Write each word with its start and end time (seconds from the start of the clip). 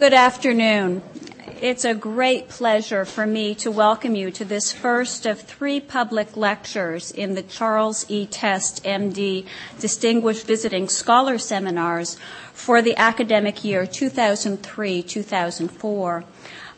Good 0.00 0.14
afternoon. 0.14 1.02
It's 1.60 1.84
a 1.84 1.92
great 1.92 2.48
pleasure 2.48 3.04
for 3.04 3.26
me 3.26 3.54
to 3.56 3.70
welcome 3.70 4.14
you 4.14 4.30
to 4.30 4.46
this 4.46 4.72
first 4.72 5.26
of 5.26 5.42
three 5.42 5.78
public 5.78 6.38
lectures 6.38 7.10
in 7.10 7.34
the 7.34 7.42
Charles 7.42 8.06
E. 8.08 8.24
Test, 8.24 8.82
MD, 8.82 9.44
Distinguished 9.78 10.46
Visiting 10.46 10.88
Scholar 10.88 11.36
Seminars 11.36 12.16
for 12.54 12.80
the 12.80 12.96
academic 12.96 13.62
year 13.62 13.84
2003-2004. 13.84 16.24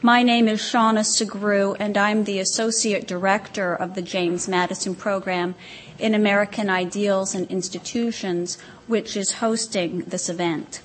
My 0.02 0.24
name 0.24 0.48
is 0.48 0.60
Seana 0.60 1.04
Sugrue, 1.04 1.76
and 1.78 1.96
I'm 1.96 2.24
the 2.24 2.40
Associate 2.40 3.06
Director 3.06 3.72
of 3.72 3.94
the 3.94 4.02
James 4.02 4.48
Madison 4.48 4.96
Program 4.96 5.54
in 5.96 6.16
American 6.16 6.68
Ideals 6.68 7.36
and 7.36 7.48
Institutions, 7.52 8.58
which 8.88 9.16
is 9.16 9.34
hosting 9.34 10.00
this 10.00 10.28
event. 10.28 10.82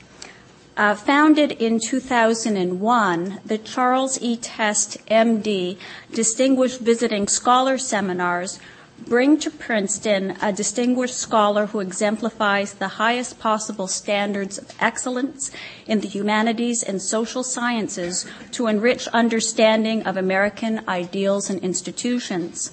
Uh, 0.77 0.94
founded 0.94 1.54
in 1.54 1.80
2001, 1.80 3.40
the 3.44 3.58
Charles 3.58 4.22
E. 4.22 4.38
Test, 4.38 5.04
MD, 5.08 5.76
Distinguished 6.13 6.81
Visiting 6.81 7.27
Scholar 7.27 7.80
Seminars 7.80 8.59
bring 9.08 9.40
to 9.40 9.49
Princeton 9.49 10.38
a 10.40 10.54
distinguished 10.54 11.18
scholar 11.18 11.66
who 11.66 11.80
exemplifies 11.80 12.73
the 12.73 12.99
highest 12.99 13.40
possible 13.40 13.88
standards 13.88 14.59
of 14.59 14.71
excellence 14.80 15.49
in 15.88 16.02
the 16.02 16.08
humanities 16.08 16.84
and 16.84 17.02
social 17.02 17.41
sciences 17.41 18.27
to 18.52 18.68
enrich 18.68 19.07
understanding 19.07 20.04
of 20.04 20.16
American 20.16 20.88
ideals 20.88 21.49
and 21.49 21.59
institutions. 21.63 22.71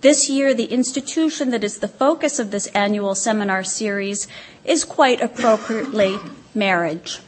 This 0.00 0.30
year, 0.30 0.54
the 0.54 0.72
institution 0.72 1.50
that 1.50 1.62
is 1.62 1.80
the 1.80 1.88
focus 1.88 2.38
of 2.38 2.50
this 2.50 2.68
annual 2.68 3.14
seminar 3.14 3.64
series 3.64 4.28
is 4.64 4.82
quite 4.82 5.20
appropriately 5.20 6.18
marriage. 6.54 7.20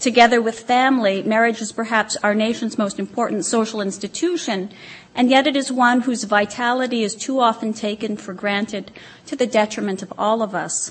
Together 0.00 0.42
with 0.42 0.60
family, 0.60 1.22
marriage 1.22 1.60
is 1.60 1.72
perhaps 1.72 2.16
our 2.22 2.34
nation's 2.34 2.76
most 2.76 2.98
important 2.98 3.44
social 3.44 3.80
institution, 3.80 4.70
and 5.14 5.30
yet 5.30 5.46
it 5.46 5.56
is 5.56 5.72
one 5.72 6.02
whose 6.02 6.24
vitality 6.24 7.02
is 7.02 7.14
too 7.14 7.40
often 7.40 7.72
taken 7.72 8.16
for 8.16 8.34
granted 8.34 8.92
to 9.24 9.34
the 9.34 9.46
detriment 9.46 10.02
of 10.02 10.12
all 10.18 10.42
of 10.42 10.54
us. 10.54 10.90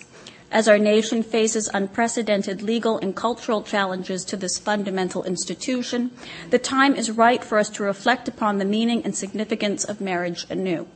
As 0.52 0.68
our 0.68 0.78
nation 0.78 1.22
faces 1.22 1.70
unprecedented 1.74 2.62
legal 2.62 2.98
and 2.98 3.16
cultural 3.16 3.62
challenges 3.62 4.24
to 4.26 4.38
this 4.38 4.58
fundamental 4.58 5.24
institution, 5.24 6.12
the 6.50 6.60
time 6.60 6.96
is 6.96 7.12
right 7.12 7.44
for 7.44 7.58
us 7.58 7.70
to 7.72 7.84
reflect 7.84 8.28
upon 8.28 8.58
the 8.58 8.66
meaning 8.66 9.04
and 9.04 9.16
significance 9.16 9.84
of 9.84 10.02
marriage 10.02 10.46
anew. 10.50 10.88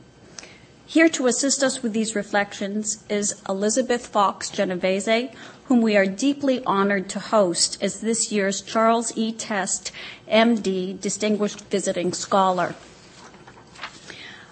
Here 0.90 1.08
to 1.10 1.28
assist 1.28 1.62
us 1.62 1.84
with 1.84 1.92
these 1.92 2.16
reflections 2.16 3.04
is 3.08 3.40
Elizabeth 3.48 4.08
Fox 4.08 4.50
Genovese, 4.50 5.30
whom 5.66 5.82
we 5.82 5.96
are 5.96 6.04
deeply 6.04 6.64
honored 6.64 7.08
to 7.10 7.20
host 7.20 7.80
as 7.80 8.00
this 8.00 8.32
year's 8.32 8.60
Charles 8.60 9.16
E. 9.16 9.30
Test, 9.30 9.92
MD, 10.28 11.00
Distinguished 11.00 11.60
Visiting 11.70 12.12
Scholar. 12.12 12.74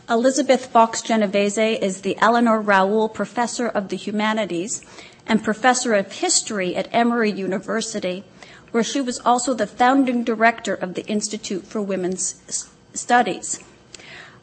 Elizabeth 0.09 0.67
Fox 0.67 1.03
Genovese 1.03 1.59
is 1.59 2.03
the 2.03 2.17
Eleanor 2.19 2.61
Raoul 2.61 3.09
Professor 3.09 3.67
of 3.67 3.89
the 3.89 3.97
Humanities 3.97 4.87
and 5.27 5.43
Professor 5.43 5.93
of 5.95 6.13
History 6.13 6.77
at 6.77 6.89
Emory 6.93 7.33
University, 7.33 8.23
where 8.71 8.85
she 8.85 9.01
was 9.01 9.19
also 9.27 9.55
the 9.55 9.67
founding 9.67 10.23
director 10.23 10.75
of 10.75 10.95
the 10.95 11.05
Institute 11.07 11.67
for 11.67 11.83
Women's 11.83 12.69
Studies 12.95 13.59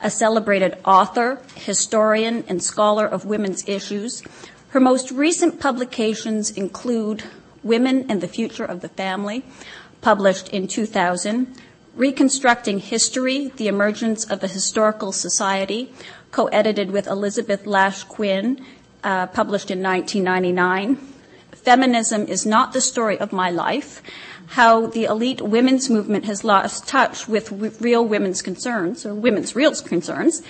a 0.06 0.10
celebrated 0.12 0.78
author, 0.86 1.42
historian, 1.56 2.44
and 2.48 2.62
scholar 2.62 3.08
of 3.08 3.26
women's 3.26 3.68
issues. 3.68 4.22
Her 4.70 4.80
most 4.80 5.10
recent 5.10 5.60
publications 5.60 6.52
include 6.52 7.24
Women 7.64 8.06
and 8.08 8.22
the 8.22 8.28
Future 8.28 8.66
of 8.66 8.82
the 8.82 8.90
Family, 8.90 9.44
published 10.02 10.50
in 10.50 10.68
2000, 10.68 11.60
Reconstructing 11.96 12.78
History, 12.78 13.48
The 13.56 13.68
Emergence 13.68 14.26
of 14.26 14.44
a 14.44 14.48
Historical 14.48 15.12
Society, 15.12 15.92
co-edited 16.30 16.92
with 16.92 17.08
Elizabeth 17.08 17.66
Lasch-Quinn, 17.66 18.64
uh, 19.04 19.26
published 19.26 19.72
in 19.72 19.82
1999. 19.82 20.98
Feminism 21.52 22.28
is 22.28 22.46
not 22.46 22.74
the 22.74 22.82
story 22.82 23.18
of 23.20 23.34
my 23.34 23.50
life, 23.50 24.04
how 24.48 24.88
the 24.88 25.06
elite 25.06 25.42
women's 25.42 25.90
movement 25.90 26.26
has 26.26 26.44
lost 26.44 26.88
touch 26.88 27.28
with 27.28 27.52
real 27.82 28.06
women's 28.06 28.42
concerns, 28.42 29.06
or 29.06 29.14
women's 29.14 29.56
real 29.56 29.74
concerns, 29.76 30.42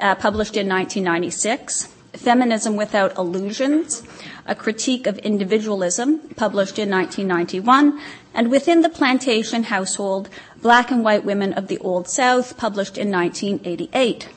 uh, 0.00 0.14
published 0.14 0.56
in 0.56 0.68
1996. 0.68 1.88
Feminism 2.14 2.76
Without 2.76 3.16
Illusions, 3.18 4.04
a 4.46 4.54
critique 4.54 5.06
of 5.06 5.18
individualism, 5.18 6.20
published 6.36 6.78
in 6.78 6.88
1991, 6.88 8.00
and 8.32 8.50
Within 8.50 8.82
the 8.82 8.88
Plantation 8.88 9.64
Household, 9.64 10.28
Black 10.62 10.90
and 10.90 11.02
White 11.02 11.24
Women 11.24 11.52
of 11.52 11.66
the 11.66 11.78
Old 11.78 12.08
South, 12.08 12.56
published 12.56 12.96
in 12.96 13.10
1988. 13.10 14.28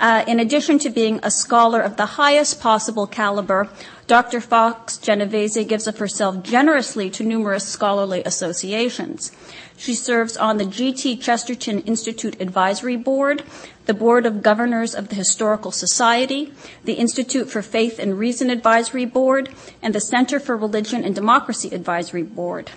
Uh, 0.00 0.24
in 0.26 0.40
addition 0.40 0.78
to 0.78 0.88
being 0.88 1.20
a 1.22 1.30
scholar 1.30 1.80
of 1.80 1.96
the 1.96 2.06
highest 2.06 2.60
possible 2.60 3.06
caliber, 3.06 3.68
Dr. 4.10 4.40
Fox 4.40 4.98
Genovese 4.98 5.64
gives 5.68 5.86
of 5.86 5.98
herself 5.98 6.42
generously 6.42 7.10
to 7.10 7.22
numerous 7.22 7.64
scholarly 7.64 8.24
associations. 8.24 9.30
She 9.76 9.94
serves 9.94 10.36
on 10.36 10.56
the 10.56 10.64
G.K. 10.64 11.18
Chesterton 11.18 11.82
Institute 11.82 12.40
Advisory 12.40 12.96
Board, 12.96 13.44
the 13.86 13.94
Board 13.94 14.26
of 14.26 14.42
Governors 14.42 14.96
of 14.96 15.10
the 15.10 15.14
Historical 15.14 15.70
Society, 15.70 16.52
the 16.82 16.94
Institute 16.94 17.48
for 17.48 17.62
Faith 17.62 18.00
and 18.00 18.18
Reason 18.18 18.50
Advisory 18.50 19.04
Board, 19.04 19.48
and 19.80 19.94
the 19.94 20.00
Center 20.00 20.40
for 20.40 20.56
Religion 20.56 21.04
and 21.04 21.14
Democracy 21.14 21.72
Advisory 21.72 22.24
Board. 22.24 22.72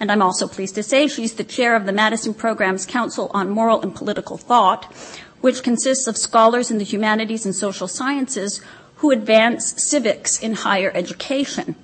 And 0.00 0.10
I'm 0.10 0.22
also 0.22 0.48
pleased 0.48 0.76
to 0.76 0.82
say 0.82 1.06
she's 1.06 1.34
the 1.34 1.44
chair 1.44 1.76
of 1.76 1.84
the 1.84 1.92
Madison 1.92 2.32
Program's 2.32 2.86
Council 2.86 3.30
on 3.34 3.50
Moral 3.50 3.82
and 3.82 3.94
Political 3.94 4.38
Thought, 4.38 4.90
which 5.42 5.62
consists 5.62 6.06
of 6.06 6.16
scholars 6.16 6.70
in 6.70 6.78
the 6.78 6.84
humanities 6.84 7.44
and 7.44 7.54
social 7.54 7.88
sciences 7.88 8.62
who 8.96 9.10
advance 9.10 9.82
civics 9.82 10.40
in 10.40 10.54
higher 10.54 10.90
education. 10.94 11.76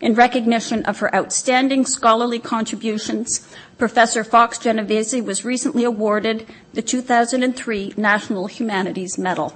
In 0.00 0.14
recognition 0.14 0.82
of 0.84 0.98
her 1.00 1.14
outstanding 1.14 1.84
scholarly 1.84 2.38
contributions, 2.38 3.46
Professor 3.76 4.24
Fox 4.24 4.58
Genovese 4.58 5.22
was 5.22 5.44
recently 5.44 5.84
awarded 5.84 6.46
the 6.72 6.82
2003 6.82 7.94
National 7.96 8.46
Humanities 8.46 9.18
Medal. 9.18 9.54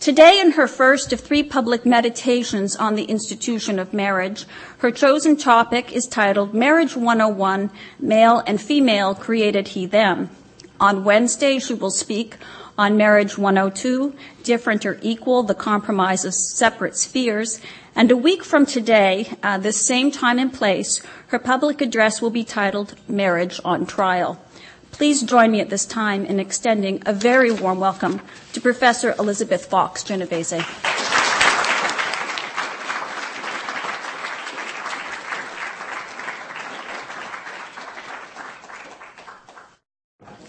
Today, 0.00 0.40
in 0.40 0.52
her 0.52 0.68
first 0.68 1.12
of 1.12 1.20
three 1.20 1.42
public 1.42 1.84
meditations 1.84 2.76
on 2.76 2.94
the 2.94 3.04
institution 3.04 3.78
of 3.78 3.92
marriage, 3.92 4.46
her 4.78 4.90
chosen 4.90 5.36
topic 5.36 5.92
is 5.92 6.06
titled 6.06 6.54
Marriage 6.54 6.96
101 6.96 7.70
Male 7.98 8.42
and 8.46 8.60
Female 8.60 9.14
Created 9.14 9.68
He 9.68 9.86
Them. 9.86 10.30
On 10.80 11.02
Wednesday, 11.02 11.58
she 11.58 11.74
will 11.74 11.90
speak 11.90 12.36
on 12.78 12.96
Marriage 12.96 13.36
102, 13.36 14.14
Different 14.44 14.86
or 14.86 14.98
Equal, 15.02 15.42
the 15.42 15.54
Compromise 15.54 16.24
of 16.24 16.32
Separate 16.32 16.96
Spheres. 16.96 17.60
And 17.96 18.10
a 18.12 18.16
week 18.16 18.44
from 18.44 18.64
today, 18.64 19.36
uh, 19.42 19.58
this 19.58 19.84
same 19.84 20.12
time 20.12 20.38
and 20.38 20.52
place, 20.52 21.02
her 21.26 21.40
public 21.40 21.80
address 21.80 22.22
will 22.22 22.30
be 22.30 22.44
titled 22.44 22.94
Marriage 23.08 23.60
on 23.64 23.84
Trial. 23.84 24.40
Please 24.92 25.22
join 25.22 25.50
me 25.50 25.60
at 25.60 25.70
this 25.70 25.84
time 25.84 26.24
in 26.24 26.38
extending 26.38 27.02
a 27.04 27.12
very 27.12 27.50
warm 27.50 27.80
welcome 27.80 28.20
to 28.52 28.60
Professor 28.60 29.14
Elizabeth 29.18 29.66
Fox 29.66 30.04
Genovese. 30.04 31.17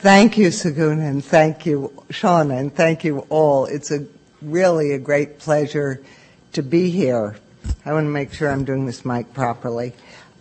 Thank 0.01 0.37
you, 0.37 0.47
Sagun, 0.47 1.05
and 1.05 1.21
thank 1.21 1.65
you, 1.65 1.91
Seana, 2.07 2.57
and 2.57 2.73
thank 2.73 3.03
you 3.03 3.27
all. 3.27 3.65
It's 3.65 3.91
a 3.91 4.05
really 4.41 4.93
a 4.93 4.97
great 4.97 5.39
pleasure 5.39 6.01
to 6.53 6.63
be 6.63 6.89
here. 6.89 7.35
I 7.85 7.91
want 7.91 8.05
to 8.05 8.09
make 8.09 8.31
sure 8.31 8.49
I'm 8.49 8.63
doing 8.63 8.85
this 8.85 9.03
mic 9.03 9.33
properly. 9.33 9.91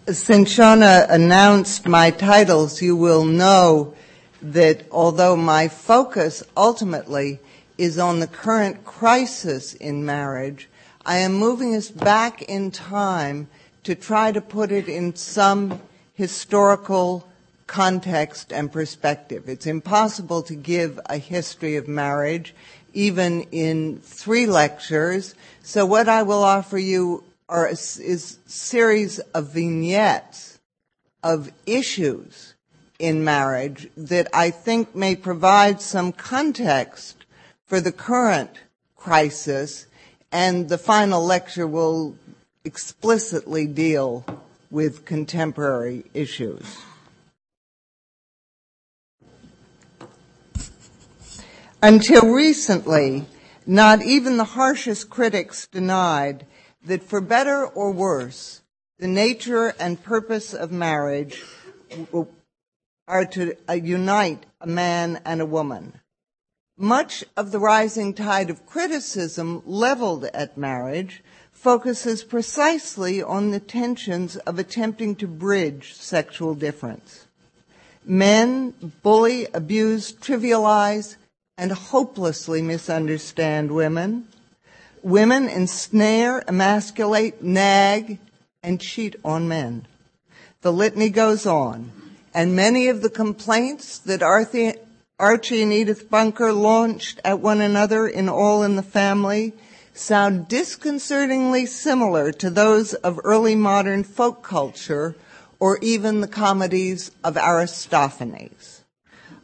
Since 0.06 0.54
Seana 0.56 1.10
announced 1.10 1.88
my 1.88 2.12
titles, 2.12 2.80
you 2.80 2.94
will 2.94 3.24
know 3.24 3.96
that 4.42 4.86
although 4.92 5.34
my 5.34 5.66
focus 5.66 6.44
ultimately 6.56 7.40
is 7.76 7.98
on 7.98 8.20
the 8.20 8.28
current 8.28 8.84
crisis 8.84 9.74
in 9.74 10.06
marriage, 10.06 10.68
I 11.04 11.18
am 11.18 11.34
moving 11.34 11.74
us 11.74 11.90
back 11.90 12.42
in 12.42 12.70
time 12.70 13.48
to 13.82 13.96
try 13.96 14.30
to 14.30 14.40
put 14.40 14.70
it 14.70 14.88
in 14.88 15.16
some 15.16 15.80
historical 16.14 17.28
context 17.68 18.52
and 18.52 18.72
perspective. 18.72 19.48
It's 19.48 19.66
impossible 19.66 20.42
to 20.42 20.56
give 20.56 20.98
a 21.06 21.18
history 21.18 21.76
of 21.76 21.86
marriage 21.86 22.54
even 22.92 23.42
in 23.52 23.98
three 23.98 24.46
lectures. 24.46 25.36
So 25.62 25.86
what 25.86 26.08
I 26.08 26.24
will 26.24 26.42
offer 26.42 26.78
you 26.78 27.22
are 27.48 27.66
a, 27.66 27.72
is 27.72 28.38
series 28.46 29.20
of 29.20 29.52
vignettes 29.52 30.58
of 31.22 31.52
issues 31.66 32.54
in 32.98 33.22
marriage 33.22 33.88
that 33.96 34.26
I 34.32 34.50
think 34.50 34.94
may 34.94 35.14
provide 35.14 35.80
some 35.80 36.10
context 36.12 37.24
for 37.66 37.80
the 37.80 37.92
current 37.92 38.50
crisis 38.96 39.86
and 40.32 40.68
the 40.68 40.78
final 40.78 41.24
lecture 41.24 41.66
will 41.66 42.16
explicitly 42.64 43.66
deal 43.66 44.24
with 44.70 45.04
contemporary 45.04 46.04
issues. 46.12 46.78
Until 51.82 52.32
recently, 52.32 53.24
not 53.64 54.02
even 54.02 54.36
the 54.36 54.44
harshest 54.44 55.08
critics 55.08 55.68
denied 55.68 56.44
that 56.84 57.04
for 57.04 57.20
better 57.20 57.64
or 57.64 57.92
worse, 57.92 58.62
the 58.98 59.06
nature 59.06 59.72
and 59.78 60.02
purpose 60.02 60.52
of 60.52 60.72
marriage 60.72 61.40
are 63.06 63.24
to 63.26 63.54
uh, 63.68 63.74
unite 63.74 64.44
a 64.60 64.66
man 64.66 65.20
and 65.24 65.40
a 65.40 65.46
woman. 65.46 66.00
Much 66.76 67.24
of 67.36 67.52
the 67.52 67.60
rising 67.60 68.12
tide 68.12 68.50
of 68.50 68.66
criticism 68.66 69.62
leveled 69.64 70.24
at 70.34 70.58
marriage 70.58 71.22
focuses 71.52 72.24
precisely 72.24 73.22
on 73.22 73.52
the 73.52 73.60
tensions 73.60 74.36
of 74.38 74.58
attempting 74.58 75.14
to 75.14 75.28
bridge 75.28 75.94
sexual 75.94 76.56
difference. 76.56 77.28
Men 78.04 78.74
bully, 79.04 79.46
abuse, 79.54 80.12
trivialize, 80.12 81.16
and 81.58 81.72
hopelessly 81.72 82.62
misunderstand 82.62 83.72
women. 83.72 84.28
Women 85.02 85.48
ensnare, 85.48 86.42
emasculate, 86.48 87.42
nag, 87.42 88.18
and 88.62 88.80
cheat 88.80 89.16
on 89.24 89.48
men. 89.48 89.86
The 90.62 90.72
litany 90.72 91.10
goes 91.10 91.44
on, 91.46 91.92
and 92.32 92.56
many 92.56 92.88
of 92.88 93.02
the 93.02 93.10
complaints 93.10 93.98
that 93.98 94.22
Archie 94.22 95.62
and 95.62 95.72
Edith 95.72 96.08
Bunker 96.08 96.52
launched 96.52 97.20
at 97.24 97.40
one 97.40 97.60
another 97.60 98.06
in 98.06 98.28
All 98.28 98.62
in 98.62 98.76
the 98.76 98.82
Family 98.82 99.52
sound 99.94 100.46
disconcertingly 100.48 101.66
similar 101.66 102.30
to 102.32 102.50
those 102.50 102.94
of 102.94 103.18
early 103.24 103.56
modern 103.56 104.04
folk 104.04 104.42
culture 104.42 105.16
or 105.58 105.78
even 105.82 106.20
the 106.20 106.28
comedies 106.28 107.10
of 107.24 107.36
Aristophanes. 107.36 108.77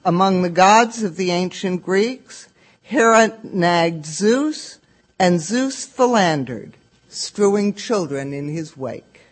Among 0.06 0.42
the 0.42 0.50
gods 0.50 1.02
of 1.02 1.16
the 1.16 1.30
ancient 1.30 1.82
Greeks, 1.82 2.48
Hera 2.82 3.38
nagged 3.42 4.04
Zeus 4.04 4.78
and 5.18 5.40
Zeus 5.40 5.86
philandered, 5.86 6.74
strewing 7.08 7.72
children 7.72 8.34
in 8.34 8.48
his 8.48 8.76
wake. 8.76 9.22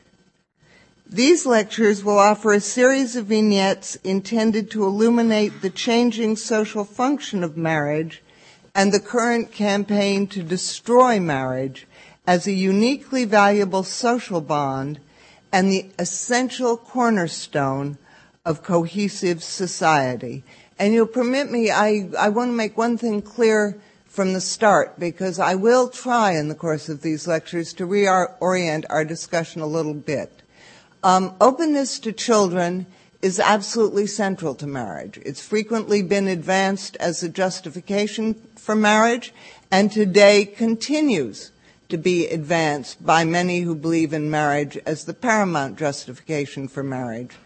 These 1.07 1.45
lectures 1.45 2.03
will 2.03 2.19
offer 2.19 2.55
a 2.55 2.61
series 2.61 3.17
of 3.17 3.27
vignettes 3.27 3.97
intended 3.97 4.71
to 4.71 4.85
illuminate 4.85 5.61
the 5.61 5.69
changing 5.69 6.37
social 6.37 6.87
function 6.87 7.45
of 7.45 7.55
marriage 7.55 8.23
and 8.75 8.93
the 8.93 9.01
current 9.01 9.53
campaign 9.53 10.27
to 10.29 10.43
destroy 10.43 11.21
marriage 11.21 11.87
as 12.27 12.47
a 12.47 12.53
uniquely 12.53 13.27
valuable 13.27 13.83
social 13.83 14.41
bond 14.41 15.01
and 15.53 15.71
the 15.71 15.91
essential 15.99 16.79
cornerstone 16.79 17.99
of 18.47 18.63
cohesive 18.63 19.43
society. 19.43 20.43
And 20.83 20.93
you'll 20.93 21.07
permit 21.07 21.49
me, 21.49 21.71
I, 21.71 22.11
I 22.19 22.31
want 22.31 22.49
to 22.49 22.57
make 22.57 22.77
one 22.77 22.99
thing 22.99 23.23
clear 23.23 23.79
from 24.09 24.33
the 24.33 24.41
start 24.41 24.99
because 24.99 25.39
I 25.39 25.55
will 25.55 25.89
try 25.89 26.33
in 26.33 26.49
the 26.49 26.57
course 26.57 26.89
of 26.89 27.03
these 27.03 27.29
lectures 27.29 27.73
to 27.75 27.87
reorient 27.87 28.87
our 28.91 29.05
discussion 29.05 29.63
a 29.63 29.67
little 29.69 29.95
bit. 29.95 30.43
Um, 31.05 31.37
openness 31.41 32.01
to 32.01 32.11
children 32.11 32.87
is 33.23 33.39
absolutely 33.39 34.09
central 34.09 34.57
to 34.57 34.67
marriage. 34.67 35.21
It's 35.25 35.41
frequently 35.41 36.03
been 36.03 36.27
advanced 36.27 36.97
as 36.97 37.23
a 37.23 37.29
justification 37.29 38.35
for 38.57 38.75
marriage 38.75 39.33
and 39.71 39.89
today 39.89 40.45
continues 40.45 41.53
to 41.91 41.97
be 41.97 42.27
advanced 42.27 43.07
by 43.07 43.25
many 43.25 43.61
who 43.61 43.77
believe 43.77 44.13
in 44.13 44.33
marriage 44.33 44.77
as 44.79 45.05
the 45.05 45.15
paramount 45.15 45.79
justification 45.79 46.67
for 46.67 46.83
marriage. 46.83 47.37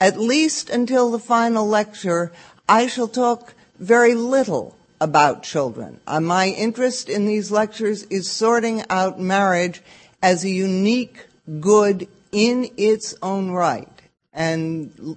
At 0.00 0.20
least 0.20 0.70
until 0.70 1.10
the 1.10 1.18
final 1.18 1.66
lecture, 1.66 2.30
I 2.68 2.86
shall 2.86 3.08
talk 3.08 3.54
very 3.78 4.14
little 4.14 4.74
about 5.00 5.42
children. 5.42 6.00
Uh, 6.06 6.20
my 6.20 6.48
interest 6.48 7.08
in 7.10 7.26
these 7.26 7.50
lectures 7.50 8.04
is 8.04 8.30
sorting 8.30 8.82
out 8.88 9.20
marriage 9.20 9.82
as 10.22 10.44
a 10.44 10.48
unique 10.48 11.26
good 11.60 12.08
in 12.32 12.70
its 12.76 13.14
own 13.22 13.50
right 13.50 13.88
and 14.32 15.16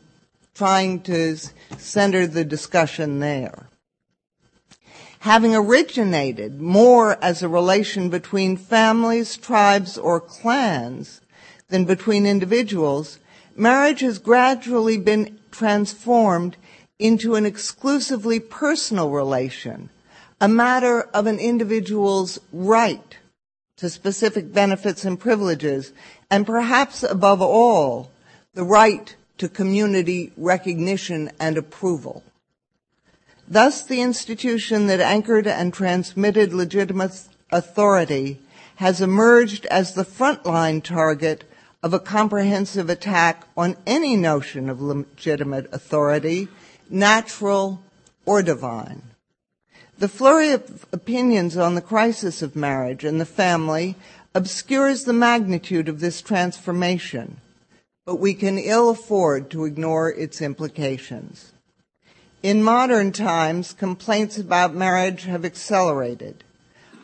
trying 0.53 0.99
to 1.01 1.37
center 1.77 2.27
the 2.27 2.43
discussion 2.43 3.19
there. 3.19 3.67
Having 5.19 5.55
originated 5.55 6.59
more 6.59 7.17
as 7.23 7.41
a 7.41 7.49
relation 7.49 8.09
between 8.09 8.57
families, 8.57 9.37
tribes, 9.37 9.97
or 9.97 10.19
clans 10.19 11.21
than 11.69 11.85
between 11.85 12.25
individuals, 12.25 13.19
marriage 13.55 14.01
has 14.01 14.19
gradually 14.19 14.97
been 14.97 15.39
transformed 15.51 16.57
into 16.99 17.35
an 17.35 17.45
exclusively 17.45 18.39
personal 18.39 19.09
relation, 19.09 19.89
a 20.41 20.47
matter 20.47 21.01
of 21.13 21.27
an 21.27 21.39
individual's 21.39 22.39
right 22.51 23.17
to 23.77 23.89
specific 23.89 24.51
benefits 24.51 25.05
and 25.05 25.19
privileges 25.19 25.93
and 26.29 26.45
perhaps 26.45 27.03
above 27.03 27.41
all, 27.41 28.11
the 28.53 28.63
right 28.63 29.15
to 29.37 29.47
community 29.47 30.31
recognition 30.35 31.31
and 31.39 31.57
approval. 31.57 32.23
Thus, 33.47 33.83
the 33.83 34.01
institution 34.01 34.87
that 34.87 34.99
anchored 34.99 35.47
and 35.47 35.73
transmitted 35.73 36.53
legitimate 36.53 37.13
authority 37.51 38.39
has 38.77 38.99
emerged 38.99 39.65
as 39.67 39.93
the 39.93 40.03
frontline 40.03 40.83
target 40.83 41.43
of 41.81 41.93
a 41.93 41.99
comprehensive 41.99 42.89
attack 42.89 43.47
on 43.55 43.77
any 43.85 44.15
notion 44.15 44.69
of 44.69 44.81
legitimate 44.81 45.71
authority, 45.71 46.47
natural 46.89 47.81
or 48.25 48.41
divine. 48.41 49.01
The 49.99 50.07
flurry 50.07 50.51
of 50.51 50.85
opinions 50.91 51.57
on 51.57 51.75
the 51.75 51.81
crisis 51.81 52.41
of 52.41 52.55
marriage 52.55 53.03
and 53.03 53.19
the 53.19 53.25
family 53.25 53.95
obscures 54.35 55.03
the 55.03 55.13
magnitude 55.13 55.89
of 55.89 55.99
this 55.99 56.21
transformation, 56.21 57.37
but 58.05 58.19
we 58.19 58.35
can 58.35 58.59
ill 58.59 58.89
afford 58.89 59.49
to 59.49 59.65
ignore 59.65 60.11
its 60.11 60.41
implications. 60.41 61.51
In 62.43 62.61
modern 62.61 63.11
times, 63.11 63.73
complaints 63.73 64.37
about 64.37 64.75
marriage 64.75 65.23
have 65.23 65.43
accelerated. 65.43 66.43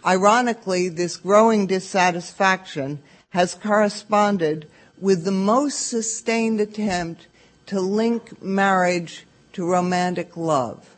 Ironically, 0.05 0.89
this 0.89 1.17
growing 1.17 1.65
dissatisfaction 1.65 3.01
has 3.31 3.55
corresponded 3.55 4.67
with 5.01 5.25
the 5.25 5.31
most 5.31 5.87
sustained 5.87 6.61
attempt 6.61 7.25
to 7.65 7.81
link 7.81 8.41
marriage 8.43 9.25
to 9.53 9.65
romantic 9.65 10.36
love, 10.36 10.95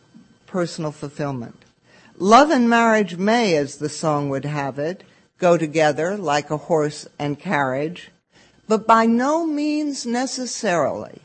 personal 0.48 0.92
fulfillment. 0.92 1.64
Love 2.18 2.50
and 2.50 2.70
marriage 2.70 3.18
may, 3.18 3.56
as 3.56 3.78
the 3.78 3.90
song 3.90 4.30
would 4.30 4.46
have 4.46 4.80
it, 4.80 5.04
go 5.38 5.58
together 5.58 6.16
like 6.18 6.50
a 6.50 6.58
horse 6.58 7.08
and 7.20 7.38
carriage, 7.38 8.10
but 8.68 8.88
by 8.88 9.06
no 9.06 9.46
means 9.46 10.06
necessarily. 10.06 11.22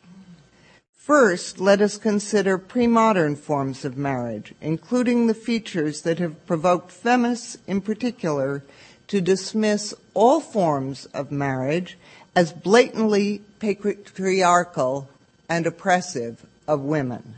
First, 0.92 1.60
let 1.60 1.80
us 1.80 1.96
consider 1.96 2.58
pre-modern 2.58 3.36
forms 3.36 3.84
of 3.84 3.96
marriage, 3.96 4.54
including 4.60 5.26
the 5.26 5.34
features 5.34 6.02
that 6.02 6.18
have 6.18 6.46
provoked 6.46 6.92
feminists 6.92 7.56
in 7.66 7.80
particular 7.80 8.62
to 9.08 9.20
dismiss 9.20 9.94
all 10.14 10.40
forms 10.40 11.06
of 11.06 11.32
marriage 11.32 11.96
as 12.36 12.52
blatantly 12.52 13.42
patriarchal 13.58 15.08
and 15.48 15.66
oppressive 15.66 16.46
of 16.70 16.80
women. 16.80 17.34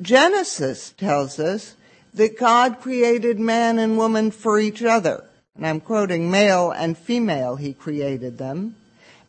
Genesis 0.00 0.90
tells 0.96 1.38
us 1.38 1.74
that 2.14 2.38
God 2.38 2.80
created 2.80 3.38
man 3.38 3.78
and 3.78 3.98
woman 3.98 4.30
for 4.30 4.58
each 4.58 4.82
other 4.82 5.24
and 5.58 5.66
I'm 5.66 5.80
quoting, 5.80 6.30
male 6.30 6.70
and 6.70 6.96
female, 6.96 7.56
he 7.56 7.72
created 7.72 8.38
them, 8.38 8.76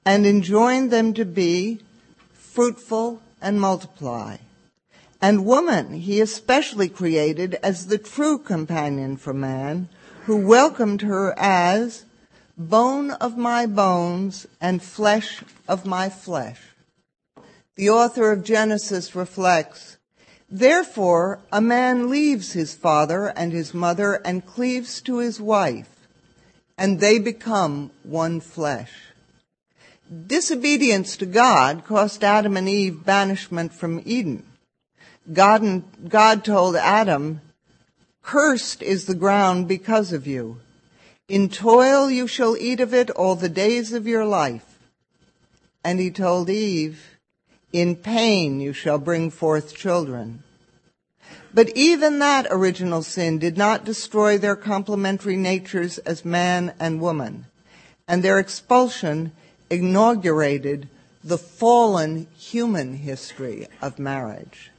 and 0.06 0.28
enjoined 0.28 0.92
them 0.92 1.16
to 1.16 1.26
be 1.26 1.80
fruitful 2.34 3.20
and 3.42 3.60
multiply. 3.60 4.38
And 5.20 5.44
woman 5.44 5.94
he 5.94 6.22
especially 6.22 6.88
created 6.88 7.56
as 7.64 7.88
the 7.88 7.98
true 7.98 8.38
companion 8.38 9.18
for 9.18 9.34
man, 9.34 9.90
who 10.26 10.38
welcomed 10.38 11.02
her 11.02 11.34
as 11.36 12.06
bone 12.56 13.10
of 13.10 13.36
my 13.36 13.66
bones 13.66 14.46
and 14.62 14.84
flesh 14.84 15.44
of 15.68 15.88
my 15.88 16.10
flesh. 16.10 16.62
The 17.80 17.92
author 17.92 18.34
of 18.34 18.44
Genesis 18.44 19.16
reflects, 19.16 19.96
Therefore 20.50 21.40
a 21.50 21.62
man 21.62 22.10
leaves 22.10 22.52
his 22.52 22.76
father 22.76 23.28
and 23.28 23.54
his 23.54 23.74
mother 23.74 24.16
and 24.26 24.46
cleaves 24.46 25.00
to 25.04 25.20
his 25.20 25.40
wife 25.40 25.88
and 26.78 27.00
they 27.00 27.20
become 27.20 27.92
one 28.04 28.42
flesh. 28.42 28.92
Disobedience 30.28 31.16
to 31.16 31.26
God 31.26 31.86
cost 31.86 32.22
Adam 32.22 32.58
and 32.58 32.68
Eve 32.68 33.06
banishment 33.06 33.72
from 33.72 34.02
Eden. 34.04 34.44
God, 35.32 35.62
and, 35.62 36.10
God 36.10 36.44
told 36.44 36.76
Adam, 36.76 37.40
Cursed 38.22 38.82
is 38.82 39.06
the 39.06 39.16
ground 39.16 39.70
because 39.70 40.12
of 40.12 40.28
you. 40.28 40.60
In 41.30 41.48
toil 41.48 42.12
you 42.12 42.28
shall 42.28 42.58
eat 42.58 42.82
of 42.82 42.94
it 42.94 43.10
all 43.10 43.36
the 43.36 43.48
days 43.48 43.94
of 43.94 44.06
your 44.06 44.26
life. 44.26 44.66
and 45.82 45.98
he 46.02 46.12
told 46.12 46.50
Eve, 46.50 47.19
In 47.72 47.96
pain 47.96 48.60
you 48.60 48.74
shall 48.74 48.98
bring 48.98 49.30
forth 49.30 49.76
children. 49.76 50.44
But 51.54 51.70
even 51.76 52.20
that 52.20 52.48
original 52.50 53.04
sin 53.04 53.38
did 53.40 53.58
not 53.58 53.86
destroy 53.86 54.38
their 54.38 54.56
complementary 54.56 55.38
natures 55.38 55.98
as 56.00 56.26
man 56.26 56.74
and 56.80 57.02
woman, 57.02 57.46
and 58.08 58.24
their 58.24 58.40
expulsion 58.40 59.32
inaugurated 59.70 60.90
the 61.24 61.38
fallen 61.38 62.28
human 62.38 62.96
history 62.96 63.68
of 63.82 64.00
marriage. 64.00 64.72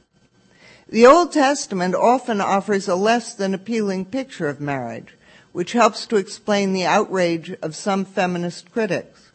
The 0.89 1.05
Old 1.05 1.31
Testament 1.31 1.95
often 1.95 2.41
offers 2.41 2.87
a 2.89 2.95
less 2.95 3.33
than 3.33 3.53
appealing 3.53 4.05
picture 4.05 4.49
of 4.49 4.59
marriage, 4.59 5.15
which 5.53 5.71
helps 5.71 6.05
to 6.07 6.17
explain 6.17 6.73
the 6.73 6.85
outrage 6.85 7.55
of 7.61 7.75
some 7.75 8.03
feminist 8.03 8.71
critics. 8.71 9.30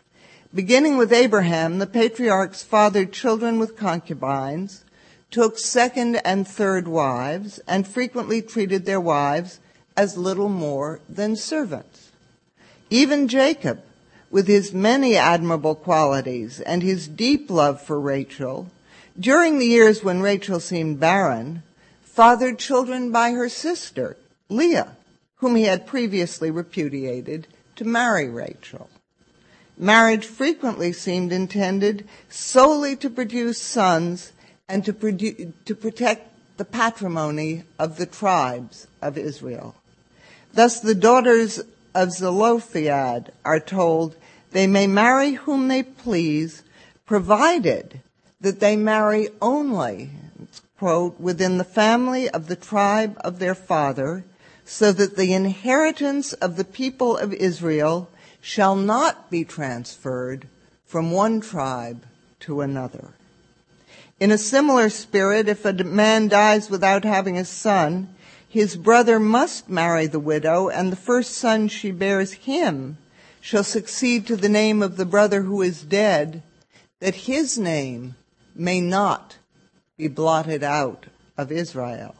Beginning 0.57 0.97
with 0.97 1.13
Abraham, 1.13 1.81
the 1.81 1.87
patriarchs 1.87 2.63
fathered 2.63 3.13
children 3.13 3.59
with 3.59 3.77
concubines, 3.77 4.85
took 5.31 5.59
second 5.59 6.17
and 6.25 6.49
third 6.49 6.89
wives, 6.89 7.61
and 7.69 7.87
frequently 7.87 8.41
treated 8.41 8.87
their 8.87 8.99
wives 8.99 9.61
as 9.99 10.17
little 10.17 10.49
more 10.49 11.01
than 11.11 11.37
servants. 11.37 12.11
Even 12.89 13.29
Jacob, 13.29 13.83
with 14.31 14.47
his 14.47 14.73
many 14.73 15.15
admirable 15.15 15.75
qualities 15.75 16.63
and 16.63 16.83
his 16.83 17.07
deep 17.07 17.51
love 17.51 17.83
for 17.83 18.01
Rachel, 18.01 18.71
during 19.21 19.59
the 19.59 19.67
years 19.67 20.03
when 20.03 20.23
Rachel 20.23 20.59
seemed 20.59 20.99
barren, 20.99 21.65
fathered 22.03 22.59
children 22.59 23.13
by 23.13 23.33
her 23.33 23.51
sister, 23.51 24.17
Leah, 24.49 24.97
whom 25.37 25.55
he 25.55 25.65
had 25.65 25.87
previously 25.87 26.51
repudiated 26.51 27.47
to 27.75 27.85
marry 27.85 28.31
Rachel. 28.31 28.89
Marriage 29.78 30.25
frequently 30.25 30.92
seemed 30.92 31.33
intended 31.33 32.09
solely 32.28 32.97
to 32.97 33.11
produce 33.11 33.61
sons 33.61 34.33
and 34.68 34.85
to, 34.85 34.92
produ- 34.92 35.52
to 35.64 35.75
protect 35.75 36.33
the 36.56 36.64
patrimony 36.64 37.64
of 37.78 37.99
the 37.99 38.06
tribes 38.06 38.87
of 39.02 39.18
Israel. 39.18 39.75
Thus, 40.54 40.80
the 40.80 40.95
daughters 40.95 41.61
of 41.95 42.12
Zelophehad 42.12 43.33
are 43.45 43.61
told 43.61 44.16
they 44.52 44.66
may 44.66 44.87
marry 44.87 45.33
whom 45.33 45.68
they 45.68 45.83
please, 45.83 46.62
provided 47.04 48.00
that 48.40 48.61
they 48.61 48.76
marry 48.76 49.28
only, 49.42 50.11
quote, 50.78 51.21
within 51.21 51.59
the 51.59 51.64
family 51.64 52.28
of 52.30 52.49
the 52.49 52.56
tribe 52.56 53.18
of 53.23 53.38
their 53.38 53.54
father, 53.54 54.25
so 54.64 54.92
that 54.92 55.16
the 55.16 55.35
inheritance 55.35 56.33
of 56.35 56.56
the 56.56 56.64
people 56.64 57.16
of 57.18 57.33
Israel 57.35 58.09
shall 58.47 58.76
not 58.76 59.29
be 59.29 59.43
transferred 59.45 60.47
from 60.85 61.11
one 61.11 61.41
tribe 61.41 62.07
to 62.38 62.61
another. 62.61 63.09
In 64.21 64.31
a 64.31 64.38
similar 64.38 64.88
spirit, 64.88 65.49
if 65.49 65.65
a 65.65 65.73
man 65.73 66.29
dies 66.29 66.71
without 66.71 67.03
having 67.03 67.37
a 67.37 67.45
son, 67.45 68.15
his 68.49 68.76
brother 68.76 69.19
must 69.19 69.69
marry 69.69 70.07
the 70.07 70.21
widow, 70.21 70.69
and 70.69 70.93
the 70.93 70.97
first 71.11 71.33
son 71.33 71.67
she 71.67 71.91
bears 71.91 72.35
him 72.35 72.99
shall 73.41 73.65
succeed 73.65 74.29
to 74.29 74.37
the 74.37 74.49
name 74.49 74.81
of 74.81 74.97
the 74.97 75.05
brother 75.05 75.43
who 75.43 75.61
is 75.61 75.83
dead, 75.83 76.41
that 77.00 77.26
his 77.26 77.59
name 77.59 78.15
may 78.55 78.81
not 78.81 79.38
be 79.97 80.07
blotted 80.07 80.62
out 80.62 81.07
of 81.37 81.50
Israel. 81.50 82.15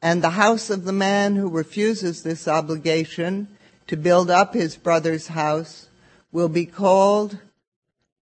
And 0.00 0.22
the 0.22 0.30
house 0.30 0.70
of 0.70 0.84
the 0.84 0.92
man 0.92 1.34
who 1.34 1.50
refuses 1.50 2.22
this 2.22 2.46
obligation 2.46 3.48
to 3.90 3.96
build 3.96 4.30
up 4.30 4.54
his 4.54 4.76
brother's 4.76 5.26
house 5.26 5.88
will 6.30 6.48
be 6.48 6.64
called 6.64 7.36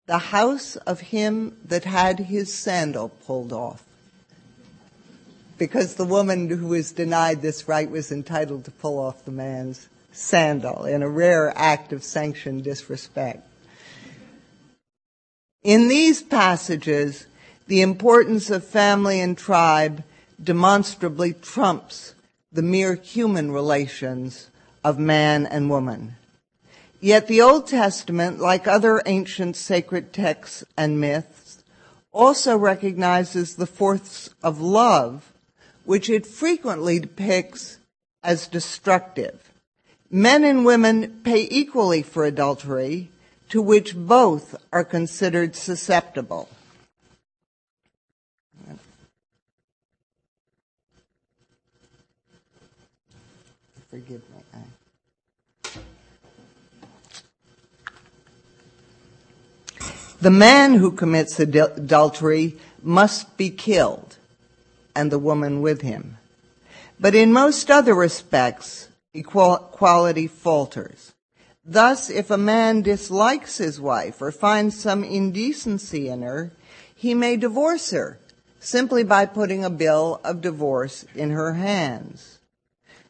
the 0.06 0.16
house 0.16 0.76
of 0.76 0.98
him 0.98 1.54
that 1.62 1.84
had 1.84 2.18
his 2.18 2.50
sandal 2.50 3.10
pulled 3.10 3.52
off. 3.52 3.84
Because 5.58 5.96
the 5.96 6.06
woman 6.06 6.48
who 6.48 6.68
was 6.68 6.92
denied 6.92 7.42
this 7.42 7.68
right 7.68 7.90
was 7.90 8.10
entitled 8.10 8.64
to 8.64 8.70
pull 8.70 8.98
off 8.98 9.26
the 9.26 9.30
man's 9.30 9.90
sandal 10.10 10.86
in 10.86 11.02
a 11.02 11.08
rare 11.08 11.52
act 11.54 11.92
of 11.92 12.02
sanctioned 12.02 12.64
disrespect. 12.64 13.46
In 15.62 15.88
these 15.88 16.22
passages, 16.22 17.26
the 17.66 17.82
importance 17.82 18.48
of 18.48 18.64
family 18.64 19.20
and 19.20 19.36
tribe 19.36 20.02
demonstrably 20.42 21.34
trumps 21.34 22.14
the 22.50 22.62
mere 22.62 22.94
human 22.94 23.52
relations 23.52 24.47
of 24.84 24.98
man 24.98 25.46
and 25.46 25.70
woman. 25.70 26.16
Yet 27.00 27.28
the 27.28 27.42
Old 27.42 27.68
Testament, 27.68 28.40
like 28.40 28.66
other 28.66 29.02
ancient 29.06 29.56
sacred 29.56 30.12
texts 30.12 30.64
and 30.76 31.00
myths, 31.00 31.62
also 32.12 32.56
recognizes 32.56 33.54
the 33.54 33.66
force 33.66 34.30
of 34.42 34.60
love, 34.60 35.32
which 35.84 36.10
it 36.10 36.26
frequently 36.26 36.98
depicts 36.98 37.78
as 38.22 38.48
destructive. 38.48 39.52
Men 40.10 40.42
and 40.42 40.64
women 40.64 41.20
pay 41.22 41.46
equally 41.50 42.02
for 42.02 42.24
adultery, 42.24 43.10
to 43.50 43.62
which 43.62 43.96
both 43.96 44.56
are 44.72 44.84
considered 44.84 45.54
susceptible. 45.54 46.48
Forgive 53.90 54.20
me. 54.30 54.37
The 60.20 60.30
man 60.30 60.74
who 60.74 60.90
commits 60.90 61.38
adultery 61.38 62.56
must 62.82 63.36
be 63.36 63.50
killed, 63.50 64.16
and 64.94 65.12
the 65.12 65.18
woman 65.18 65.62
with 65.62 65.82
him. 65.82 66.16
But 66.98 67.14
in 67.14 67.32
most 67.32 67.70
other 67.70 67.94
respects, 67.94 68.88
equality 69.14 70.26
falters. 70.26 71.12
Thus, 71.64 72.10
if 72.10 72.30
a 72.30 72.38
man 72.38 72.82
dislikes 72.82 73.58
his 73.58 73.80
wife 73.80 74.20
or 74.20 74.32
finds 74.32 74.78
some 74.78 75.04
indecency 75.04 76.08
in 76.08 76.22
her, 76.22 76.50
he 76.96 77.14
may 77.14 77.36
divorce 77.36 77.92
her 77.92 78.18
simply 78.58 79.04
by 79.04 79.24
putting 79.24 79.64
a 79.64 79.70
bill 79.70 80.20
of 80.24 80.40
divorce 80.40 81.04
in 81.14 81.30
her 81.30 81.54
hands. 81.54 82.38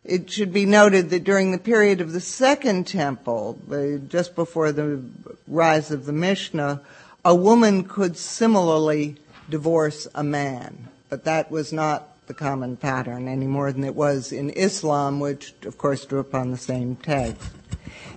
It 0.04 0.30
should 0.30 0.52
be 0.52 0.66
noted 0.66 1.10
that 1.10 1.24
during 1.24 1.52
the 1.52 1.58
period 1.58 2.00
of 2.00 2.12
the 2.12 2.20
Second 2.20 2.86
Temple, 2.86 3.58
uh, 3.70 3.98
just 4.08 4.34
before 4.34 4.72
the 4.72 5.02
rise 5.46 5.90
of 5.90 6.06
the 6.06 6.12
Mishnah, 6.12 6.80
a 7.24 7.34
woman 7.34 7.84
could 7.84 8.16
similarly 8.16 9.16
divorce 9.50 10.06
a 10.14 10.22
man, 10.22 10.88
but 11.08 11.24
that 11.24 11.50
was 11.50 11.72
not 11.72 12.26
the 12.26 12.34
common 12.34 12.76
pattern 12.76 13.26
any 13.26 13.46
more 13.46 13.72
than 13.72 13.84
it 13.84 13.94
was 13.94 14.32
in 14.32 14.50
Islam, 14.50 15.18
which 15.18 15.54
of 15.64 15.78
course 15.78 16.04
drew 16.04 16.20
upon 16.20 16.50
the 16.50 16.56
same 16.56 16.96
text. 16.96 17.50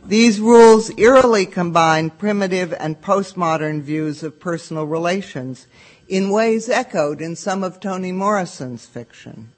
These 0.06 0.40
rules 0.40 0.92
eerily 0.98 1.46
combine 1.46 2.10
primitive 2.10 2.74
and 2.74 3.02
postmodern 3.02 3.82
views 3.82 4.24
of 4.24 4.40
personal 4.40 4.86
relations 4.86 5.68
in 6.10 6.30
ways 6.30 6.68
echoed 6.68 7.22
in 7.22 7.36
some 7.36 7.64
of 7.64 7.80
Toni 7.80 8.12
Morrison's 8.12 8.86
fiction. 8.86 9.52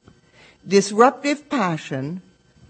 Disruptive 0.68 1.50
passion, 1.50 2.22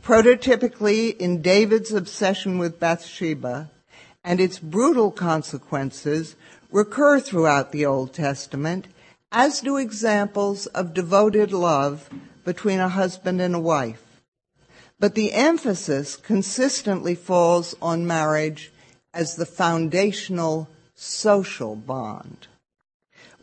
prototypically 0.03 1.17
in 1.17 1.41
David's 1.41 1.91
obsession 1.91 2.57
with 2.57 2.79
Bathsheba, 2.79 3.69
and 4.23 4.39
its 4.39 4.59
brutal 4.59 5.11
consequences 5.11 6.35
recur 6.73 7.19
throughout 7.19 7.71
the 7.71 7.85
Old 7.85 8.13
Testament, 8.13 8.87
as 9.31 9.61
do 9.61 9.77
examples 9.77 10.65
of 10.67 10.93
devoted 10.93 11.53
love 11.53 12.09
between 12.43 12.79
a 12.79 12.89
husband 12.89 13.39
and 13.39 13.53
a 13.53 13.59
wife. 13.59 14.21
But 14.99 15.13
the 15.13 15.33
emphasis 15.33 16.15
consistently 16.15 17.13
falls 17.13 17.75
on 17.79 18.07
marriage 18.07 18.71
as 19.13 19.35
the 19.35 19.45
foundational 19.45 20.67
social 20.95 21.75
bond. 21.75 22.47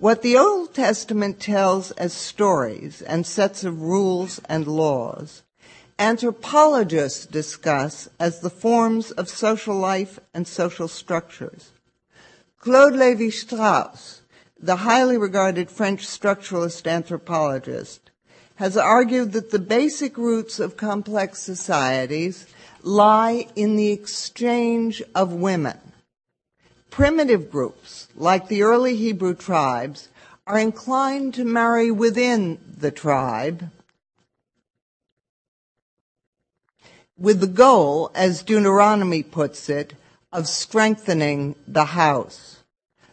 What 0.00 0.22
the 0.22 0.36
Old 0.36 0.74
Testament 0.74 1.38
tells 1.38 1.92
as 1.92 2.12
stories 2.12 3.00
and 3.00 3.24
sets 3.24 3.62
of 3.62 3.80
rules 3.80 4.40
and 4.48 4.66
laws, 4.66 5.42
anthropologists 6.00 7.26
discuss 7.26 8.08
as 8.18 8.40
the 8.40 8.50
forms 8.50 9.12
of 9.12 9.28
social 9.28 9.76
life 9.76 10.18
and 10.34 10.48
social 10.48 10.88
structures. 10.88 11.70
Claude 12.60 12.92
Lévi-Strauss, 12.92 14.20
the 14.60 14.76
highly 14.76 15.16
regarded 15.16 15.70
French 15.70 16.06
structuralist 16.06 16.86
anthropologist, 16.86 18.10
has 18.56 18.76
argued 18.76 19.32
that 19.32 19.50
the 19.50 19.58
basic 19.58 20.18
roots 20.18 20.60
of 20.60 20.76
complex 20.76 21.38
societies 21.38 22.46
lie 22.82 23.46
in 23.56 23.76
the 23.76 23.90
exchange 23.90 25.02
of 25.14 25.32
women. 25.32 25.78
Primitive 26.90 27.50
groups, 27.50 28.08
like 28.14 28.48
the 28.48 28.60
early 28.60 28.94
Hebrew 28.94 29.34
tribes, 29.34 30.10
are 30.46 30.58
inclined 30.58 31.32
to 31.34 31.44
marry 31.46 31.90
within 31.90 32.58
the 32.78 32.90
tribe 32.90 33.70
with 37.20 37.40
the 37.40 37.46
goal, 37.46 38.10
as 38.14 38.42
Deuteronomy 38.42 39.22
puts 39.22 39.68
it, 39.68 39.92
of 40.32 40.46
strengthening 40.46 41.54
the 41.66 41.84
house. 41.86 42.56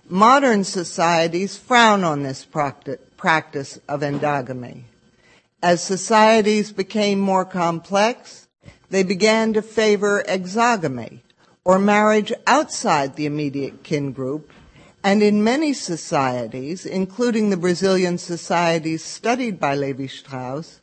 modern 0.09 0.63
societies 0.63 1.57
frown 1.57 2.03
on 2.03 2.23
this 2.23 2.45
practice 3.17 3.79
of 3.89 4.01
endogamy. 4.01 4.83
As 5.61 5.83
societies 5.83 6.71
became 6.71 7.19
more 7.19 7.43
complex, 7.43 8.47
they 8.89 9.03
began 9.03 9.53
to 9.53 9.61
favor 9.61 10.23
exogamy, 10.27 11.19
or 11.65 11.77
marriage 11.79 12.31
outside 12.45 13.15
the 13.15 13.25
immediate 13.25 13.83
kin 13.83 14.13
group, 14.13 14.49
and 15.03 15.21
in 15.21 15.43
many 15.43 15.73
societies, 15.73 16.85
including 16.85 17.49
the 17.49 17.57
Brazilian 17.57 18.17
societies 18.17 19.03
studied 19.03 19.59
by 19.59 19.75
Levi 19.75 20.07
Strauss, 20.07 20.79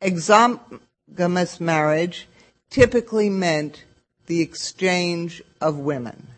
exogamous 0.00 1.60
marriage 1.60 2.26
typically 2.70 3.30
meant 3.30 3.84
the 4.26 4.40
exchange 4.40 5.42
of 5.60 5.78
women. 5.78 6.28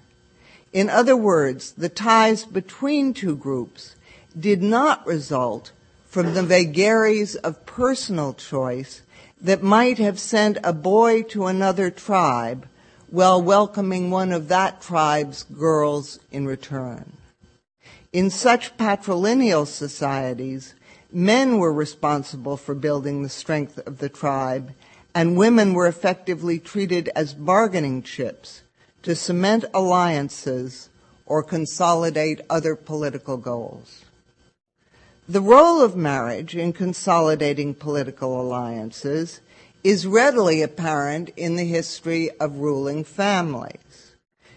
In 0.72 0.90
other 0.90 1.16
words, 1.16 1.72
the 1.72 1.88
ties 1.88 2.44
between 2.44 3.14
two 3.14 3.36
groups 3.36 3.96
did 4.38 4.62
not 4.62 5.06
result 5.06 5.72
from 6.06 6.34
the 6.34 6.42
vagaries 6.42 7.34
of 7.36 7.64
personal 7.66 8.34
choice 8.34 9.02
that 9.40 9.62
might 9.62 9.98
have 9.98 10.18
sent 10.18 10.58
a 10.64 10.72
boy 10.72 11.22
to 11.22 11.46
another 11.46 11.90
tribe 11.90 12.68
while 13.10 13.40
welcoming 13.40 14.10
one 14.10 14.32
of 14.32 14.48
that 14.48 14.80
tribe's 14.80 15.44
girls 15.44 16.18
in 16.30 16.46
return. 16.46 17.12
In 18.12 18.30
such 18.30 18.76
patrilineal 18.76 19.66
societies, 19.66 20.74
men 21.12 21.58
were 21.58 21.72
responsible 21.72 22.56
for 22.56 22.74
building 22.74 23.22
the 23.22 23.28
strength 23.28 23.78
of 23.86 23.98
the 23.98 24.08
tribe, 24.08 24.72
and 25.16 25.34
women 25.34 25.72
were 25.72 25.86
effectively 25.86 26.58
treated 26.58 27.08
as 27.16 27.32
bargaining 27.32 28.02
chips 28.02 28.60
to 29.02 29.16
cement 29.16 29.64
alliances 29.72 30.90
or 31.24 31.42
consolidate 31.42 32.42
other 32.50 32.76
political 32.76 33.38
goals. 33.38 34.04
The 35.26 35.40
role 35.40 35.80
of 35.80 35.96
marriage 35.96 36.54
in 36.54 36.74
consolidating 36.74 37.72
political 37.72 38.38
alliances 38.38 39.40
is 39.82 40.06
readily 40.06 40.60
apparent 40.60 41.30
in 41.34 41.56
the 41.56 41.64
history 41.64 42.28
of 42.38 42.58
ruling 42.58 43.02
families. 43.02 44.16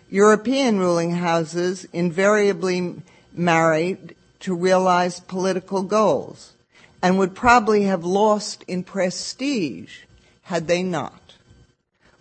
European 0.10 0.78
ruling 0.78 1.12
houses 1.12 1.88
invariably 1.94 2.96
married 3.32 4.14
to 4.42 4.54
realize 4.54 5.22
political 5.22 5.84
goals 5.84 6.52
and 7.02 7.18
would 7.18 7.34
probably 7.34 7.84
have 7.84 8.04
lost 8.04 8.66
in 8.68 8.84
prestige 8.84 10.00
had 10.50 10.68
they 10.68 10.82
not. 10.82 11.36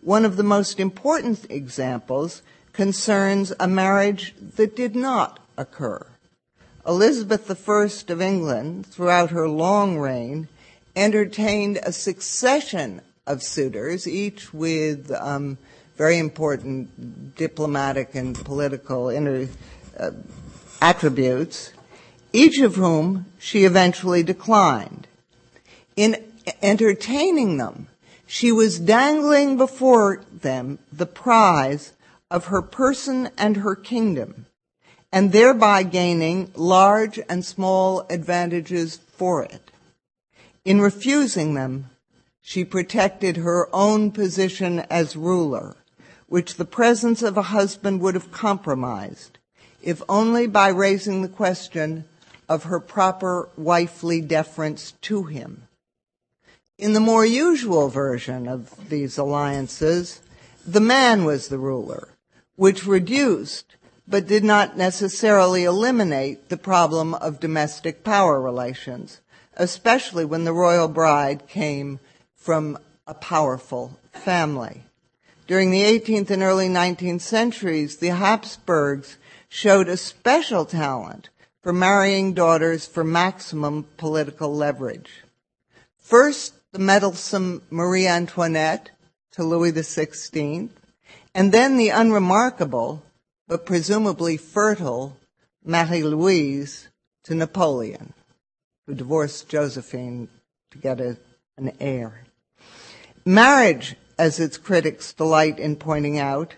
One 0.02 0.26
of 0.26 0.36
the 0.36 0.42
most 0.42 0.78
important 0.78 1.46
examples 1.48 2.42
concerns 2.74 3.54
a 3.58 3.66
marriage 3.66 4.34
that 4.56 4.76
did 4.76 4.94
not 4.94 5.40
occur. 5.56 6.06
Elizabeth 6.86 7.50
I 7.50 8.12
of 8.12 8.20
England, 8.20 8.84
throughout 8.84 9.30
her 9.30 9.48
long 9.48 9.98
reign, 9.98 10.48
entertained 10.94 11.78
a 11.82 11.90
succession 11.90 13.00
of 13.26 13.42
suitors, 13.42 14.06
each 14.06 14.52
with 14.52 15.10
um, 15.12 15.56
very 15.96 16.18
important 16.18 17.34
diplomatic 17.34 18.14
and 18.14 18.36
political 18.44 19.08
inter, 19.08 19.48
uh, 19.98 20.10
attributes, 20.82 21.72
each 22.34 22.58
of 22.60 22.74
whom 22.74 23.24
she 23.38 23.64
eventually 23.64 24.22
declined. 24.22 25.06
In 25.96 26.22
entertaining 26.62 27.56
them, 27.56 27.88
she 28.28 28.52
was 28.52 28.78
dangling 28.78 29.56
before 29.56 30.22
them 30.30 30.78
the 30.92 31.06
prize 31.06 31.94
of 32.30 32.46
her 32.46 32.60
person 32.60 33.30
and 33.38 33.56
her 33.56 33.74
kingdom 33.74 34.44
and 35.10 35.32
thereby 35.32 35.82
gaining 35.82 36.52
large 36.54 37.18
and 37.30 37.42
small 37.42 38.06
advantages 38.10 38.98
for 39.16 39.42
it. 39.42 39.70
In 40.62 40.82
refusing 40.82 41.54
them, 41.54 41.88
she 42.42 42.64
protected 42.66 43.38
her 43.38 43.74
own 43.74 44.10
position 44.10 44.80
as 44.90 45.16
ruler, 45.16 45.76
which 46.28 46.56
the 46.56 46.66
presence 46.66 47.22
of 47.22 47.38
a 47.38 47.42
husband 47.42 48.02
would 48.02 48.14
have 48.14 48.30
compromised, 48.30 49.38
if 49.82 50.02
only 50.06 50.46
by 50.46 50.68
raising 50.68 51.22
the 51.22 51.28
question 51.28 52.04
of 52.46 52.64
her 52.64 52.80
proper 52.80 53.48
wifely 53.56 54.20
deference 54.20 54.92
to 55.00 55.22
him. 55.22 55.67
In 56.78 56.92
the 56.92 57.00
more 57.00 57.26
usual 57.26 57.88
version 57.88 58.46
of 58.46 58.88
these 58.88 59.18
alliances, 59.18 60.20
the 60.64 60.80
man 60.80 61.24
was 61.24 61.48
the 61.48 61.58
ruler, 61.58 62.10
which 62.54 62.86
reduced 62.86 63.74
but 64.06 64.28
did 64.28 64.44
not 64.44 64.76
necessarily 64.76 65.64
eliminate 65.64 66.48
the 66.48 66.56
problem 66.56 67.14
of 67.14 67.40
domestic 67.40 68.04
power 68.04 68.40
relations, 68.40 69.20
especially 69.56 70.24
when 70.24 70.44
the 70.44 70.52
royal 70.52 70.86
bride 70.86 71.48
came 71.48 71.98
from 72.36 72.78
a 73.08 73.14
powerful 73.14 73.98
family. 74.12 74.84
During 75.48 75.72
the 75.72 75.82
18th 75.82 76.30
and 76.30 76.44
early 76.44 76.68
19th 76.68 77.22
centuries, 77.22 77.96
the 77.96 78.14
Habsburgs 78.14 79.18
showed 79.48 79.88
a 79.88 79.96
special 79.96 80.64
talent 80.64 81.28
for 81.60 81.72
marrying 81.72 82.34
daughters 82.34 82.86
for 82.86 83.02
maximum 83.02 83.84
political 83.96 84.54
leverage. 84.54 85.24
First, 85.98 86.54
the 86.72 86.78
meddlesome 86.78 87.62
Marie 87.70 88.06
Antoinette 88.06 88.90
to 89.32 89.42
Louis 89.42 89.72
XVI, 89.72 90.68
and 91.34 91.52
then 91.52 91.76
the 91.76 91.88
unremarkable 91.88 93.02
but 93.46 93.64
presumably 93.64 94.36
fertile 94.36 95.16
Marie 95.64 96.02
Louise 96.02 96.88
to 97.24 97.34
Napoleon, 97.34 98.12
who 98.86 98.94
divorced 98.94 99.48
Josephine 99.48 100.28
to 100.70 100.78
get 100.78 101.00
a, 101.00 101.16
an 101.56 101.72
heir. 101.80 102.24
Marriage, 103.24 103.96
as 104.18 104.38
its 104.38 104.58
critics 104.58 105.12
delight 105.12 105.58
in 105.58 105.76
pointing 105.76 106.18
out, 106.18 106.54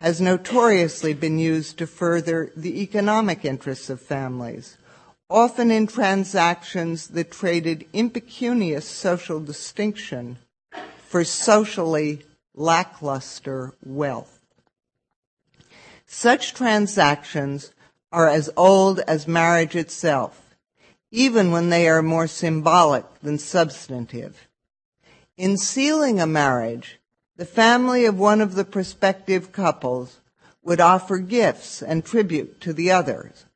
has 0.00 0.20
notoriously 0.20 1.14
been 1.14 1.38
used 1.38 1.78
to 1.78 1.86
further 1.86 2.52
the 2.54 2.82
economic 2.82 3.44
interests 3.44 3.88
of 3.88 4.00
families, 4.00 4.76
often 5.30 5.70
in 5.70 5.86
transactions 5.86 7.08
that 7.08 7.30
traded 7.30 7.86
impecunious 7.92 8.86
social 8.86 9.40
distinction 9.40 10.38
for 11.08 11.24
socially 11.24 12.22
lackluster 12.54 13.72
wealth. 13.84 14.40
Such 16.06 16.54
transactions 16.54 17.72
are 18.12 18.28
as 18.28 18.50
old 18.56 19.00
as 19.00 19.26
marriage 19.26 19.74
itself, 19.74 20.54
even 21.10 21.50
when 21.50 21.70
they 21.70 21.88
are 21.88 22.02
more 22.02 22.26
symbolic 22.26 23.04
than 23.20 23.38
substantive. 23.38 24.46
In 25.36 25.56
sealing 25.56 26.20
a 26.20 26.26
marriage, 26.26 27.00
the 27.36 27.44
family 27.44 28.04
of 28.04 28.18
one 28.18 28.40
of 28.40 28.54
the 28.54 28.64
prospective 28.64 29.50
couples 29.50 30.20
would 30.62 30.80
offer 30.80 31.18
gifts 31.18 31.82
and 31.82 32.04
tribute 32.04 32.60
to 32.60 32.72
the 32.72 32.90
others, 32.90 33.46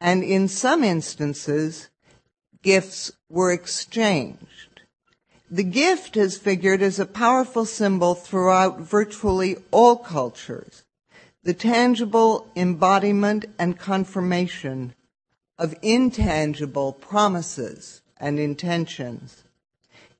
and 0.00 0.22
in 0.22 0.48
some 0.48 0.84
instances, 0.84 1.88
gifts 2.62 3.12
were 3.28 3.52
exchanged. 3.52 4.82
The 5.50 5.62
gift 5.62 6.16
has 6.16 6.36
figured 6.36 6.82
as 6.82 6.98
a 6.98 7.06
powerful 7.06 7.64
symbol 7.64 8.14
throughout 8.14 8.80
virtually 8.80 9.56
all 9.70 9.96
cultures, 9.96 10.82
the 11.44 11.54
tangible 11.54 12.50
embodiment 12.56 13.44
and 13.58 13.78
confirmation 13.78 14.94
of 15.58 15.74
intangible 15.82 16.92
promises 16.92 18.02
and 18.18 18.38
intentions. 18.38 19.44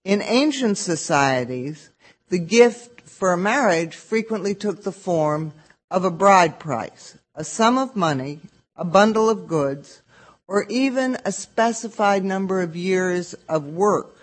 In 0.04 0.22
ancient 0.22 0.78
societies, 0.78 1.90
the 2.28 2.38
gift 2.38 3.00
for 3.02 3.32
a 3.32 3.38
marriage 3.38 3.96
frequently 3.96 4.54
took 4.54 4.82
the 4.82 4.92
form 4.92 5.52
of 5.90 6.04
a 6.04 6.10
bride 6.10 6.58
price, 6.58 7.18
a 7.34 7.42
sum 7.42 7.76
of 7.76 7.96
money, 7.96 8.40
a 8.76 8.84
bundle 8.84 9.28
of 9.28 9.48
goods, 9.48 10.02
or 10.48 10.64
even 10.68 11.16
a 11.24 11.32
specified 11.32 12.24
number 12.24 12.60
of 12.60 12.76
years 12.76 13.34
of 13.48 13.66
work 13.66 14.16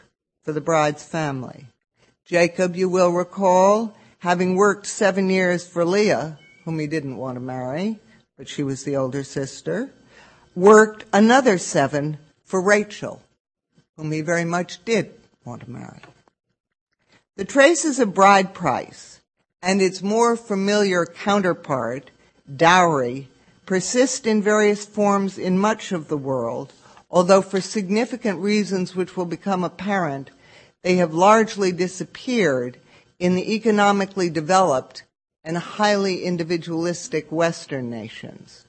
for 0.43 0.53
the 0.53 0.61
bride's 0.61 1.03
family. 1.03 1.65
Jacob, 2.25 2.75
you 2.75 2.87
will 2.87 3.11
recall, 3.11 3.95
having 4.19 4.55
worked 4.55 4.87
seven 4.87 5.29
years 5.29 5.67
for 5.67 5.83
Leah, 5.83 6.39
whom 6.63 6.79
he 6.79 6.87
didn't 6.87 7.17
want 7.17 7.35
to 7.35 7.41
marry, 7.41 7.99
but 8.37 8.47
she 8.47 8.63
was 8.63 8.83
the 8.83 8.95
older 8.95 9.23
sister, 9.23 9.91
worked 10.55 11.05
another 11.11 11.57
seven 11.57 12.17
for 12.45 12.61
Rachel, 12.61 13.21
whom 13.97 14.11
he 14.11 14.21
very 14.21 14.45
much 14.45 14.83
did 14.85 15.13
want 15.43 15.63
to 15.63 15.69
marry. 15.69 15.99
The 17.35 17.45
traces 17.45 17.99
of 17.99 18.13
bride 18.13 18.53
price 18.53 19.19
and 19.61 19.81
its 19.81 20.01
more 20.01 20.35
familiar 20.35 21.05
counterpart, 21.05 22.11
dowry, 22.55 23.27
persist 23.73 24.27
in 24.27 24.39
various 24.39 24.85
forms 24.85 25.39
in 25.39 25.57
much 25.57 25.91
of 25.91 26.07
the 26.07 26.15
world, 26.15 26.71
although 27.09 27.41
for 27.41 27.59
significant 27.59 28.39
reasons 28.39 28.95
which 28.95 29.17
will 29.17 29.25
become 29.25 29.63
apparent, 29.63 30.29
they 30.83 30.97
have 30.97 31.11
largely 31.11 31.71
disappeared 31.71 32.77
in 33.17 33.33
the 33.33 33.55
economically 33.55 34.29
developed 34.29 35.01
and 35.43 35.57
highly 35.57 36.23
individualistic 36.23 37.31
Western 37.31 37.89
nations. 37.89 38.65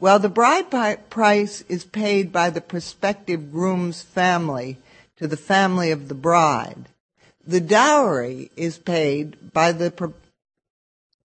While 0.00 0.18
the 0.18 0.28
bride 0.28 0.68
price 1.10 1.60
is 1.68 1.84
paid 1.84 2.32
by 2.32 2.50
the 2.50 2.60
prospective 2.60 3.52
groom's 3.52 4.02
family 4.02 4.78
to 5.18 5.28
the 5.28 5.36
family 5.36 5.92
of 5.92 6.08
the 6.08 6.14
bride, 6.16 6.86
the 7.46 7.60
dowry 7.60 8.50
is 8.56 8.78
paid 8.78 9.52
by 9.52 9.70
the, 9.70 10.12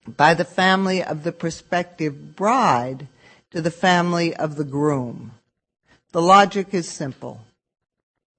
by 0.05 0.33
the 0.33 0.43
family 0.43 1.01
of 1.01 1.23
the 1.23 1.31
prospective 1.31 2.36
bride 2.36 3.07
to 3.53 3.61
the 3.61 3.71
family 3.71 4.35
of 4.35 4.55
the 4.55 4.63
groom. 4.63 5.31
The 6.11 6.21
logic 6.23 6.73
is 6.73 6.89
simple. 6.89 7.41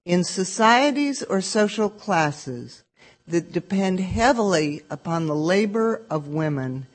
In 0.05 0.25
societies 0.25 1.23
or 1.23 1.39
social 1.39 1.89
classes 1.89 2.83
that 3.25 3.53
depend 3.53 4.01
heavily 4.01 4.83
upon 4.89 5.25
the 5.25 5.35
labor 5.35 6.01
of 6.09 6.27
women 6.27 6.87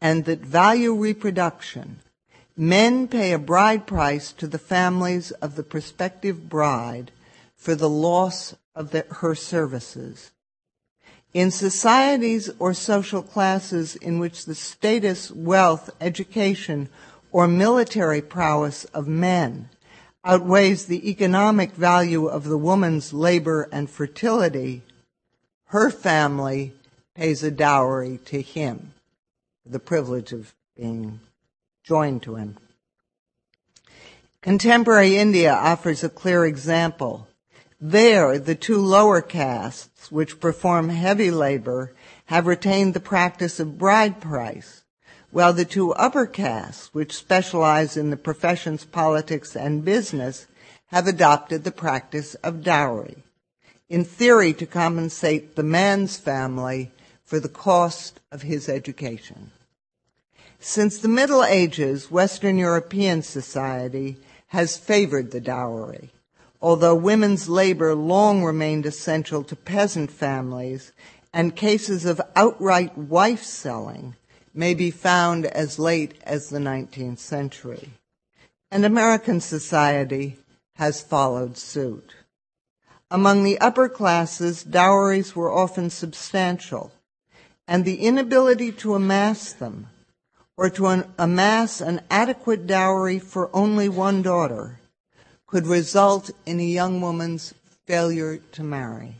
and 0.00 0.24
that 0.24 0.40
value 0.40 0.94
reproduction, 0.94 2.00
men 2.56 3.08
pay 3.08 3.32
a 3.32 3.38
bride 3.38 3.86
price 3.86 4.32
to 4.32 4.46
the 4.46 4.58
families 4.58 5.30
of 5.32 5.54
the 5.54 5.62
prospective 5.62 6.48
bride 6.48 7.10
for 7.56 7.74
the 7.74 7.90
loss 7.90 8.56
of 8.74 8.90
the, 8.90 9.04
her 9.20 9.34
services. 9.34 10.30
In 11.34 11.50
societies 11.50 12.48
or 12.58 12.72
social 12.72 13.22
classes 13.22 13.96
in 13.96 14.18
which 14.18 14.46
the 14.46 14.54
status, 14.54 15.30
wealth, 15.30 15.90
education, 16.00 16.88
or 17.36 17.46
military 17.46 18.22
prowess 18.22 18.86
of 18.94 19.06
men 19.06 19.68
outweighs 20.24 20.86
the 20.86 21.10
economic 21.10 21.70
value 21.72 22.26
of 22.26 22.44
the 22.44 22.56
woman's 22.56 23.12
labor 23.12 23.68
and 23.70 23.90
fertility, 23.90 24.80
her 25.66 25.90
family 25.90 26.72
pays 27.14 27.42
a 27.42 27.50
dowry 27.50 28.18
to 28.24 28.40
him, 28.40 28.94
the 29.66 29.78
privilege 29.78 30.32
of 30.32 30.54
being 30.78 31.20
joined 31.84 32.22
to 32.22 32.36
him. 32.36 32.56
Contemporary 34.40 35.18
India 35.18 35.52
offers 35.52 36.02
a 36.02 36.08
clear 36.08 36.46
example. 36.46 37.28
There, 37.78 38.38
the 38.38 38.54
two 38.54 38.78
lower 38.78 39.20
castes, 39.20 40.10
which 40.10 40.40
perform 40.40 40.88
heavy 40.88 41.30
labor, 41.30 41.92
have 42.24 42.46
retained 42.46 42.94
the 42.94 43.00
practice 43.00 43.60
of 43.60 43.76
bride 43.76 44.22
price, 44.22 44.84
while 45.36 45.52
the 45.52 45.66
two 45.66 45.92
upper 45.92 46.24
castes, 46.24 46.88
which 46.94 47.12
specialize 47.12 47.94
in 47.94 48.08
the 48.08 48.16
professions 48.16 48.86
politics 48.86 49.54
and 49.54 49.84
business, 49.84 50.46
have 50.86 51.06
adopted 51.06 51.62
the 51.62 51.70
practice 51.70 52.34
of 52.36 52.64
dowry, 52.64 53.16
in 53.90 54.02
theory 54.02 54.54
to 54.54 54.64
compensate 54.64 55.54
the 55.54 55.62
man's 55.62 56.16
family 56.16 56.90
for 57.22 57.38
the 57.38 57.50
cost 57.50 58.18
of 58.32 58.40
his 58.40 58.66
education. 58.66 59.50
Since 60.58 60.96
the 61.00 61.08
Middle 61.08 61.44
Ages, 61.44 62.10
Western 62.10 62.56
European 62.56 63.20
society 63.20 64.16
has 64.46 64.78
favored 64.78 65.32
the 65.32 65.40
dowry. 65.42 66.12
Although 66.62 66.94
women's 66.94 67.46
labor 67.46 67.94
long 67.94 68.42
remained 68.42 68.86
essential 68.86 69.44
to 69.44 69.54
peasant 69.54 70.10
families, 70.10 70.92
and 71.30 71.54
cases 71.54 72.06
of 72.06 72.22
outright 72.34 72.96
wife 72.96 73.42
selling 73.42 74.14
may 74.56 74.74
be 74.74 74.90
found 74.90 75.44
as 75.46 75.78
late 75.78 76.14
as 76.24 76.48
the 76.48 76.58
19th 76.58 77.18
century. 77.18 77.90
And 78.70 78.84
American 78.84 79.40
society 79.40 80.38
has 80.76 81.00
followed 81.00 81.56
suit. 81.56 82.14
Among 83.10 83.44
the 83.44 83.58
upper 83.60 83.88
classes, 83.88 84.64
dowries 84.64 85.36
were 85.36 85.52
often 85.52 85.90
substantial, 85.90 86.90
and 87.68 87.84
the 87.84 88.00
inability 88.00 88.72
to 88.72 88.94
amass 88.94 89.52
them, 89.52 89.88
or 90.56 90.70
to 90.70 90.86
an, 90.86 91.04
amass 91.18 91.80
an 91.80 92.00
adequate 92.10 92.66
dowry 92.66 93.18
for 93.18 93.54
only 93.54 93.88
one 93.88 94.22
daughter, 94.22 94.80
could 95.46 95.66
result 95.66 96.30
in 96.44 96.58
a 96.58 96.64
young 96.64 97.00
woman's 97.00 97.54
failure 97.86 98.38
to 98.52 98.62
marry. 98.64 99.14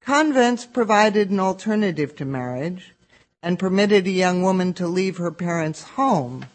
Convents 0.00 0.64
provided 0.64 1.30
an 1.30 1.40
alternative 1.40 2.16
to 2.16 2.24
marriage, 2.24 2.94
and 3.42 3.58
permitted 3.58 4.06
a 4.06 4.10
young 4.10 4.42
woman 4.42 4.72
to 4.74 4.86
leave 4.86 5.16
her 5.16 5.30
parents' 5.30 5.82
home, 5.82 6.46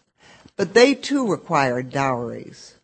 but 0.55 0.73
they 0.73 0.93
too 0.93 1.27
required 1.27 1.89
dowries, 1.91 2.75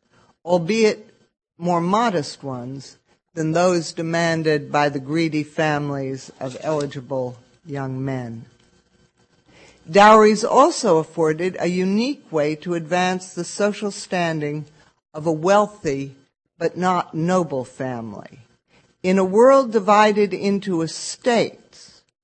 albeit 0.44 1.14
more 1.58 1.82
modest 1.82 2.44
ones 2.44 2.98
than 3.34 3.52
those 3.52 3.94
demanded 3.94 4.72
by 4.72 4.90
the 4.90 5.00
greedy 5.00 5.44
families 5.44 6.32
of 6.40 6.58
eligible 6.62 7.38
young 7.66 8.04
men. 8.04 8.46
Dowries 9.90 10.44
also 10.44 10.98
afforded 10.98 11.56
a 11.60 11.68
unique 11.68 12.32
way 12.32 12.56
to 12.56 12.76
advance 12.76 13.34
the 13.34 13.44
social 13.44 13.92
standing 13.92 14.66
of 15.14 15.26
a 15.26 15.32
wealthy 15.32 16.16
but 16.58 16.78
not 16.78 17.14
noble 17.14 17.66
family. 17.66 18.40
In 19.02 19.18
a 19.18 19.26
world 19.26 19.72
divided 19.72 20.34
into 20.34 20.82
estates, 20.82 21.61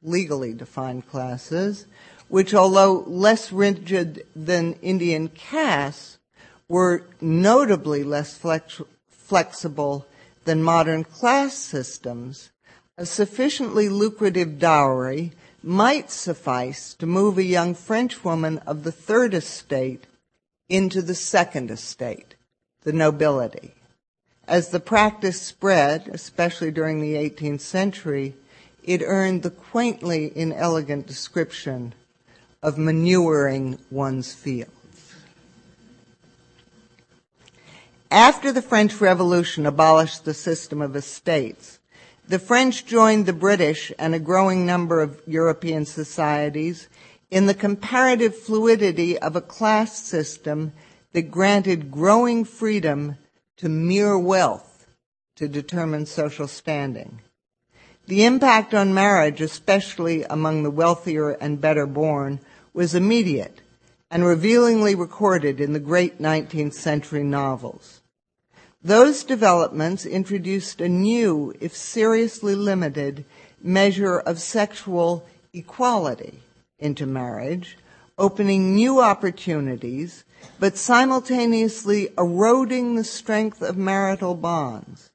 legally 0.04 0.54
defined 0.54 1.08
classes, 1.10 1.86
which, 2.28 2.54
although 2.54 3.04
less 3.08 3.52
rigid 3.52 4.26
than 4.36 4.74
Indian 4.82 5.30
castes, 5.30 6.18
were 6.70 7.04
notably 7.22 8.04
less 8.04 8.38
flex- 8.38 8.82
flexible 9.10 10.06
than 10.46 10.62
modern 10.62 11.04
class 11.04 11.54
systems, 11.54 12.50
a 12.98 13.06
sufficiently 13.06 13.90
lucrative 13.90 14.60
dowry 14.60 15.32
might 15.64 16.10
suffice 16.10 16.94
to 16.94 17.06
move 17.06 17.38
a 17.38 17.44
young 17.44 17.74
French 17.74 18.24
woman 18.24 18.58
of 18.60 18.84
the 18.84 18.92
third 18.92 19.34
estate 19.34 20.06
into 20.70 21.02
the 21.02 21.16
second 21.16 21.72
estate, 21.72 22.36
the 22.84 22.94
nobility. 22.94 23.74
As 24.48 24.70
the 24.70 24.80
practice 24.80 25.42
spread, 25.42 26.10
especially 26.14 26.72
during 26.72 27.02
the 27.02 27.16
18th 27.16 27.62
century, 27.62 28.36
it 28.88 29.04
earned 29.06 29.43
the 29.43 29.52
quaintly 29.52 30.32
inelegant 30.34 31.06
description 31.06 31.93
of 32.63 32.78
manuring 32.78 33.78
one's 33.91 34.34
fields. 34.34 34.71
After 38.10 38.54
the 38.54 38.62
French 38.62 39.02
Revolution 39.02 39.65
abolished 39.65 40.23
the 40.23 40.34
system 40.34 40.82
of 40.82 40.95
estates, 40.95 41.80
the 42.30 42.39
French 42.39 42.86
joined 42.86 43.26
the 43.26 43.34
British 43.34 43.91
and 44.00 44.15
a 44.15 44.19
growing 44.19 44.65
number 44.65 45.02
of 45.02 45.21
European 45.28 45.86
societies 45.86 46.88
in 47.30 47.45
the 47.45 47.54
comparative 47.54 48.36
fluidity 48.38 49.19
of 49.19 49.36
a 49.36 49.41
class 49.41 50.02
system 50.02 50.71
that 51.12 51.30
granted 51.30 51.91
growing 51.91 52.45
freedom 52.45 53.17
to 53.58 53.67
mere 53.67 54.17
wealth 54.17 54.88
to 55.36 55.50
determine 55.50 56.06
social 56.06 56.47
standing. 56.47 57.19
The 58.08 58.24
impact 58.24 58.74
on 58.74 58.93
marriage, 58.93 59.41
especially 59.41 60.24
among 60.24 60.63
the 60.63 60.72
wealthier 60.72 61.32
and 61.32 61.60
better 61.60 61.86
born, 61.86 62.39
was 62.74 62.96
immediate 62.96 63.60
and 64.10 64.26
revealingly 64.26 64.96
recorded 64.96 65.60
in 65.60 65.74
the 65.74 65.80
great 65.82 66.22
19th 66.22 66.72
century 66.72 67.24
novels. 67.24 68.00
Those 68.82 69.26
developments 69.26 70.06
introduced 70.06 70.80
a 70.80 70.88
new, 70.88 71.54
if 71.60 71.76
seriously 71.76 72.56
limited, 72.56 73.26
measure 73.62 74.20
of 74.20 74.39
sexual 74.39 75.28
equality 75.52 76.39
into 76.80 77.06
marriage, 77.06 77.78
opening 78.17 78.74
new 78.74 79.02
opportunities, 79.02 80.24
but 80.62 80.78
simultaneously 80.78 82.08
eroding 82.17 82.96
the 82.96 83.04
strength 83.04 83.62
of 83.62 83.76
marital 83.76 84.34
bonds 84.34 85.07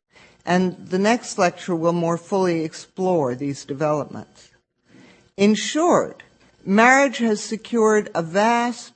and 0.45 0.89
the 0.89 0.99
next 0.99 1.39
lecture 1.39 1.75
will 1.75 1.93
more 1.93 2.17
fully 2.17 2.65
explore 2.65 3.35
these 3.35 3.65
developments. 3.65 4.51
In 5.37 5.55
short, 5.55 6.23
marriage 6.65 7.19
has 7.19 7.43
secured 7.43 8.11
a 8.15 8.23
vast 8.23 8.93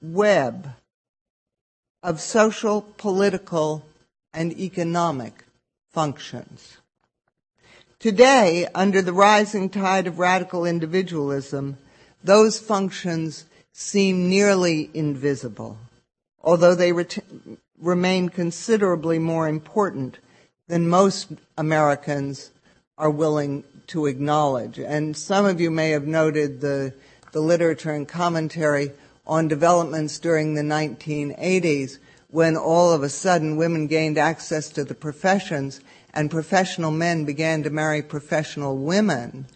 web 0.00 0.68
of 2.02 2.20
social, 2.20 2.82
political, 2.98 3.84
and 4.32 4.52
economic 4.58 5.44
functions. 5.90 6.76
Today, 7.98 8.68
under 8.74 9.00
the 9.00 9.14
rising 9.14 9.70
tide 9.70 10.06
of 10.06 10.18
radical 10.18 10.66
individualism, 10.66 11.78
those 12.22 12.58
functions 12.58 13.46
seem 13.72 14.28
nearly 14.28 14.90
invisible, 14.92 15.78
although 16.42 16.74
they 16.74 16.92
ret- 16.92 17.24
remain 17.80 18.28
considerably 18.28 19.18
more 19.18 19.48
important 19.48 20.18
than 20.66 20.88
most 20.88 21.28
Americans 21.58 22.50
are 22.96 23.10
willing 23.10 23.64
to 23.88 24.06
acknowledge. 24.06 24.78
And 24.78 25.16
some 25.16 25.44
of 25.44 25.60
you 25.60 25.70
may 25.70 25.90
have 25.90 26.06
noted 26.06 26.60
the, 26.60 26.94
the 27.32 27.40
literature 27.40 27.92
and 27.92 28.08
commentary 28.08 28.92
on 29.26 29.48
developments 29.48 30.18
during 30.18 30.54
the 30.54 30.62
1980s 30.62 31.98
when 32.30 32.56
all 32.56 32.92
of 32.92 33.02
a 33.02 33.08
sudden 33.08 33.56
women 33.56 33.86
gained 33.86 34.18
access 34.18 34.68
to 34.70 34.84
the 34.84 34.94
professions 34.94 35.80
and 36.12 36.30
professional 36.30 36.90
men 36.90 37.24
began 37.24 37.62
to 37.62 37.70
marry 37.70 38.02
professional 38.02 38.76
women 38.76 39.46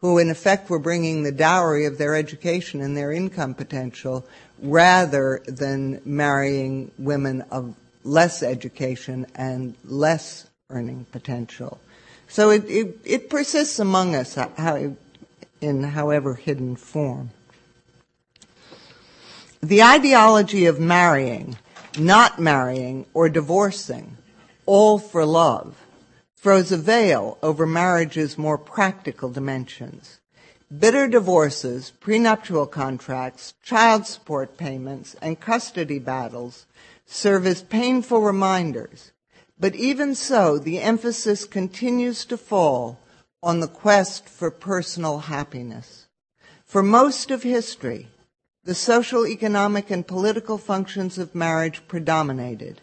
who 0.00 0.18
in 0.18 0.30
effect 0.30 0.70
were 0.70 0.78
bringing 0.78 1.22
the 1.22 1.32
dowry 1.32 1.84
of 1.84 1.98
their 1.98 2.14
education 2.14 2.80
and 2.80 2.96
their 2.96 3.12
income 3.12 3.54
potential 3.54 4.24
rather 4.62 5.42
than 5.46 6.00
marrying 6.04 6.90
women 6.98 7.42
of 7.50 7.74
less 8.04 8.42
education 8.42 9.26
and 9.34 9.74
less 9.84 10.47
earning 10.70 11.06
potential. 11.10 11.80
So 12.28 12.50
it, 12.50 12.64
it, 12.68 12.98
it 13.04 13.30
persists 13.30 13.78
among 13.78 14.14
us 14.14 14.36
uh, 14.36 14.48
how, 14.56 14.94
in 15.60 15.82
however 15.82 16.34
hidden 16.34 16.76
form. 16.76 17.30
The 19.62 19.82
ideology 19.82 20.66
of 20.66 20.78
marrying, 20.78 21.56
not 21.98 22.38
marrying, 22.38 23.06
or 23.14 23.28
divorcing, 23.28 24.16
all 24.66 24.98
for 24.98 25.24
love, 25.24 25.76
throws 26.36 26.70
a 26.70 26.76
veil 26.76 27.38
over 27.42 27.66
marriage's 27.66 28.38
more 28.38 28.58
practical 28.58 29.30
dimensions. 29.30 30.20
Bitter 30.76 31.08
divorces, 31.08 31.92
prenuptial 31.98 32.66
contracts, 32.66 33.54
child 33.62 34.06
support 34.06 34.58
payments, 34.58 35.16
and 35.22 35.40
custody 35.40 35.98
battles 35.98 36.66
serve 37.06 37.46
as 37.46 37.62
painful 37.62 38.20
reminders. 38.20 39.12
But 39.60 39.74
even 39.74 40.14
so, 40.14 40.58
the 40.58 40.80
emphasis 40.80 41.44
continues 41.44 42.24
to 42.26 42.36
fall 42.36 42.98
on 43.42 43.60
the 43.60 43.68
quest 43.68 44.28
for 44.28 44.50
personal 44.50 45.18
happiness. 45.20 46.06
For 46.64 46.82
most 46.82 47.30
of 47.30 47.42
history, 47.42 48.08
the 48.64 48.74
social, 48.74 49.26
economic, 49.26 49.90
and 49.90 50.06
political 50.06 50.58
functions 50.58 51.18
of 51.18 51.34
marriage 51.34 51.82
predominated. 51.88 52.82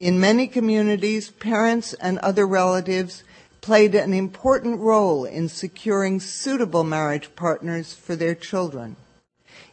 In 0.00 0.20
many 0.20 0.46
communities, 0.46 1.30
parents 1.30 1.94
and 1.94 2.18
other 2.18 2.46
relatives 2.46 3.22
played 3.60 3.94
an 3.94 4.12
important 4.12 4.80
role 4.80 5.24
in 5.24 5.48
securing 5.48 6.20
suitable 6.20 6.84
marriage 6.84 7.34
partners 7.34 7.94
for 7.94 8.14
their 8.14 8.34
children. 8.34 8.96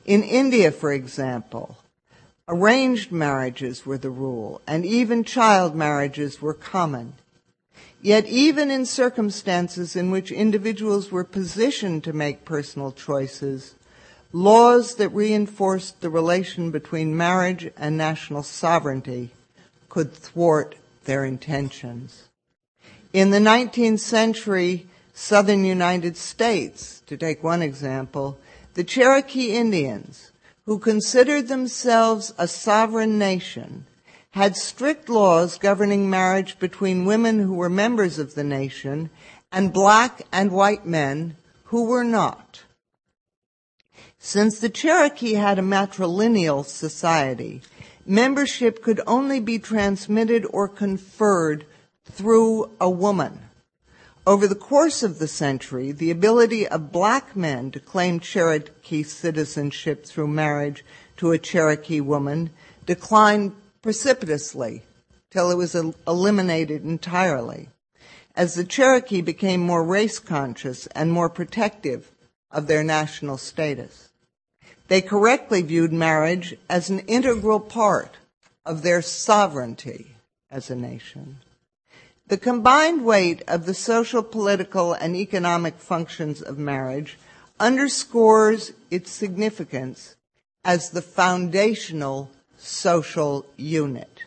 In 0.06 0.24
India, 0.24 0.72
for 0.72 0.92
example, 0.94 1.78
arranged 2.48 3.12
marriages 3.12 3.86
were 3.86 3.98
the 3.98 4.10
rule, 4.10 4.62
and 4.68 4.86
even 4.86 5.24
child 5.24 5.76
marriages 5.76 6.42
were 6.42 6.54
common. 6.54 7.14
Yet 8.02 8.26
even 8.28 8.70
in 8.70 8.86
circumstances 8.86 9.96
in 9.96 10.12
which 10.12 10.32
individuals 10.32 11.12
were 11.12 11.24
positioned 11.24 12.04
to 12.04 12.14
make 12.14 12.46
personal 12.46 12.92
choices, 12.92 13.76
Laws 14.36 14.96
that 14.96 15.16
reinforced 15.16 16.02
the 16.02 16.10
relation 16.10 16.70
between 16.70 17.16
marriage 17.16 17.72
and 17.78 17.96
national 17.96 18.44
sovereignty 18.44 19.30
could 19.88 20.12
thwart 20.12 20.76
their 21.06 21.24
intentions. 21.24 22.24
In 23.14 23.30
the 23.30 23.40
19th 23.40 24.02
century 24.02 24.88
southern 25.14 25.64
United 25.64 26.18
States, 26.18 27.02
to 27.08 27.16
take 27.16 27.44
one 27.44 27.62
example, 27.62 28.38
the 28.74 28.84
Cherokee 28.84 29.56
Indians, 29.56 30.34
who 30.66 30.80
considered 30.80 31.48
themselves 31.48 32.34
a 32.38 32.48
sovereign 32.48 33.18
nation, 33.20 33.86
had 34.32 34.56
strict 34.56 35.08
laws 35.08 35.58
governing 35.58 36.10
marriage 36.10 36.60
between 36.60 37.06
women 37.06 37.40
who 37.40 37.54
were 37.54 37.70
members 37.70 38.20
of 38.20 38.36
the 38.36 38.44
nation 38.44 39.10
and 39.52 39.72
black 39.72 40.22
and 40.32 40.52
white 40.52 40.86
men 40.86 41.38
who 41.66 41.86
were 41.86 42.04
not. 42.04 42.64
Since 44.18 44.60
the 44.60 44.70
Cherokee 44.70 45.36
had 45.36 45.60
a 45.60 45.62
matrilineal 45.62 46.66
society, 46.66 47.62
membership 48.06 48.82
could 48.82 49.00
only 49.06 49.40
be 49.40 49.60
transmitted 49.60 50.46
or 50.50 50.68
conferred 50.68 51.66
through 52.06 52.72
a 52.82 52.90
woman. 52.90 53.45
Over 54.28 54.48
the 54.48 54.56
course 54.56 55.04
of 55.04 55.20
the 55.20 55.28
century, 55.28 55.92
the 55.92 56.10
ability 56.10 56.68
of 56.68 56.92
black 56.92 57.36
men 57.36 57.70
to 57.72 57.80
claim 57.80 58.20
Cherokee 58.20 59.04
citizenship 59.04 60.04
through 60.04 60.30
marriage 60.30 60.84
to 61.18 61.32
a 61.32 61.38
Cherokee 61.38 62.02
woman 62.02 62.50
declined 62.88 63.56
precipitously 63.84 64.82
till 65.30 65.52
it 65.52 65.58
was 65.58 65.76
eliminated 65.76 66.84
entirely. 66.84 67.70
As 68.36 68.56
the 68.56 68.64
Cherokee 68.64 69.22
became 69.22 69.62
more 69.62 69.84
race 69.84 70.18
conscious 70.18 70.88
and 70.88 71.12
more 71.12 71.30
protective 71.30 72.10
of 72.50 72.66
their 72.66 72.84
national 72.84 73.38
status. 73.38 74.10
They 74.88 75.02
correctly 75.02 75.62
viewed 75.62 75.94
marriage 75.94 76.58
as 76.68 76.90
an 76.90 77.00
integral 77.02 77.60
part 77.60 78.18
of 78.66 78.82
their 78.82 79.04
sovereignty 79.04 80.16
as 80.50 80.72
a 80.72 80.76
nation. 80.76 81.38
The 82.28 82.38
combined 82.38 83.06
weight 83.06 83.44
of 83.48 83.66
the 83.66 83.76
social, 83.76 84.24
political, 84.24 84.94
and 84.94 85.16
economic 85.16 85.78
functions 85.78 86.42
of 86.42 86.58
marriage 86.58 87.20
underscores 87.60 88.74
its 88.90 89.12
significance 89.12 90.16
as 90.64 90.90
the 90.90 91.04
foundational 91.04 92.32
social 92.58 93.46
unit. 93.58 94.24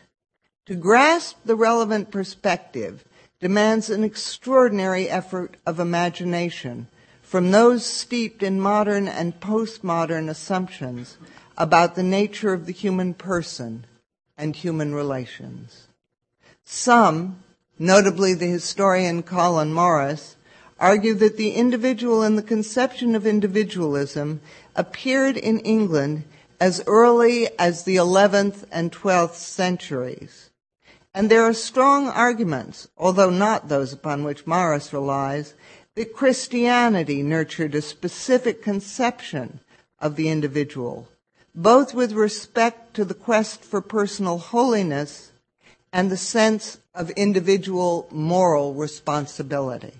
To 0.67 0.75
grasp 0.75 1.37
the 1.43 1.55
relevant 1.55 2.09
perspective 2.09 3.03
demands 3.41 3.89
an 3.89 4.03
extraordinary 4.03 5.09
effort 5.09 5.57
of 5.65 5.79
imagination 5.79 6.87
from 7.21 7.51
those 7.51 7.85
steeped 7.85 8.41
in 8.41 8.61
modern 8.61 9.07
and 9.07 9.39
postmodern 9.41 10.29
assumptions 10.29 11.17
about 11.57 11.95
the 11.95 12.03
nature 12.03 12.53
of 12.53 12.65
the 12.65 12.71
human 12.71 13.13
person 13.13 13.85
and 14.37 14.55
human 14.55 14.95
relations. 14.95 15.87
Some, 16.63 17.43
notably 17.79 18.33
the 18.33 18.45
historian 18.45 19.23
Colin 19.23 19.73
Morris, 19.73 20.35
argue 20.77 21.13
that 21.15 21.37
the 21.37 21.51
individual 21.51 22.21
and 22.21 22.37
the 22.37 22.43
conception 22.43 23.15
of 23.15 23.25
individualism 23.25 24.41
appeared 24.75 25.37
in 25.37 25.59
England 25.59 26.23
as 26.59 26.83
early 26.87 27.47
as 27.57 27.83
the 27.83 27.95
11th 27.95 28.65
and 28.71 28.91
12th 28.91 29.35
centuries. 29.35 30.49
And 31.13 31.29
there 31.29 31.43
are 31.43 31.53
strong 31.53 32.07
arguments, 32.07 32.87
although 32.97 33.29
not 33.29 33.69
those 33.69 33.93
upon 33.93 34.23
which 34.23 34.45
Morris 34.45 34.93
relies, 34.93 35.53
that 35.95 36.13
Christianity 36.13 37.23
nurtured 37.23 37.75
a 37.75 37.81
specific 37.81 38.61
conception 38.61 39.59
of 39.99 40.15
the 40.15 40.29
individual, 40.29 41.07
both 41.55 41.93
with 41.93 42.13
respect 42.13 42.93
to 42.93 43.03
the 43.03 43.13
quest 43.13 43.63
for 43.63 43.81
personal 43.81 44.37
holiness 44.37 45.31
and 45.91 46.11
the 46.11 46.17
sense 46.17 46.77
of 46.93 47.09
individual 47.11 48.07
moral 48.11 48.73
responsibility. 48.73 49.93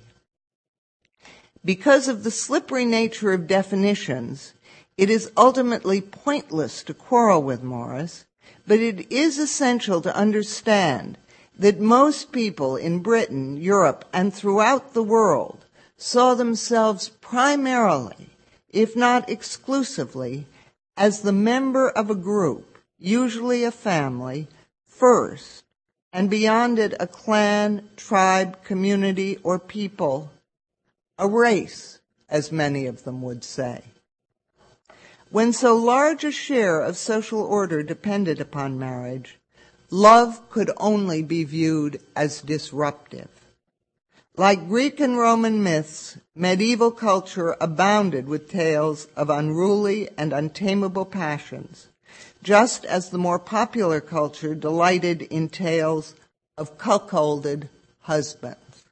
Because 1.64 2.08
of 2.08 2.24
the 2.24 2.32
slippery 2.32 2.86
nature 2.86 3.32
of 3.32 3.48
definitions, 3.48 4.54
it 4.98 5.10
is 5.10 5.32
ultimately 5.38 6.02
pointless 6.02 6.84
to 6.84 6.94
quarrel 6.94 7.44
with 7.44 7.64
Morris, 7.64 8.26
but 8.66 8.80
it 8.80 9.12
is 9.12 9.38
essential 9.38 10.02
to 10.02 10.16
understand 10.16 11.18
that 11.58 11.80
most 11.80 12.32
people 12.32 12.76
in 12.78 13.00
Britain, 13.00 13.58
Europe, 13.58 14.06
and 14.14 14.34
throughout 14.34 14.94
the 14.94 15.04
world 15.04 15.66
saw 15.98 16.34
themselves 16.34 17.10
primarily, 17.22 18.30
if 18.70 18.96
not 18.96 19.30
exclusively, 19.30 20.46
as 20.96 21.22
the 21.22 21.34
member 21.34 21.90
of 21.90 22.10
a 22.10 22.16
group, 22.16 22.78
usually 22.98 23.64
a 23.64 23.72
family, 23.72 24.48
first, 24.88 25.64
and 26.12 26.30
beyond 26.30 26.80
it 26.80 26.94
a 27.00 27.08
clan, 27.08 27.90
tribe, 27.96 28.64
community, 28.64 29.38
or 29.44 29.60
people, 29.60 30.32
a 31.18 31.28
race, 31.28 32.00
as 32.28 32.52
many 32.52 32.86
of 32.86 33.04
them 33.04 33.22
would 33.22 33.44
say. 33.44 33.84
When 35.32 35.54
so 35.54 35.76
large 35.76 36.24
a 36.24 36.32
share 36.32 36.82
of 36.82 36.98
social 36.98 37.42
order 37.42 37.84
depended 37.84 38.42
upon 38.42 38.80
marriage, 38.80 39.38
love 39.92 40.50
could 40.50 40.72
only 40.78 41.22
be 41.22 41.44
viewed 41.44 42.02
as 42.16 42.42
disruptive. 42.42 43.30
Like 44.36 44.68
Greek 44.68 45.00
and 45.00 45.18
Roman 45.18 45.62
myths, 45.62 46.18
medieval 46.34 46.92
culture 46.92 47.56
abounded 47.60 48.28
with 48.28 48.50
tales 48.50 49.08
of 49.16 49.30
unruly 49.30 50.10
and 50.18 50.34
untamable 50.34 51.06
passions, 51.06 51.89
just 52.44 52.86
as 52.86 53.10
the 53.10 53.18
more 53.18 53.40
popular 53.40 54.00
culture 54.00 54.56
delighted 54.56 55.22
in 55.24 55.50
tales 55.50 56.16
of 56.58 56.78
cuckolded 56.78 57.70
husbands. 58.02 58.86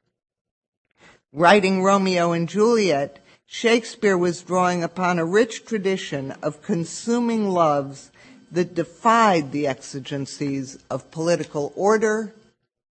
Writing 1.34 1.84
Romeo 1.84 2.32
and 2.32 2.50
Juliet, 2.50 3.20
Shakespeare 3.46 4.18
was 4.18 4.42
drawing 4.42 4.84
upon 4.84 5.20
a 5.20 5.26
rich 5.26 5.66
tradition 5.66 6.32
of 6.44 6.62
consuming 6.62 7.50
loves 7.50 8.12
that 8.52 8.76
defied 8.76 9.52
the 9.52 9.68
exigencies 9.68 10.78
of 10.90 11.12
political 11.12 11.72
order 11.76 12.34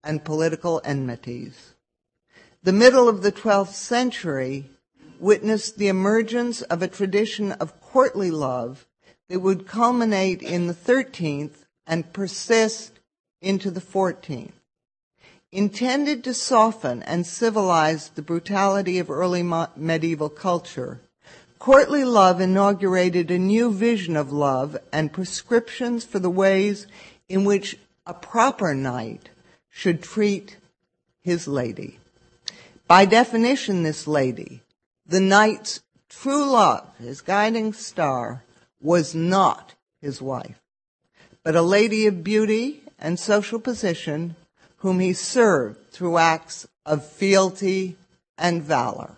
and 0.03 0.25
political 0.25 0.81
enmities. 0.85 1.75
The 2.63 2.73
middle 2.73 3.09
of 3.09 3.23
the 3.23 3.33
12th 3.33 3.75
century 3.75 4.71
witnessed 5.19 5.79
the 5.79 5.89
emergence 5.89 6.63
of 6.63 6.83
a 6.83 6.89
tradition 6.89 7.53
of 7.53 7.81
courtly 7.81 8.31
love 8.31 8.86
that 9.29 9.41
would 9.41 9.67
culminate 9.67 10.43
in 10.43 10.67
the 10.67 10.75
13th 10.75 11.65
and 11.87 12.13
persist 12.13 12.93
into 13.41 13.71
the 13.71 13.81
14th. 13.81 14.53
Intended 15.53 16.25
to 16.25 16.35
soften 16.35 17.03
and 17.05 17.27
civilize 17.27 18.11
the 18.11 18.23
brutality 18.23 18.99
of 18.99 19.11
early 19.11 19.43
medieval 19.77 20.29
culture, 20.29 21.01
Courtly 21.59 22.05
Love 22.05 22.41
inaugurated 22.41 23.31
a 23.31 23.39
new 23.39 23.73
vision 23.73 24.17
of 24.17 24.31
love 24.33 24.77
and 24.93 25.13
prescriptions 25.13 26.05
for 26.05 26.19
the 26.19 26.31
ways 26.31 26.87
in 27.29 27.45
which 27.45 27.79
a 28.07 28.15
proper 28.15 28.75
knight 28.75 29.31
should 29.71 30.03
treat 30.03 30.57
his 31.23 31.49
lady. 31.49 31.99
By 32.87 33.05
definition, 33.05 33.83
this 33.83 34.07
lady, 34.07 34.63
the 35.07 35.21
knight's 35.21 35.81
true 36.09 36.45
love, 36.45 36.87
his 36.99 37.21
guiding 37.21 37.73
star, 37.73 38.45
was 38.81 39.15
not 39.15 39.75
his 40.01 40.21
wife, 40.21 40.61
but 41.43 41.57
a 41.57 41.63
lady 41.63 42.07
of 42.07 42.25
beauty 42.25 42.83
and 42.99 43.19
social 43.19 43.59
position 43.59 44.37
whom 44.79 45.01
he 45.01 45.13
served 45.13 45.91
through 45.91 46.19
acts 46.19 46.67
of 46.85 47.05
fealty 47.05 47.97
and 48.39 48.63
valor. 48.63 49.17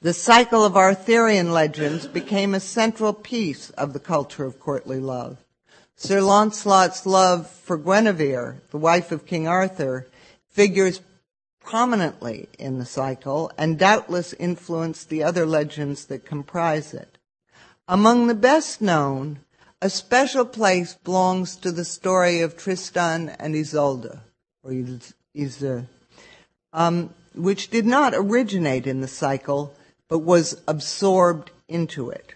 The 0.00 0.12
cycle 0.12 0.64
of 0.64 0.76
Arthurian 0.76 1.52
legends 1.52 2.06
became 2.06 2.54
a 2.54 2.60
central 2.60 3.12
piece 3.12 3.70
of 3.70 3.92
the 3.92 4.00
culture 4.00 4.44
of 4.44 4.60
courtly 4.60 5.00
love. 5.00 5.38
Sir 5.96 6.20
Launcelot's 6.20 7.04
love 7.04 7.50
for 7.50 7.76
Guinevere, 7.76 8.60
the 8.70 8.78
wife 8.78 9.10
of 9.10 9.26
King 9.26 9.48
Arthur, 9.48 10.06
figures 10.48 11.00
prominently 11.60 12.48
in 12.58 12.78
the 12.78 12.86
cycle 12.86 13.50
and 13.58 13.78
doubtless 13.78 14.32
influenced 14.34 15.08
the 15.08 15.24
other 15.24 15.44
legends 15.44 16.06
that 16.06 16.24
comprise 16.24 16.94
it. 16.94 17.17
Among 17.90 18.26
the 18.26 18.34
best 18.34 18.82
known, 18.82 19.38
a 19.80 19.88
special 19.88 20.44
place 20.44 20.92
belongs 20.92 21.56
to 21.56 21.72
the 21.72 21.86
story 21.86 22.42
of 22.42 22.54
Tristan 22.54 23.30
and 23.40 23.56
Isolde, 23.56 24.20
or 24.62 24.72
Isolde, 25.34 25.86
um, 26.74 27.14
which 27.34 27.70
did 27.70 27.86
not 27.86 28.12
originate 28.14 28.86
in 28.86 29.00
the 29.00 29.08
cycle, 29.08 29.72
but 30.06 30.18
was 30.18 30.60
absorbed 30.68 31.50
into 31.66 32.10
it. 32.10 32.34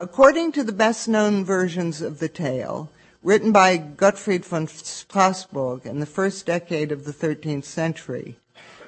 According 0.00 0.50
to 0.52 0.64
the 0.64 0.72
best 0.72 1.06
known 1.06 1.44
versions 1.44 2.02
of 2.02 2.18
the 2.18 2.28
tale, 2.28 2.90
written 3.22 3.52
by 3.52 3.76
Gottfried 3.76 4.44
von 4.44 4.66
Strassburg 4.66 5.86
in 5.86 6.00
the 6.00 6.04
first 6.04 6.46
decade 6.46 6.90
of 6.90 7.04
the 7.04 7.12
13th 7.12 7.64
century, 7.64 8.38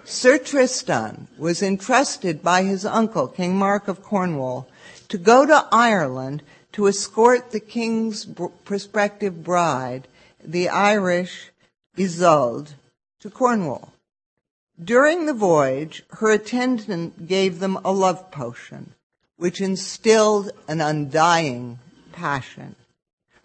Sir 0.02 0.38
Tristan 0.38 1.28
was 1.38 1.62
entrusted 1.62 2.42
by 2.42 2.64
his 2.64 2.84
uncle, 2.84 3.28
King 3.28 3.54
Mark 3.56 3.86
of 3.86 4.02
Cornwall, 4.02 4.68
to 5.08 5.18
go 5.18 5.46
to 5.46 5.66
Ireland 5.72 6.42
to 6.72 6.88
escort 6.88 7.52
the 7.52 7.60
king's 7.60 8.26
prospective 8.64 9.42
bride, 9.42 10.08
the 10.44 10.68
Irish 10.68 11.50
Isolde, 11.98 12.74
to 13.20 13.30
Cornwall. 13.30 13.92
During 14.82 15.24
the 15.24 15.32
voyage, 15.32 16.04
her 16.10 16.30
attendant 16.30 17.26
gave 17.26 17.60
them 17.60 17.78
a 17.82 17.92
love 17.92 18.30
potion, 18.30 18.92
which 19.38 19.60
instilled 19.60 20.50
an 20.68 20.82
undying 20.82 21.78
passion. 22.12 22.76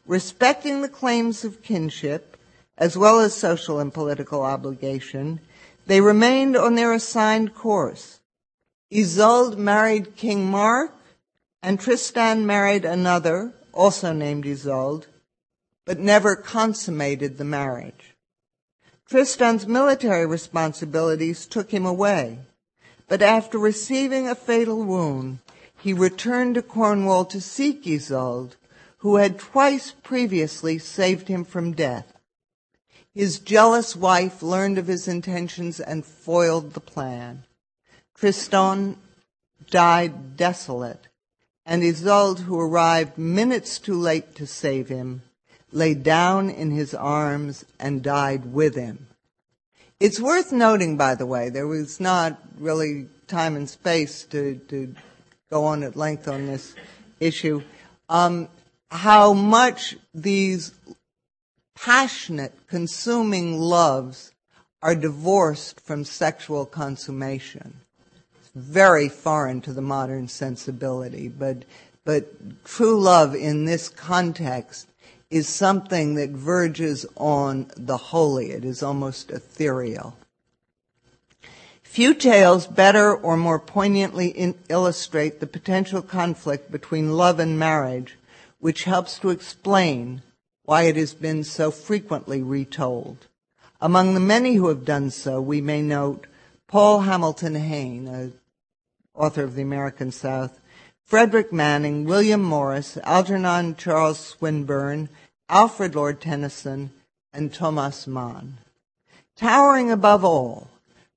Respecting 0.05 0.81
the 0.81 0.89
claims 0.89 1.45
of 1.45 1.63
kinship, 1.63 2.35
as 2.77 2.97
well 2.97 3.19
as 3.19 3.33
social 3.33 3.79
and 3.79 3.93
political 3.93 4.41
obligation, 4.41 5.39
they 5.85 6.01
remained 6.01 6.57
on 6.57 6.75
their 6.75 6.91
assigned 6.91 7.55
course. 7.55 8.19
Isolde 8.93 9.57
married 9.57 10.17
King 10.17 10.51
Mark, 10.51 10.93
and 11.63 11.79
Tristan 11.79 12.45
married 12.45 12.85
another, 12.85 13.53
also 13.71 14.13
named 14.13 14.45
Isolde, 14.45 15.07
but 15.85 15.99
never 15.99 16.35
consummated 16.35 17.37
the 17.37 17.45
marriage. 17.45 18.15
Tristan's 19.07 19.67
military 19.67 20.25
responsibilities 20.25 21.45
took 21.45 21.71
him 21.71 21.85
away, 21.85 22.39
but 23.07 23.21
after 23.21 23.57
receiving 23.57 24.27
a 24.27 24.35
fatal 24.35 24.83
wound, 24.83 25.39
he 25.77 25.93
returned 25.93 26.55
to 26.55 26.61
Cornwall 26.61 27.25
to 27.25 27.41
seek 27.41 27.85
Isolde, 27.85 28.55
who 28.99 29.15
had 29.17 29.39
twice 29.39 29.93
previously 30.03 30.77
saved 30.77 31.27
him 31.27 31.43
from 31.43 31.73
death. 31.73 32.13
His 33.13 33.39
jealous 33.39 33.95
wife 33.95 34.41
learned 34.41 34.77
of 34.77 34.87
his 34.87 35.07
intentions 35.07 35.79
and 35.79 36.05
foiled 36.05 36.73
the 36.73 36.79
plan. 36.79 37.43
Tristan 38.15 38.95
died 39.69 40.37
desolate, 40.37 41.07
and 41.65 41.83
Isolde, 41.83 42.41
who 42.41 42.59
arrived 42.59 43.17
minutes 43.17 43.79
too 43.79 43.99
late 43.99 44.35
to 44.35 44.47
save 44.47 44.89
him, 44.89 45.21
lay 45.71 45.93
down 45.93 46.49
in 46.49 46.71
his 46.71 46.93
arms 46.93 47.65
and 47.79 48.03
died 48.03 48.53
with 48.53 48.75
him. 48.75 49.07
It's 49.99 50.19
worth 50.19 50.51
noting, 50.51 50.97
by 50.97 51.15
the 51.15 51.25
way, 51.25 51.49
there 51.49 51.67
was 51.67 51.99
not 51.99 52.41
really 52.57 53.07
time 53.27 53.55
and 53.55 53.69
space 53.69 54.23
to, 54.25 54.55
to 54.69 54.95
go 55.49 55.65
on 55.65 55.83
at 55.83 55.95
length 55.95 56.27
on 56.27 56.47
this 56.47 56.73
issue, 57.19 57.61
um, 58.09 58.49
how 58.89 59.33
much 59.33 59.95
these 60.13 60.73
passionate, 61.75 62.53
consuming 62.67 63.59
loves 63.59 64.31
are 64.81 64.95
divorced 64.95 65.79
from 65.79 66.03
sexual 66.03 66.65
consummation. 66.65 67.80
Very 68.53 69.07
foreign 69.07 69.61
to 69.61 69.73
the 69.73 69.81
modern 69.81 70.27
sensibility, 70.27 71.29
but, 71.29 71.63
but 72.03 72.65
true 72.65 72.99
love 72.99 73.33
in 73.33 73.65
this 73.65 73.87
context 73.87 74.87
is 75.29 75.47
something 75.47 76.15
that 76.15 76.31
verges 76.31 77.05
on 77.15 77.71
the 77.77 77.95
holy. 77.95 78.51
It 78.51 78.65
is 78.65 78.83
almost 78.83 79.31
ethereal. 79.31 80.17
Few 81.81 82.13
tales 82.13 82.67
better 82.67 83.13
or 83.13 83.37
more 83.37 83.59
poignantly 83.59 84.55
illustrate 84.69 85.39
the 85.39 85.47
potential 85.47 86.01
conflict 86.01 86.71
between 86.71 87.17
love 87.17 87.39
and 87.39 87.57
marriage, 87.57 88.17
which 88.59 88.83
helps 88.83 89.17
to 89.19 89.29
explain 89.29 90.21
why 90.63 90.83
it 90.83 90.95
has 90.95 91.13
been 91.13 91.43
so 91.43 91.71
frequently 91.71 92.41
retold. 92.41 93.27
Among 93.81 94.13
the 94.13 94.19
many 94.19 94.55
who 94.55 94.67
have 94.67 94.85
done 94.85 95.09
so, 95.09 95.41
we 95.41 95.59
may 95.59 95.81
note 95.81 96.27
Paul 96.67 97.01
Hamilton 97.01 97.55
Hayne, 97.55 98.33
author 99.13 99.43
of 99.43 99.55
The 99.55 99.61
American 99.61 100.11
South, 100.11 100.59
Frederick 101.05 101.51
Manning, 101.51 102.05
William 102.05 102.41
Morris, 102.41 102.97
Algernon 103.03 103.75
Charles 103.75 104.19
Swinburne, 104.19 105.09
Alfred 105.49 105.95
Lord 105.95 106.21
Tennyson, 106.21 106.91
and 107.33 107.53
Thomas 107.53 108.07
Mann. 108.07 108.57
Towering 109.35 109.91
above 109.91 110.23
all, 110.23 110.69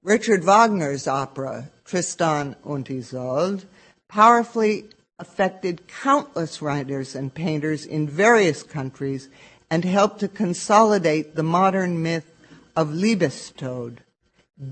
Richard 0.03 0.45
Wagner's 0.45 1.07
opera, 1.07 1.71
Tristan 1.85 2.57
und 2.65 2.91
Isolde, 2.91 3.65
powerfully 4.09 4.85
affected 5.19 5.87
countless 5.87 6.61
writers 6.61 7.15
and 7.15 7.33
painters 7.33 7.87
in 7.87 8.09
various 8.09 8.63
countries 8.63 9.29
and 9.71 9.85
helped 9.85 10.21
to 10.21 10.29
consolidate 10.29 11.35
the 11.35 11.43
modern 11.43 12.03
myth 12.03 12.31
of 12.77 12.89
Liebestod, 12.89 13.99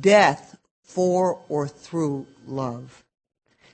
death 0.00 0.56
for 0.82 1.40
or 1.48 1.66
through 1.68 2.26
love. 2.46 3.04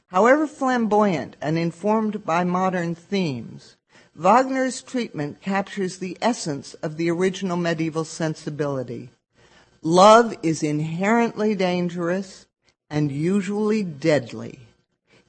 However 0.08 0.46
flamboyant 0.46 1.36
and 1.40 1.58
informed 1.58 2.24
by 2.24 2.42
modern 2.44 2.94
themes, 2.94 3.76
Wagner's 4.16 4.82
treatment 4.82 5.40
captures 5.40 5.98
the 5.98 6.16
essence 6.20 6.74
of 6.74 6.96
the 6.96 7.10
original 7.10 7.56
medieval 7.56 8.04
sensibility. 8.04 9.10
Love 9.82 10.34
is 10.42 10.62
inherently 10.62 11.54
dangerous 11.54 12.46
and 12.90 13.12
usually 13.12 13.82
deadly. 13.82 14.60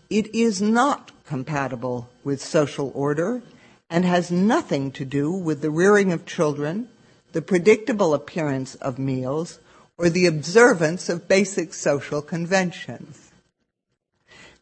It 0.10 0.34
is 0.34 0.62
not 0.62 1.12
compatible 1.26 2.10
with 2.24 2.42
social 2.42 2.92
order 2.96 3.44
and 3.90 4.06
has 4.06 4.32
nothing 4.32 4.92
to 4.94 5.06
do 5.06 5.32
with 5.32 5.62
the 5.62 5.70
rearing 5.70 6.12
of 6.14 6.26
children, 6.26 6.88
the 7.34 7.42
predictable 7.42 8.14
appearance 8.14 8.76
of 8.76 8.98
meals, 8.98 9.60
or 9.98 10.10
the 10.10 10.26
observance 10.26 11.10
of 11.10 11.28
basic 11.28 11.74
social 11.74 12.22
conventions. 12.22 13.29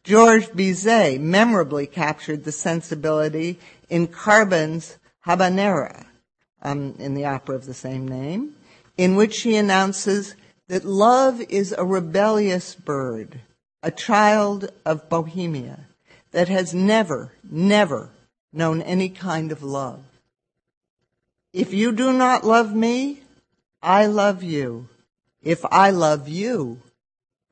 Georges 0.08 0.48
Bizet 0.48 1.20
memorably 1.20 1.86
captured 1.86 2.44
the 2.44 2.50
sensibility 2.50 3.58
in 3.90 4.06
Carmen's 4.06 4.96
Habanera, 5.26 6.06
um, 6.62 6.94
in 6.98 7.12
the 7.12 7.26
opera 7.26 7.54
of 7.54 7.66
the 7.66 7.74
same 7.74 8.08
name, 8.08 8.54
in 8.96 9.16
which 9.16 9.34
she 9.34 9.54
announces 9.54 10.34
that 10.68 10.86
love 10.86 11.42
is 11.50 11.74
a 11.76 11.84
rebellious 11.84 12.74
bird, 12.74 13.42
a 13.82 13.90
child 13.90 14.70
of 14.86 15.10
Bohemia, 15.10 15.80
that 16.30 16.48
has 16.48 16.72
never, 16.72 17.32
never 17.44 18.08
known 18.50 18.80
any 18.80 19.10
kind 19.10 19.52
of 19.52 19.62
love. 19.62 20.02
If 21.52 21.74
you 21.74 21.92
do 21.92 22.14
not 22.14 22.44
love 22.44 22.74
me, 22.74 23.20
I 23.82 24.06
love 24.06 24.42
you. 24.42 24.88
If 25.42 25.66
I 25.66 25.90
love 25.90 26.28
you, 26.28 26.80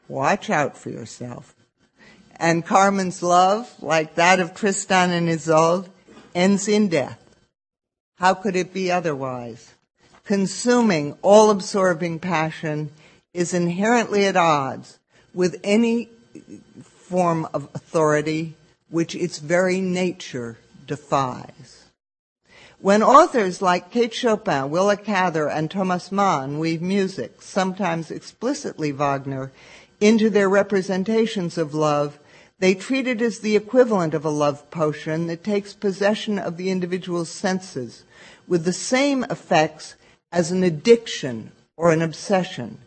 watch 0.08 0.48
out 0.48 0.74
for 0.78 0.88
yourself 0.88 1.55
and 2.38 2.64
Carmen's 2.64 3.22
love, 3.22 3.72
like 3.82 4.14
that 4.14 4.40
of 4.40 4.54
Tristan 4.54 5.10
and 5.10 5.28
Isolde, 5.28 5.88
ends 6.34 6.68
in 6.68 6.88
death. 6.88 7.22
How 8.16 8.34
could 8.34 8.56
it 8.56 8.72
be 8.72 8.90
otherwise? 8.90 9.74
Consuming, 10.24 11.16
all 11.22 11.50
absorbing 11.50 12.18
passion 12.18 12.90
is 13.32 13.54
inherently 13.54 14.24
at 14.26 14.36
odds 14.36 14.98
with 15.34 15.60
any 15.62 16.08
form 16.82 17.46
of 17.52 17.68
authority 17.74 18.54
which 18.88 19.14
its 19.14 19.38
very 19.38 19.80
nature 19.80 20.58
defies. 20.86 21.84
When 22.80 23.02
authors 23.02 23.62
like 23.62 23.90
Kate 23.90 24.12
Chopin, 24.12 24.70
Willa 24.70 24.96
Cather, 24.96 25.48
and 25.48 25.70
Thomas 25.70 26.12
Mann 26.12 26.58
weave 26.58 26.82
music, 26.82 27.40
sometimes 27.42 28.10
explicitly 28.10 28.92
Wagner, 28.92 29.50
into 30.00 30.28
their 30.28 30.48
representations 30.48 31.56
of 31.56 31.74
love, 31.74 32.18
they 32.58 32.74
treat 32.74 33.06
it 33.06 33.20
as 33.20 33.40
the 33.40 33.56
equivalent 33.56 34.14
of 34.14 34.24
a 34.24 34.30
love 34.30 34.70
potion 34.70 35.26
that 35.26 35.44
takes 35.44 35.74
possession 35.74 36.38
of 36.38 36.56
the 36.56 36.70
individual's 36.70 37.30
senses 37.30 38.04
with 38.48 38.64
the 38.64 38.72
same 38.72 39.24
effects 39.24 39.94
as 40.32 40.50
an 40.50 40.62
addiction 40.62 41.52
or 41.76 41.90
an 41.90 42.02
obsession. 42.02 42.78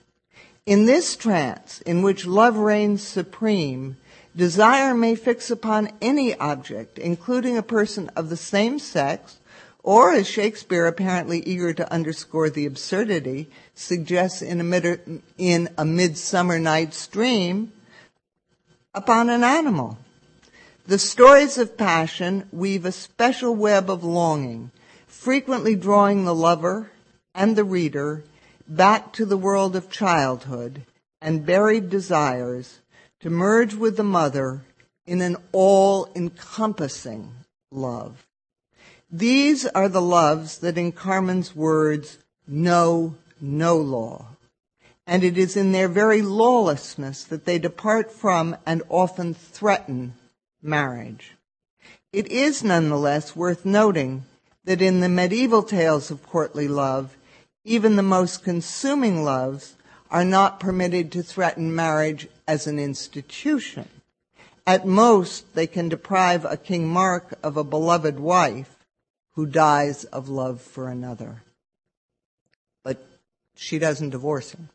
In 0.65 0.85
this 0.85 1.15
trance, 1.15 1.81
in 1.81 2.01
which 2.01 2.25
love 2.25 2.57
reigns 2.57 3.03
supreme, 3.03 3.97
desire 4.35 4.93
may 4.93 5.15
fix 5.15 5.49
upon 5.49 5.91
any 6.01 6.35
object, 6.35 6.97
including 6.97 7.57
a 7.57 7.63
person 7.63 8.09
of 8.15 8.29
the 8.29 8.37
same 8.37 8.79
sex, 8.79 9.37
or 9.81 10.13
as 10.13 10.27
Shakespeare, 10.27 10.85
apparently 10.85 11.39
eager 11.41 11.73
to 11.73 11.91
underscore 11.91 12.49
the 12.49 12.65
absurdity, 12.65 13.49
suggests 13.73 14.41
in 14.41 14.59
a, 14.59 14.63
mid- 14.63 15.21
in 15.37 15.69
a 15.77 15.85
Midsummer 15.85 16.59
Night's 16.59 17.07
Dream, 17.07 17.71
upon 18.93 19.29
an 19.29 19.43
animal. 19.43 19.97
The 20.87 20.99
stories 20.99 21.57
of 21.57 21.77
passion 21.77 22.47
weave 22.51 22.85
a 22.85 22.91
special 22.91 23.55
web 23.55 23.89
of 23.89 24.03
longing, 24.03 24.71
frequently 25.07 25.75
drawing 25.75 26.25
the 26.25 26.35
lover 26.35 26.91
and 27.35 27.55
the 27.55 27.63
reader 27.63 28.23
back 28.67 29.13
to 29.13 29.25
the 29.25 29.37
world 29.37 29.75
of 29.75 29.91
childhood 29.91 30.83
and 31.21 31.45
buried 31.45 31.89
desires 31.89 32.79
to 33.19 33.29
merge 33.29 33.75
with 33.75 33.97
the 33.97 34.03
mother 34.03 34.61
in 35.05 35.21
an 35.21 35.37
all-encompassing 35.51 37.31
love. 37.71 38.25
These 39.11 39.65
are 39.65 39.89
the 39.89 40.01
loves 40.01 40.59
that 40.59 40.77
in 40.77 40.91
Carmen's 40.91 41.55
words 41.55 42.19
know 42.47 43.15
no 43.41 43.77
law. 43.77 44.27
And 45.09 45.23
it 45.23 45.39
is 45.39 45.57
in 45.57 45.71
their 45.71 45.87
very 45.87 46.21
lawlessness 46.21 47.23
that 47.23 47.45
they 47.45 47.57
depart 47.57 48.11
from 48.11 48.55
and 48.63 48.83
often 48.89 49.33
threaten 49.33 50.13
marriage. 50.61 51.35
It 52.13 52.27
is 52.27 52.63
nonetheless 52.63 53.35
worth 53.35 53.65
noting 53.65 54.25
that 54.65 54.83
in 54.83 54.99
the 54.99 55.09
medieval 55.09 55.63
tales 55.63 56.11
of 56.11 56.21
courtly 56.27 56.67
love, 56.67 57.17
even 57.63 57.95
the 57.95 58.03
most 58.03 58.43
consuming 58.43 59.23
loves 59.23 59.73
are 60.11 60.23
not 60.23 60.59
permitted 60.59 61.11
to 61.13 61.23
threaten 61.23 61.73
marriage 61.73 62.27
as 62.47 62.67
an 62.67 62.77
institution. 62.77 63.89
At 64.67 64.85
most, 64.85 65.55
they 65.55 65.65
can 65.65 65.89
deprive 65.89 66.45
a 66.45 66.55
King 66.55 66.87
Mark 66.87 67.33
of 67.41 67.57
a 67.57 67.63
beloved 67.63 68.19
wife 68.19 68.75
who 69.31 69.47
dies 69.47 70.03
of 70.03 70.29
love 70.29 70.61
for 70.61 70.87
another. 70.87 71.41
But 72.83 73.03
she 73.55 73.79
doesn't 73.79 74.11
divorce 74.11 74.51
him. 74.51 74.69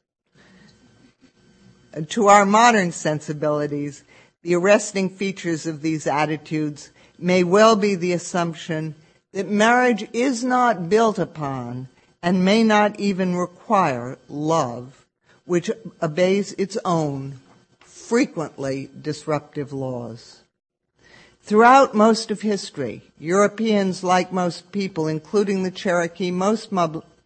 To 2.09 2.27
our 2.27 2.45
modern 2.45 2.93
sensibilities, 2.93 4.03
the 4.43 4.55
arresting 4.55 5.11
features 5.11 5.67
of 5.67 5.81
these 5.81 6.07
attitudes 6.07 6.91
may 7.19 7.45
well 7.45 7.77
be 7.77 7.95
the 7.95 8.13
assumption 8.13 8.95
that 9.33 9.49
marriage 9.49 10.09
is 10.13 10.43
not 10.43 10.89
built 10.89 11.19
upon 11.19 11.89
and 12.23 12.45
may 12.45 12.63
not 12.63 12.99
even 12.99 13.37
require 13.37 14.19
love, 14.29 15.07
which 15.45 15.71
obeys 16.03 16.53
its 16.53 16.77
own, 16.85 17.39
frequently 17.81 18.91
disruptive 19.01 19.73
laws. 19.73 20.41
Throughout 21.43 21.95
most 21.95 22.31
of 22.31 22.41
history, 22.41 23.03
Europeans, 23.19 24.03
like 24.03 24.33
most 24.33 24.73
people, 24.73 25.07
including 25.07 25.63
the 25.63 25.71
Cherokee, 25.71 26.31
most 26.31 26.73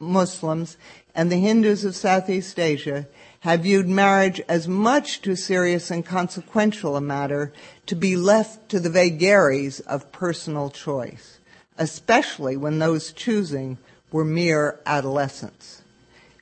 Muslims, 0.00 0.76
and 1.14 1.30
the 1.30 1.36
Hindus 1.36 1.84
of 1.84 1.94
Southeast 1.94 2.58
Asia, 2.58 3.06
have 3.40 3.60
viewed 3.60 3.88
marriage 3.88 4.40
as 4.48 4.66
much 4.66 5.22
too 5.22 5.36
serious 5.36 5.90
and 5.90 6.04
consequential 6.04 6.96
a 6.96 7.00
matter 7.00 7.52
to 7.86 7.94
be 7.94 8.16
left 8.16 8.68
to 8.68 8.80
the 8.80 8.90
vagaries 8.90 9.80
of 9.80 10.10
personal 10.10 10.70
choice, 10.70 11.38
especially 11.76 12.56
when 12.56 12.78
those 12.78 13.12
choosing 13.12 13.78
were 14.10 14.24
mere 14.24 14.80
adolescents. 14.86 15.82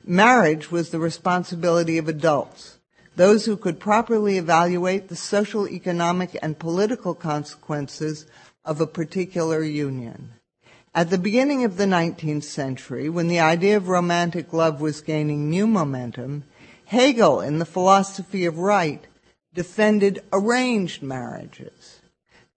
Marriage 0.05 0.71
was 0.71 0.91
the 0.91 0.99
responsibility 0.99 1.99
of 1.99 2.09
adults, 2.09 2.79
those 3.17 3.47
who 3.47 3.57
could 3.57 3.81
properly 3.81 4.39
evaluate 4.39 5.09
the 5.09 5.17
social, 5.17 5.69
economic, 5.69 6.37
and 6.43 6.59
political 6.59 7.15
consequences 7.15 8.27
of 8.65 8.81
a 8.81 8.87
particular 8.87 9.63
union. 9.63 10.31
At 10.95 11.11
the 11.11 11.19
beginning 11.19 11.65
of 11.65 11.77
the 11.77 11.85
19th 11.85 12.45
century, 12.45 13.09
when 13.09 13.29
the 13.29 13.41
idea 13.41 13.77
of 13.77 13.89
romantic 13.89 14.53
love 14.53 14.81
was 14.81 15.03
gaining 15.03 15.51
new 15.51 15.67
momentum, 15.67 16.45
Hegel, 16.87 17.41
in 17.41 17.59
the 17.59 17.65
philosophy 17.65 18.45
of 18.45 18.59
right, 18.59 19.05
defended 19.53 20.23
arranged 20.33 21.03
marriages, 21.03 22.01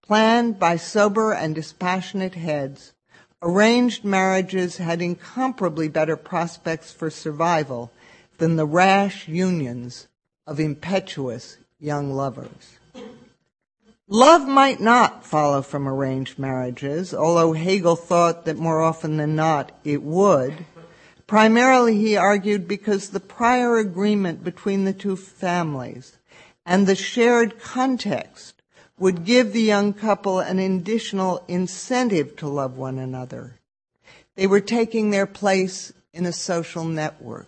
planned 0.04 0.60
by 0.60 0.76
sober 0.76 1.34
and 1.34 1.56
dispassionate 1.56 2.36
heads 2.36 2.94
arranged 3.42 4.04
marriages 4.04 4.78
had 4.78 5.02
incomparably 5.02 5.88
better 5.88 6.16
prospects 6.16 6.92
for 6.92 7.10
survival 7.10 7.92
than 8.38 8.56
the 8.56 8.66
rash 8.66 9.28
unions 9.28 10.08
of 10.46 10.60
impetuous 10.60 11.58
young 11.80 12.12
lovers. 12.12 12.78
Love 14.08 14.48
might 14.48 14.80
not 14.80 15.26
follow 15.26 15.62
from 15.62 15.88
arranged 15.88 16.38
marriages, 16.38 17.14
although 17.14 17.54
Hegel 17.54 17.96
thought 17.96 18.46
that 18.46 18.58
more 18.58 18.82
often 18.82 19.18
than 19.18 19.36
not 19.36 19.72
it 19.84 20.02
would. 20.02 20.66
Primarily, 21.30 21.96
he 21.96 22.18
argued, 22.18 22.68
because 22.68 23.12
the 23.12 23.20
prior 23.20 23.78
agreement 23.78 24.44
between 24.44 24.86
the 24.86 24.94
two 24.94 25.16
families 25.16 26.18
and 26.66 26.88
the 26.88 26.96
shared 26.96 27.60
context 27.60 28.64
would 28.98 29.26
give 29.26 29.54
the 29.54 29.62
young 29.62 29.94
couple 29.94 30.40
an 30.40 30.58
additional 30.58 31.44
incentive 31.48 32.36
to 32.38 32.48
love 32.48 32.78
one 32.78 32.98
another. 32.98 33.60
They 34.38 34.48
were 34.48 34.60
taking 34.60 35.12
their 35.12 35.28
place 35.28 35.94
in 36.16 36.26
a 36.26 36.34
social 36.34 36.84
network. 36.84 37.46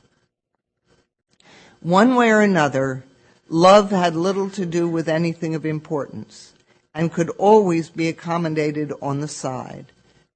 One 1.80 2.14
way 2.14 2.30
or 2.30 2.42
another, 2.42 3.04
love 3.50 3.90
had 3.90 4.16
little 4.16 4.52
to 4.52 4.66
do 4.68 4.88
with 4.88 5.10
anything 5.10 5.56
of 5.56 5.66
importance 5.66 6.54
and 6.94 7.12
could 7.12 7.32
always 7.32 7.90
be 7.90 8.10
accommodated 8.10 8.94
on 9.02 9.22
the 9.22 9.28
side, 9.28 9.88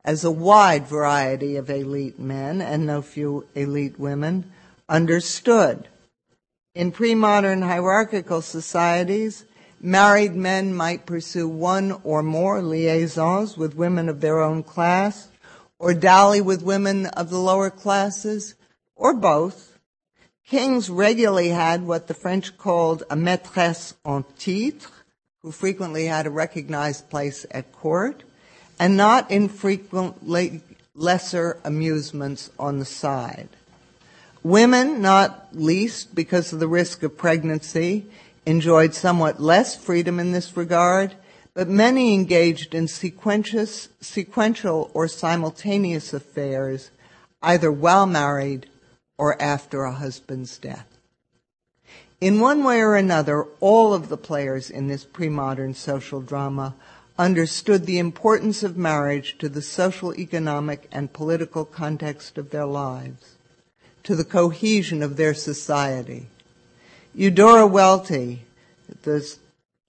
as 0.05 0.23
a 0.23 0.31
wide 0.31 0.87
variety 0.87 1.57
of 1.57 1.69
elite 1.69 2.17
men 2.17 2.61
and 2.61 2.87
no 2.87 3.01
few 3.01 3.45
elite 3.55 3.99
women 3.99 4.49
understood. 4.87 5.89
In 6.73 6.93
pre-modern 6.93 7.61
hierarchical 7.61 8.41
societies, 8.41 9.43
Married 9.85 10.35
men 10.35 10.73
might 10.73 11.05
pursue 11.05 11.47
one 11.47 11.99
or 12.03 12.23
more 12.23 12.59
liaisons 12.59 13.55
with 13.55 13.75
women 13.75 14.09
of 14.09 14.19
their 14.19 14.41
own 14.41 14.63
class, 14.63 15.27
or 15.77 15.93
dally 15.93 16.41
with 16.41 16.63
women 16.63 17.05
of 17.05 17.29
the 17.29 17.37
lower 17.37 17.69
classes, 17.69 18.55
or 18.95 19.13
both. 19.13 19.77
Kings 20.43 20.89
regularly 20.89 21.49
had 21.49 21.83
what 21.83 22.07
the 22.07 22.15
French 22.15 22.57
called 22.57 23.03
a 23.11 23.15
maîtresse 23.15 23.93
en 24.03 24.25
titre, 24.39 24.89
who 25.43 25.51
frequently 25.51 26.07
had 26.07 26.25
a 26.25 26.31
recognized 26.31 27.07
place 27.09 27.45
at 27.51 27.71
court, 27.71 28.23
and 28.79 28.97
not 28.97 29.31
infrequently 29.31 30.61
lesser 30.95 31.59
amusements 31.63 32.49
on 32.57 32.79
the 32.79 32.85
side. 32.85 33.49
Women, 34.43 35.01
not 35.01 35.47
least 35.53 36.13
because 36.13 36.53
of 36.53 36.59
the 36.59 36.67
risk 36.67 37.03
of 37.03 37.17
pregnancy, 37.17 38.05
enjoyed 38.45 38.93
somewhat 38.93 39.41
less 39.41 39.75
freedom 39.75 40.19
in 40.19 40.31
this 40.31 40.55
regard, 40.55 41.15
but 41.53 41.67
many 41.67 42.13
engaged 42.13 42.75
in 42.75 42.87
sequential 42.87 44.91
or 44.93 45.07
simultaneous 45.07 46.13
affairs, 46.13 46.91
either 47.41 47.71
while 47.71 48.05
married 48.05 48.67
or 49.17 49.41
after 49.41 49.83
a 49.83 49.93
husband's 49.93 50.57
death. 50.57 50.87
In 52.21 52.39
one 52.39 52.63
way 52.63 52.81
or 52.81 52.95
another, 52.95 53.43
all 53.59 53.93
of 53.93 54.09
the 54.09 54.17
players 54.17 54.69
in 54.69 54.87
this 54.87 55.05
pre-modern 55.05 55.73
social 55.73 56.21
drama 56.21 56.75
understood 57.17 57.85
the 57.85 57.99
importance 57.99 58.63
of 58.63 58.77
marriage 58.77 59.37
to 59.37 59.47
the 59.47 59.61
social, 59.61 60.13
economic, 60.15 60.87
and 60.91 61.13
political 61.13 61.63
context 61.63 62.37
of 62.37 62.49
their 62.49 62.65
lives, 62.65 63.35
to 64.03 64.15
the 64.15 64.25
cohesion 64.25 65.01
of 65.01 65.15
their 65.15 65.33
society. 65.33 66.27
Eudora 67.13 67.65
Welty, 67.65 68.43
the 69.03 69.35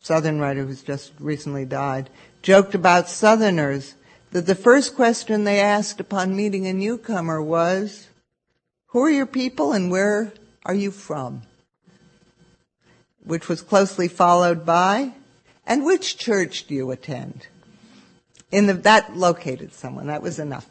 Southern 0.01 0.39
writer 0.39 0.64
who's 0.64 0.83
just 0.83 1.12
recently 1.18 1.64
died, 1.64 2.09
joked 2.43 2.74
about 2.74 3.09
Southerners 3.09 3.95
that 4.31 4.47
the 4.47 4.55
first 4.55 4.95
question 4.95 5.43
they 5.43 5.59
asked 5.59 5.99
upon 5.99 6.37
meeting 6.37 6.66
a 6.66 6.72
newcomer 6.72 7.43
was, 7.43 8.07
Who 8.89 9.01
are 9.01 9.11
your 9.11 9.27
people 9.27 9.72
and 9.72 9.91
where 9.91 10.33
are 10.64 10.74
you 10.74 10.93
from? 10.93 11.43
Which 13.24 13.49
was 13.49 13.62
closely 13.62 14.07
followed 14.07 14.64
by, 14.64 15.12
And 15.67 15.85
which 15.85 16.17
church 16.17 16.67
do 16.67 16.75
you 16.75 16.91
attend? 16.91 17.49
In 18.53 18.67
the, 18.67 18.75
that 18.75 19.17
located 19.17 19.73
someone. 19.73 20.07
That 20.07 20.23
was 20.23 20.39
enough. 20.39 20.69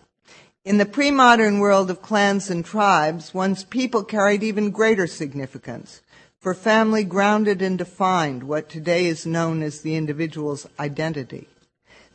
In 0.64 0.78
the 0.78 0.86
pre-modern 0.86 1.60
world 1.60 1.92
of 1.92 2.02
clans 2.02 2.50
and 2.50 2.66
tribes, 2.66 3.34
one's 3.34 3.64
people 3.64 4.04
carried 4.04 4.42
even 4.42 4.72
greater 4.72 5.06
significance. 5.06 6.02
For 6.40 6.54
family 6.54 7.04
grounded 7.04 7.62
and 7.62 7.78
defined 7.78 8.44
what 8.44 8.70
today 8.70 9.06
is 9.08 9.26
known 9.26 9.62
as 9.62 9.82
the 9.82 9.96
individual's 9.96 10.68
identity. 10.80 11.48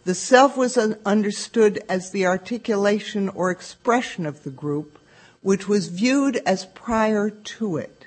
The 0.05 0.15
self 0.15 0.57
was 0.57 0.79
understood 0.79 1.83
as 1.89 2.11
the 2.11 2.27
articulation 2.27 3.29
or 3.29 3.51
expression 3.51 4.25
of 4.25 4.45
the 4.45 4.51
group, 4.51 4.99
which 5.43 5.69
was 5.69 5.89
viewed 5.89 6.37
as 6.47 6.67
prior 6.67 7.29
to 7.29 7.77
it, 7.77 8.00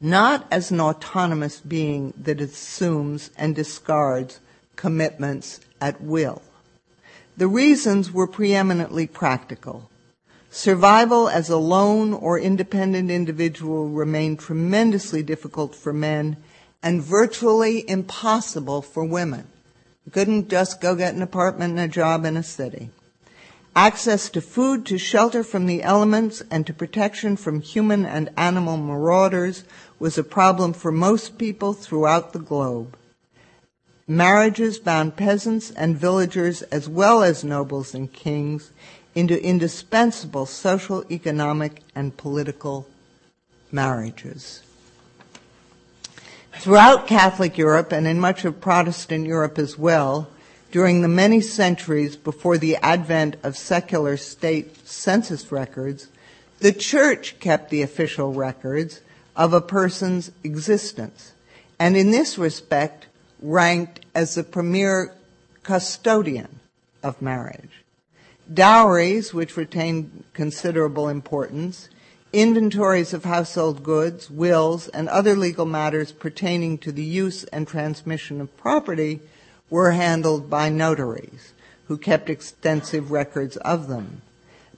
not 0.00 0.46
as 0.50 0.70
an 0.70 0.80
autonomous 0.80 1.60
being 1.60 2.12
that 2.16 2.40
assumes 2.40 3.30
and 3.36 3.54
discards 3.54 4.40
commitments 4.76 5.60
at 5.80 6.00
will. 6.00 6.42
The 7.36 7.48
reasons 7.48 8.12
were 8.12 8.26
preeminently 8.26 9.06
practical. 9.06 9.90
Survival 10.50 11.28
as 11.28 11.50
a 11.50 11.56
lone 11.56 12.12
or 12.12 12.38
independent 12.38 13.10
individual 13.10 13.88
remained 13.88 14.38
tremendously 14.38 15.22
difficult 15.22 15.74
for 15.74 15.92
men 15.92 16.36
and 16.80 17.02
virtually 17.02 17.88
impossible 17.88 18.82
for 18.82 19.04
women. 19.04 19.48
You 20.06 20.12
couldn't 20.12 20.48
just 20.48 20.80
go 20.80 20.94
get 20.94 21.14
an 21.14 21.22
apartment 21.22 21.72
and 21.72 21.80
a 21.80 21.92
job 21.92 22.24
in 22.24 22.36
a 22.36 22.42
city. 22.42 22.90
Access 23.76 24.30
to 24.30 24.40
food, 24.40 24.86
to 24.86 24.98
shelter 24.98 25.42
from 25.42 25.66
the 25.66 25.82
elements, 25.82 26.42
and 26.48 26.64
to 26.66 26.72
protection 26.72 27.36
from 27.36 27.60
human 27.60 28.06
and 28.06 28.30
animal 28.36 28.76
marauders 28.76 29.64
was 29.98 30.16
a 30.16 30.22
problem 30.22 30.72
for 30.72 30.92
most 30.92 31.38
people 31.38 31.72
throughout 31.72 32.32
the 32.32 32.38
globe. 32.38 32.96
Marriages 34.06 34.78
bound 34.78 35.16
peasants 35.16 35.72
and 35.72 35.96
villagers 35.96 36.62
as 36.62 36.88
well 36.88 37.24
as 37.24 37.42
nobles 37.42 37.94
and 37.94 38.12
kings 38.12 38.70
into 39.14 39.42
indispensable 39.42 40.46
social, 40.46 41.04
economic, 41.10 41.80
and 41.96 42.16
political 42.16 42.86
marriages. 43.72 44.62
Throughout 46.52 47.08
Catholic 47.08 47.58
Europe 47.58 47.92
and 47.92 48.06
in 48.06 48.20
much 48.20 48.44
of 48.44 48.60
Protestant 48.60 49.26
Europe 49.26 49.58
as 49.58 49.76
well, 49.76 50.28
during 50.74 51.02
the 51.02 51.08
many 51.08 51.40
centuries 51.40 52.16
before 52.16 52.58
the 52.58 52.74
advent 52.78 53.36
of 53.44 53.56
secular 53.56 54.16
state 54.16 54.76
census 54.84 55.52
records, 55.52 56.08
the 56.58 56.72
church 56.72 57.38
kept 57.38 57.70
the 57.70 57.80
official 57.80 58.32
records 58.32 59.00
of 59.36 59.52
a 59.52 59.60
person's 59.60 60.32
existence, 60.42 61.32
and 61.78 61.96
in 61.96 62.10
this 62.10 62.36
respect 62.36 63.06
ranked 63.40 64.04
as 64.16 64.34
the 64.34 64.42
premier 64.42 65.14
custodian 65.62 66.58
of 67.04 67.22
marriage. 67.22 67.84
Dowries, 68.52 69.32
which 69.32 69.56
retained 69.56 70.24
considerable 70.32 71.08
importance, 71.08 71.88
inventories 72.32 73.14
of 73.14 73.22
household 73.22 73.84
goods, 73.84 74.28
wills, 74.28 74.88
and 74.88 75.08
other 75.08 75.36
legal 75.36 75.66
matters 75.66 76.10
pertaining 76.10 76.78
to 76.78 76.90
the 76.90 77.04
use 77.04 77.44
and 77.44 77.68
transmission 77.68 78.40
of 78.40 78.56
property 78.56 79.20
were 79.74 79.90
handled 79.90 80.48
by 80.48 80.68
notaries, 80.68 81.52
who 81.88 81.98
kept 81.98 82.30
extensive 82.30 83.10
records 83.10 83.56
of 83.56 83.88
them. 83.88 84.22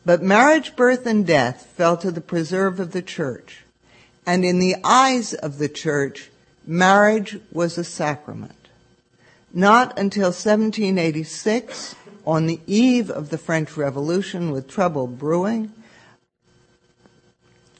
But 0.07 0.23
marriage, 0.23 0.75
birth, 0.75 1.05
and 1.05 1.27
death 1.27 1.67
fell 1.77 1.99
to 1.99 2.11
the 2.11 2.23
preserve 2.23 2.81
of 2.81 2.93
the 2.93 3.03
church, 3.03 3.67
and 4.25 4.43
in 4.43 4.59
the 4.59 4.77
eyes 4.83 5.35
of 5.35 5.59
the 5.59 5.69
church, 5.69 6.31
marriage 6.67 7.39
was 7.53 7.77
a 7.77 7.85
sacrament. 7.85 8.69
Not 9.53 9.99
until 9.99 10.29
1786, 10.29 11.95
on 12.27 12.47
the 12.47 12.61
eve 12.67 13.11
of 13.11 13.29
the 13.29 13.37
French 13.37 13.77
Revolution 13.77 14.51
with 14.51 14.67
trouble 14.67 15.07
brewing, 15.07 15.75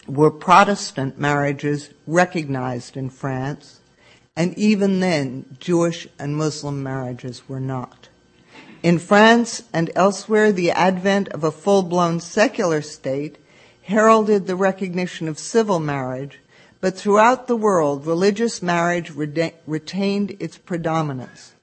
were 0.07 0.31
Protestant 0.31 1.19
marriages 1.19 1.89
recognized 2.07 2.95
in 2.95 3.09
France, 3.09 3.76
and 4.37 4.57
even 4.59 5.01
then, 5.01 5.57
Jewish 5.59 6.07
and 6.19 6.37
Muslim 6.37 6.83
marriages 6.83 7.49
were 7.49 7.61
not. 7.61 8.09
In 8.83 8.99
France 8.99 9.63
and 9.73 9.91
elsewhere, 9.97 10.53
the 10.53 10.71
advent 10.71 11.29
of 11.31 11.43
a 11.43 11.51
full-blown 11.51 12.21
secular 12.21 12.83
state 12.83 13.39
heralded 13.83 14.47
the 14.47 14.55
recognition 14.55 15.27
of 15.27 15.39
civil 15.39 15.81
marriage, 15.81 16.39
but 16.81 16.97
throughout 16.97 17.47
the 17.47 17.57
world, 17.57 18.07
religious 18.07 18.63
marriage 18.63 19.11
retained 19.11 20.37
its 20.39 20.59
predominance. 20.59 21.55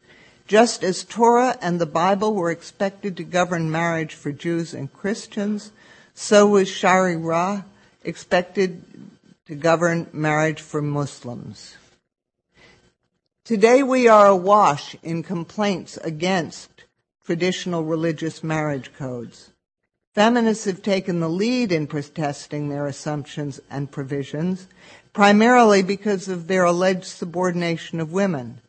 Just 0.48 0.84
as 0.84 1.04
Torah 1.04 1.58
and 1.62 1.80
the 1.80 1.86
Bible 1.86 2.34
were 2.34 2.52
expected 2.52 3.16
to 3.18 3.24
govern 3.24 3.70
marriage 3.70 4.16
for 4.16 4.32
Jews 4.32 4.74
and 4.74 4.92
Christians, 4.92 5.72
so 6.16 6.48
was 6.48 6.68
Sharia 6.68 7.64
expected 8.04 8.84
to 9.48 9.56
govern 9.56 10.08
marriage 10.12 10.60
for 10.60 10.82
Muslims. 10.82 11.76
Today 13.46 13.84
we 13.84 14.08
are 14.08 14.28
awash 14.28 14.96
in 15.04 15.22
complaints 15.22 15.98
against 15.98 16.86
traditional 17.26 17.84
religious 17.84 18.42
marriage 18.42 18.94
codes. 18.94 19.52
Feminists 20.16 20.64
have 20.64 20.82
taken 20.82 21.20
the 21.20 21.28
lead 21.28 21.74
in 21.74 21.86
protesting 21.86 22.70
their 22.70 22.88
assumptions 22.88 23.60
and 23.70 23.92
provisions, 23.92 24.68
primarily 25.12 25.84
because 25.84 26.30
of 26.30 26.48
their 26.48 26.64
alleged 26.64 27.04
subordination 27.04 28.00
of 28.00 28.14
women. 28.14 28.62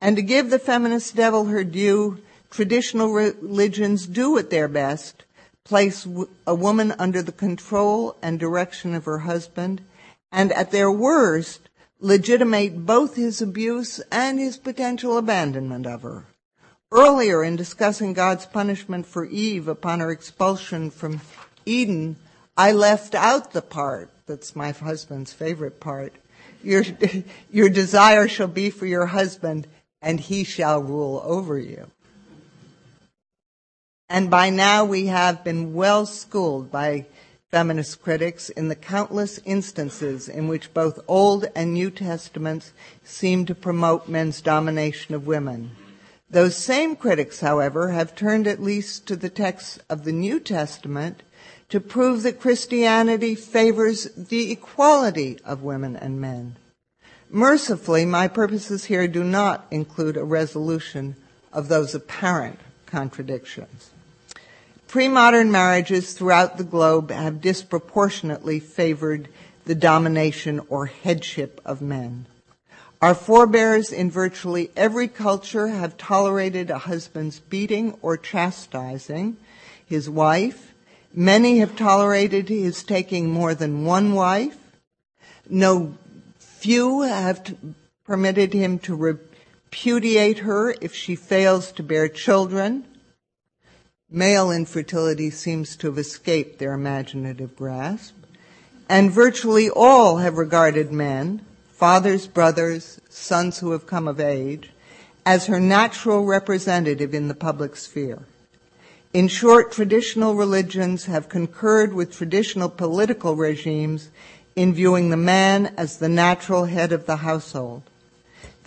And 0.00 0.16
to 0.16 0.22
give 0.22 0.48
the 0.48 0.58
feminist 0.58 1.14
devil 1.14 1.44
her 1.44 1.62
due, 1.62 2.22
traditional 2.50 3.12
religions 3.12 4.06
do 4.06 4.38
at 4.38 4.48
their 4.48 4.68
best 4.68 5.24
place 5.64 6.08
a 6.46 6.54
woman 6.54 6.94
under 6.98 7.20
the 7.20 7.30
control 7.30 8.16
and 8.22 8.40
direction 8.40 8.94
of 8.94 9.04
her 9.04 9.18
husband, 9.18 9.82
and 10.32 10.50
at 10.52 10.70
their 10.70 10.90
worst, 10.90 11.67
legitimate 12.00 12.86
both 12.86 13.16
his 13.16 13.42
abuse 13.42 14.00
and 14.10 14.38
his 14.38 14.56
potential 14.56 15.18
abandonment 15.18 15.86
of 15.86 16.02
her. 16.02 16.24
Earlier, 16.90 17.44
in 17.44 17.56
discussing 17.56 18.14
God's 18.14 18.46
punishment 18.46 19.06
for 19.06 19.26
Eve 19.26 19.68
upon 19.68 20.00
her 20.00 20.10
expulsion 20.10 20.90
from 20.90 21.20
Eden, 21.66 22.16
I 22.56 22.72
left 22.72 23.14
out 23.14 23.52
the 23.52 23.62
part 23.62 24.10
that's 24.26 24.56
my 24.56 24.70
husband's 24.70 25.32
favorite 25.32 25.80
part. 25.80 26.14
Your, 26.62 26.84
your 27.50 27.68
desire 27.68 28.28
shall 28.28 28.48
be 28.48 28.70
for 28.70 28.86
your 28.86 29.06
husband, 29.06 29.66
and 30.00 30.18
he 30.18 30.44
shall 30.44 30.82
rule 30.82 31.20
over 31.24 31.58
you. 31.58 31.90
And 34.08 34.30
by 34.30 34.48
now 34.48 34.84
we 34.84 35.06
have 35.06 35.44
been 35.44 35.74
well 35.74 36.06
schooled 36.06 36.70
by 36.70 37.06
feminist 37.50 38.02
critics 38.02 38.50
in 38.50 38.68
the 38.68 38.74
countless 38.74 39.40
instances 39.44 40.28
in 40.28 40.48
which 40.48 40.74
both 40.74 41.00
Old 41.08 41.46
and 41.54 41.72
New 41.72 41.90
Testaments 41.90 42.72
seem 43.02 43.46
to 43.46 43.54
promote 43.54 44.08
men's 44.08 44.42
domination 44.42 45.14
of 45.14 45.26
women. 45.26 45.70
Those 46.30 46.56
same 46.56 46.94
critics, 46.94 47.40
however, 47.40 47.90
have 47.90 48.14
turned 48.14 48.46
at 48.46 48.62
least 48.62 49.06
to 49.06 49.16
the 49.16 49.30
texts 49.30 49.78
of 49.88 50.04
the 50.04 50.12
New 50.12 50.40
Testament 50.40 51.22
to 51.70 51.80
prove 51.80 52.22
that 52.22 52.40
Christianity 52.40 53.34
favors 53.34 54.04
the 54.14 54.52
equality 54.52 55.38
of 55.42 55.62
women 55.62 55.96
and 55.96 56.20
men. 56.20 56.56
Mercifully, 57.30 58.04
my 58.04 58.28
purposes 58.28 58.84
here 58.84 59.08
do 59.08 59.24
not 59.24 59.66
include 59.70 60.18
a 60.18 60.24
resolution 60.24 61.16
of 61.52 61.68
those 61.68 61.94
apparent 61.94 62.58
contradictions. 62.84 63.90
Pre-modern 64.88 65.52
marriages 65.52 66.14
throughout 66.14 66.56
the 66.56 66.64
globe 66.64 67.10
have 67.10 67.42
disproportionately 67.42 68.58
favored 68.58 69.28
the 69.66 69.74
domination 69.74 70.62
or 70.70 70.86
headship 70.86 71.60
of 71.62 71.82
men. 71.82 72.24
Our 73.02 73.14
forebears 73.14 73.92
in 73.92 74.10
virtually 74.10 74.70
every 74.74 75.06
culture 75.06 75.68
have 75.68 75.98
tolerated 75.98 76.70
a 76.70 76.78
husband's 76.78 77.38
beating 77.38 77.98
or 78.00 78.16
chastising 78.16 79.36
his 79.84 80.08
wife. 80.08 80.72
Many 81.12 81.58
have 81.58 81.76
tolerated 81.76 82.48
his 82.48 82.82
taking 82.82 83.28
more 83.28 83.54
than 83.54 83.84
one 83.84 84.14
wife. 84.14 84.56
No 85.50 85.98
few 86.38 87.02
have 87.02 87.44
t- 87.44 87.58
permitted 88.06 88.54
him 88.54 88.78
to 88.80 88.96
repudiate 88.96 90.38
her 90.38 90.74
if 90.80 90.94
she 90.94 91.14
fails 91.14 91.72
to 91.72 91.82
bear 91.82 92.08
children 92.08 92.87
Male 94.10 94.50
infertility 94.50 95.28
seems 95.28 95.76
to 95.76 95.88
have 95.88 95.98
escaped 95.98 96.58
their 96.58 96.72
imaginative 96.72 97.54
grasp. 97.54 98.14
And 98.88 99.10
virtually 99.10 99.68
all 99.68 100.16
have 100.16 100.38
regarded 100.38 100.90
men, 100.90 101.44
fathers, 101.72 102.26
brothers, 102.26 103.02
sons 103.10 103.58
who 103.58 103.72
have 103.72 103.86
come 103.86 104.08
of 104.08 104.18
age, 104.18 104.70
as 105.26 105.44
her 105.44 105.60
natural 105.60 106.24
representative 106.24 107.12
in 107.12 107.28
the 107.28 107.34
public 107.34 107.76
sphere. 107.76 108.20
In 109.12 109.28
short, 109.28 109.72
traditional 109.72 110.34
religions 110.34 111.04
have 111.04 111.28
concurred 111.28 111.92
with 111.92 112.16
traditional 112.16 112.70
political 112.70 113.36
regimes 113.36 114.08
in 114.56 114.72
viewing 114.72 115.10
the 115.10 115.18
man 115.18 115.74
as 115.76 115.98
the 115.98 116.08
natural 116.08 116.64
head 116.64 116.92
of 116.92 117.04
the 117.04 117.16
household. 117.16 117.82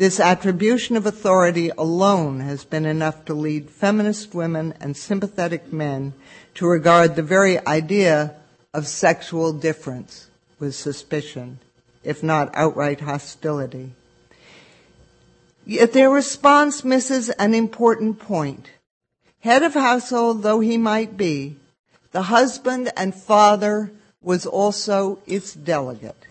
This 0.01 0.19
attribution 0.19 0.97
of 0.97 1.05
authority 1.05 1.69
alone 1.77 2.39
has 2.39 2.65
been 2.65 2.87
enough 2.87 3.23
to 3.25 3.35
lead 3.35 3.69
feminist 3.69 4.33
women 4.33 4.73
and 4.81 4.97
sympathetic 4.97 5.71
men 5.71 6.13
to 6.55 6.65
regard 6.65 7.15
the 7.15 7.21
very 7.21 7.63
idea 7.67 8.33
of 8.73 8.87
sexual 8.87 9.53
difference 9.53 10.25
with 10.57 10.73
suspicion, 10.73 11.59
if 12.03 12.23
not 12.23 12.49
outright 12.55 13.01
hostility. 13.01 13.91
Yet 15.67 15.93
their 15.93 16.09
response 16.09 16.83
misses 16.83 17.29
an 17.29 17.53
important 17.53 18.17
point. 18.17 18.71
Head 19.41 19.61
of 19.61 19.75
household 19.75 20.41
though 20.41 20.61
he 20.61 20.79
might 20.79 21.15
be, 21.15 21.57
the 22.11 22.23
husband 22.23 22.91
and 22.97 23.13
father 23.13 23.91
was 24.19 24.47
also 24.47 25.19
its 25.27 25.53
delegate. 25.53 26.25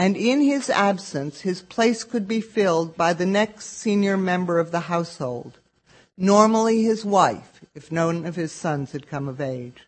And 0.00 0.16
in 0.16 0.40
his 0.40 0.70
absence, 0.70 1.42
his 1.42 1.60
place 1.60 2.04
could 2.04 2.26
be 2.26 2.40
filled 2.40 2.96
by 2.96 3.12
the 3.12 3.26
next 3.26 3.66
senior 3.66 4.16
member 4.16 4.58
of 4.58 4.70
the 4.70 4.88
household, 4.88 5.58
normally 6.16 6.82
his 6.84 7.04
wife, 7.04 7.60
if 7.74 7.92
none 7.92 8.24
of 8.24 8.34
his 8.34 8.50
sons 8.50 8.92
had 8.92 9.06
come 9.06 9.28
of 9.28 9.42
age. 9.42 9.86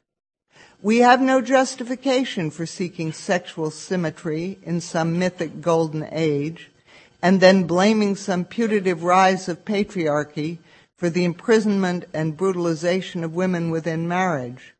We 0.82 0.98
have 0.98 1.22
no 1.22 1.40
justification 1.40 2.50
for 2.50 2.66
seeking 2.66 3.14
sexual 3.14 3.70
symmetry 3.70 4.58
in 4.62 4.82
some 4.82 5.18
mythic 5.18 5.62
golden 5.62 6.06
age 6.12 6.70
and 7.22 7.40
then 7.40 7.66
blaming 7.66 8.14
some 8.14 8.44
putative 8.44 9.04
rise 9.04 9.48
of 9.48 9.64
patriarchy 9.64 10.58
for 10.94 11.08
the 11.08 11.24
imprisonment 11.24 12.04
and 12.12 12.36
brutalization 12.36 13.24
of 13.24 13.34
women 13.34 13.70
within 13.70 14.06
marriage. 14.06 14.74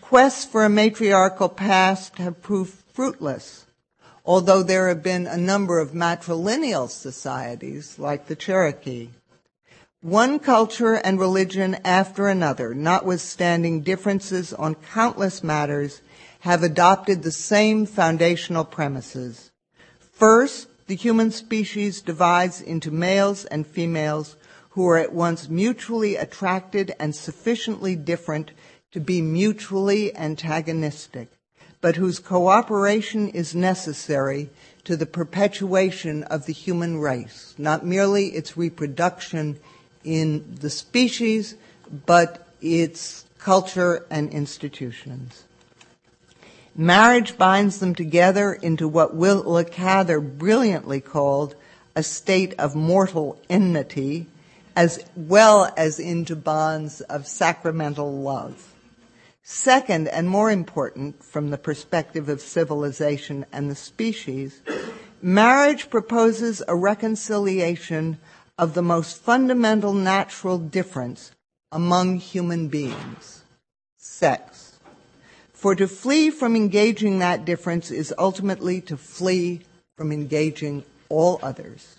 Quests 0.00 0.46
for 0.46 0.64
a 0.64 0.70
matriarchal 0.70 1.50
past 1.50 2.16
have 2.16 2.40
proved 2.40 2.72
fruitless, 2.94 3.63
although 4.24 4.62
there 4.62 4.88
have 4.88 5.02
been 5.02 5.26
a 5.26 5.36
number 5.36 5.78
of 5.78 5.92
matrilineal 5.92 6.88
societies 6.88 7.98
like 7.98 8.26
the 8.26 8.36
Cherokee. 8.36 9.08
One 10.00 10.38
culture 10.38 10.94
and 10.94 11.18
religion 11.18 11.76
after 11.84 12.28
another, 12.28 12.74
notwithstanding 12.74 13.82
differences 13.82 14.52
on 14.52 14.74
countless 14.74 15.42
matters, 15.42 16.00
have 16.40 16.62
adopted 16.62 17.22
the 17.22 17.32
same 17.32 17.86
foundational 17.86 18.64
premises. 18.64 19.50
First, 20.12 20.68
the 20.86 20.94
human 20.94 21.30
species 21.30 22.02
divides 22.02 22.60
into 22.60 22.90
males 22.90 23.46
and 23.46 23.66
females 23.66 24.36
who 24.70 24.86
are 24.86 24.98
at 24.98 25.12
once 25.12 25.48
mutually 25.48 26.16
attracted 26.16 26.94
and 27.00 27.14
sufficiently 27.14 27.96
different 27.96 28.50
to 28.92 29.00
be 29.00 29.22
mutually 29.22 30.14
antagonistic, 30.14 31.30
but 31.84 31.96
whose 31.96 32.18
cooperation 32.18 33.28
is 33.28 33.54
necessary 33.54 34.48
to 34.84 34.96
the 34.96 35.04
perpetuation 35.04 36.22
of 36.22 36.46
the 36.46 36.52
human 36.54 36.96
race, 36.96 37.54
not 37.58 37.84
merely 37.84 38.28
its 38.28 38.56
reproduction 38.56 39.60
in 40.02 40.56
the 40.60 40.70
species, 40.70 41.56
but 42.06 42.48
its 42.62 43.26
culture 43.36 44.06
and 44.08 44.32
institutions. 44.32 45.44
Marriage 46.74 47.36
binds 47.36 47.80
them 47.80 47.94
together 47.94 48.54
into 48.54 48.88
what 48.88 49.14
Willa 49.14 49.66
Cather 49.66 50.22
brilliantly 50.22 51.02
called 51.02 51.54
a 51.94 52.02
state 52.02 52.54
of 52.58 52.74
mortal 52.74 53.38
enmity, 53.50 54.26
as 54.74 55.04
well 55.14 55.70
as 55.76 56.00
into 56.00 56.34
bonds 56.34 57.02
of 57.02 57.26
sacramental 57.26 58.10
love. 58.10 58.73
Second, 59.46 60.08
and 60.08 60.28
more 60.28 60.50
important 60.50 61.22
from 61.22 61.50
the 61.50 61.58
perspective 61.58 62.30
of 62.30 62.40
civilization 62.40 63.44
and 63.52 63.70
the 63.70 63.74
species, 63.74 64.62
marriage 65.20 65.90
proposes 65.90 66.62
a 66.66 66.74
reconciliation 66.74 68.18
of 68.56 68.72
the 68.72 68.82
most 68.82 69.20
fundamental 69.20 69.92
natural 69.92 70.58
difference 70.58 71.32
among 71.70 72.16
human 72.16 72.68
beings 72.68 73.42
sex. 73.98 74.78
For 75.52 75.74
to 75.74 75.88
flee 75.88 76.30
from 76.30 76.56
engaging 76.56 77.18
that 77.18 77.44
difference 77.44 77.90
is 77.90 78.14
ultimately 78.18 78.80
to 78.82 78.96
flee 78.96 79.62
from 79.96 80.12
engaging 80.12 80.84
all 81.08 81.38
others. 81.42 81.96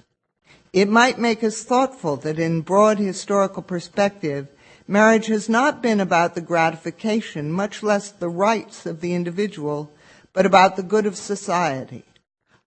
It 0.71 0.89
might 0.89 1.19
make 1.19 1.43
us 1.43 1.63
thoughtful 1.63 2.15
that 2.17 2.39
in 2.39 2.61
broad 2.61 2.99
historical 2.99 3.63
perspective, 3.63 4.47
marriage 4.88 5.27
has 5.27 5.49
not 5.49 5.81
been 5.81 5.99
about 5.99 6.36
the 6.36 6.41
gratification, 6.41 7.51
much 7.51 7.81
less 7.81 8.11
the 8.11 8.29
rights 8.29 8.86
of 8.86 9.01
the 9.01 9.13
individual, 9.13 9.91
but 10.33 10.45
about 10.45 10.75
the 10.75 10.83
good 10.83 11.05
of 11.05 11.15
society. 11.15 12.03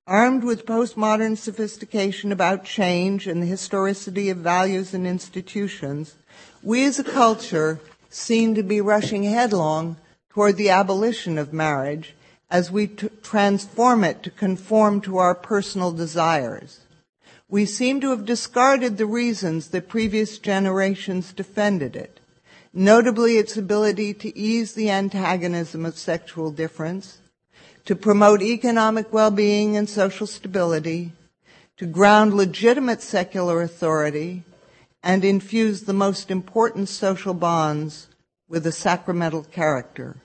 Armed 0.07 0.43
with 0.43 0.65
postmodern 0.65 1.37
sophistication 1.37 2.33
about 2.33 2.65
change 2.65 3.27
and 3.27 3.43
the 3.43 3.47
historicity 3.47 4.31
of 4.31 4.39
values 4.39 4.95
and 4.95 5.07
institutions, 5.07 6.17
we 6.63 6.85
as 6.87 6.99
a 6.99 7.05
culture 7.05 7.79
seem 8.09 8.55
to 8.55 8.63
be 8.63 8.81
rushing 8.81 9.25
headlong 9.25 9.97
toward 10.31 10.57
the 10.57 10.71
abolition 10.71 11.37
of 11.37 11.53
marriage 11.53 12.15
as 12.51 12.71
we 12.71 12.87
t- 12.87 13.11
transform 13.23 14.03
it 14.03 14.23
to 14.23 14.31
conform 14.31 15.01
to 15.03 15.19
our 15.19 15.35
personal 15.35 15.93
desires. 15.93 16.81
We 17.51 17.65
seem 17.65 18.01
to 18.03 18.11
have 18.11 18.27
discarded 18.27 18.99
the 18.99 19.07
reasons 19.07 19.69
that 19.69 19.89
previous 19.89 20.39
generations 20.39 21.33
defended 21.33 21.97
it, 21.97 22.21
notably 22.75 23.39
its 23.39 23.57
ability 23.57 24.13
to 24.15 24.37
ease 24.37 24.75
the 24.75 24.91
antagonism 24.91 25.87
of 25.87 25.97
sexual 25.97 26.51
difference, 26.51 27.19
to 27.87 27.97
promote 27.97 28.43
economic 28.43 29.11
well-being 29.15 29.79
and 29.79 29.89
social 29.89 30.27
stability, 30.27 31.13
to 31.79 31.87
ground 31.87 32.35
legitimate 32.35 33.01
secular 33.01 33.63
authority, 33.63 34.45
and 35.03 35.25
infuse 35.25 35.83
the 35.83 35.95
most 35.95 36.31
important 36.31 36.89
social 36.91 37.33
bonds 37.33 38.09
with 38.47 38.67
a 38.67 38.73
sacramental 38.73 39.45
character. 39.45 40.17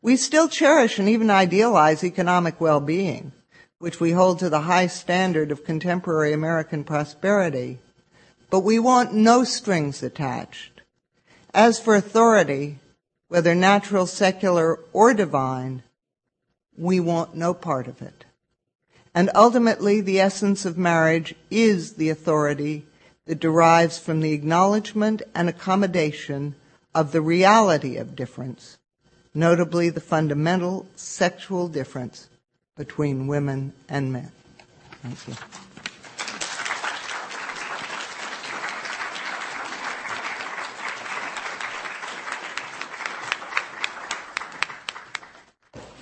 We 0.00 0.16
still 0.16 0.48
cherish 0.48 1.00
and 1.00 1.08
even 1.08 1.30
idealize 1.30 2.04
economic 2.04 2.60
well-being, 2.60 3.32
which 3.78 4.00
we 4.00 4.12
hold 4.12 4.38
to 4.38 4.48
the 4.48 4.62
high 4.62 4.86
standard 4.86 5.50
of 5.50 5.64
contemporary 5.64 6.32
American 6.32 6.84
prosperity, 6.84 7.78
but 8.50 8.60
we 8.60 8.78
want 8.78 9.12
no 9.12 9.44
strings 9.44 10.02
attached. 10.02 10.80
As 11.54 11.78
for 11.78 11.94
authority, 11.94 12.78
whether 13.28 13.54
natural, 13.54 14.06
secular, 14.06 14.78
or 14.92 15.14
divine, 15.14 15.82
we 16.76 17.00
want 17.00 17.34
no 17.34 17.54
part 17.54 17.86
of 17.86 18.02
it. 18.02 18.24
And 19.14 19.30
ultimately, 19.34 20.00
the 20.00 20.20
essence 20.20 20.64
of 20.64 20.78
marriage 20.78 21.34
is 21.50 21.94
the 21.94 22.10
authority 22.10 22.86
that 23.26 23.40
derives 23.40 23.98
from 23.98 24.20
the 24.20 24.32
acknowledgement 24.32 25.22
and 25.34 25.48
accommodation 25.48 26.54
of 26.94 27.12
the 27.12 27.20
reality 27.20 27.96
of 27.96 28.16
difference 28.16 28.78
notably 29.38 29.88
the 29.90 30.00
fundamental 30.00 30.86
sexual 30.96 31.68
difference 31.68 32.28
between 32.78 33.26
women 33.26 33.72
and 33.88 34.12
men. 34.12 34.30
Thank 35.02 35.28
you. 35.28 35.34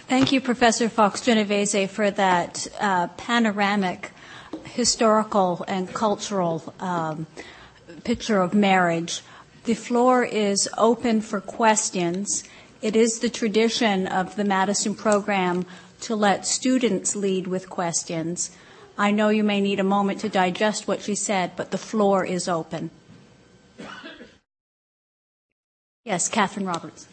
Thank 0.09 0.31
you, 0.31 0.41
Professor 0.41 0.89
Fox 0.89 1.20
Genovese, 1.20 1.91
for 1.91 2.11
that 2.12 2.66
uh, 2.81 3.09
panoramic 3.09 4.12
historical 4.64 5.64
and 5.66 5.93
cultural 5.93 6.74
um, 6.79 7.27
picture 8.05 8.41
of 8.41 8.55
marriage. 8.55 9.22
The 9.64 9.74
floor 9.74 10.22
is 10.22 10.68
open 10.79 11.22
for 11.22 11.41
questions. 11.41 12.45
It 12.83 12.95
is 12.95 13.18
the 13.18 13.29
tradition 13.29 14.07
of 14.07 14.37
the 14.37 14.45
Madison 14.45 14.95
program 14.95 15.66
to 16.03 16.16
let 16.16 16.47
students 16.47 17.16
lead 17.16 17.47
with 17.47 17.70
questions. 17.70 18.51
I 18.99 19.11
know 19.11 19.28
you 19.28 19.44
may 19.44 19.61
need 19.61 19.80
a 19.80 19.84
moment 19.84 20.20
to 20.20 20.28
digest 20.28 20.88
what 20.88 21.03
she 21.03 21.14
said, 21.14 21.53
but 21.57 21.70
the 21.70 21.78
floor 21.78 22.24
is 22.24 22.49
open. 22.49 22.90
Yes, 26.05 26.28
Catherine 26.28 26.66
Roberts. 26.66 27.09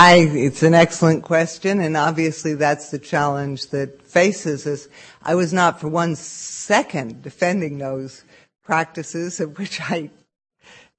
It's 0.00 0.62
an 0.62 0.74
excellent 0.74 1.24
question, 1.24 1.80
and 1.80 1.96
obviously 1.96 2.54
that's 2.54 2.92
the 2.92 3.00
challenge 3.00 3.70
that 3.70 4.00
faces 4.02 4.64
us. 4.64 4.86
I 5.22 5.34
was 5.34 5.52
not 5.52 5.80
for 5.80 5.88
one 5.88 6.14
second 6.14 7.22
defending 7.22 7.78
those 7.78 8.22
practices 8.62 9.40
of 9.40 9.58
which 9.58 9.80
I 9.80 10.10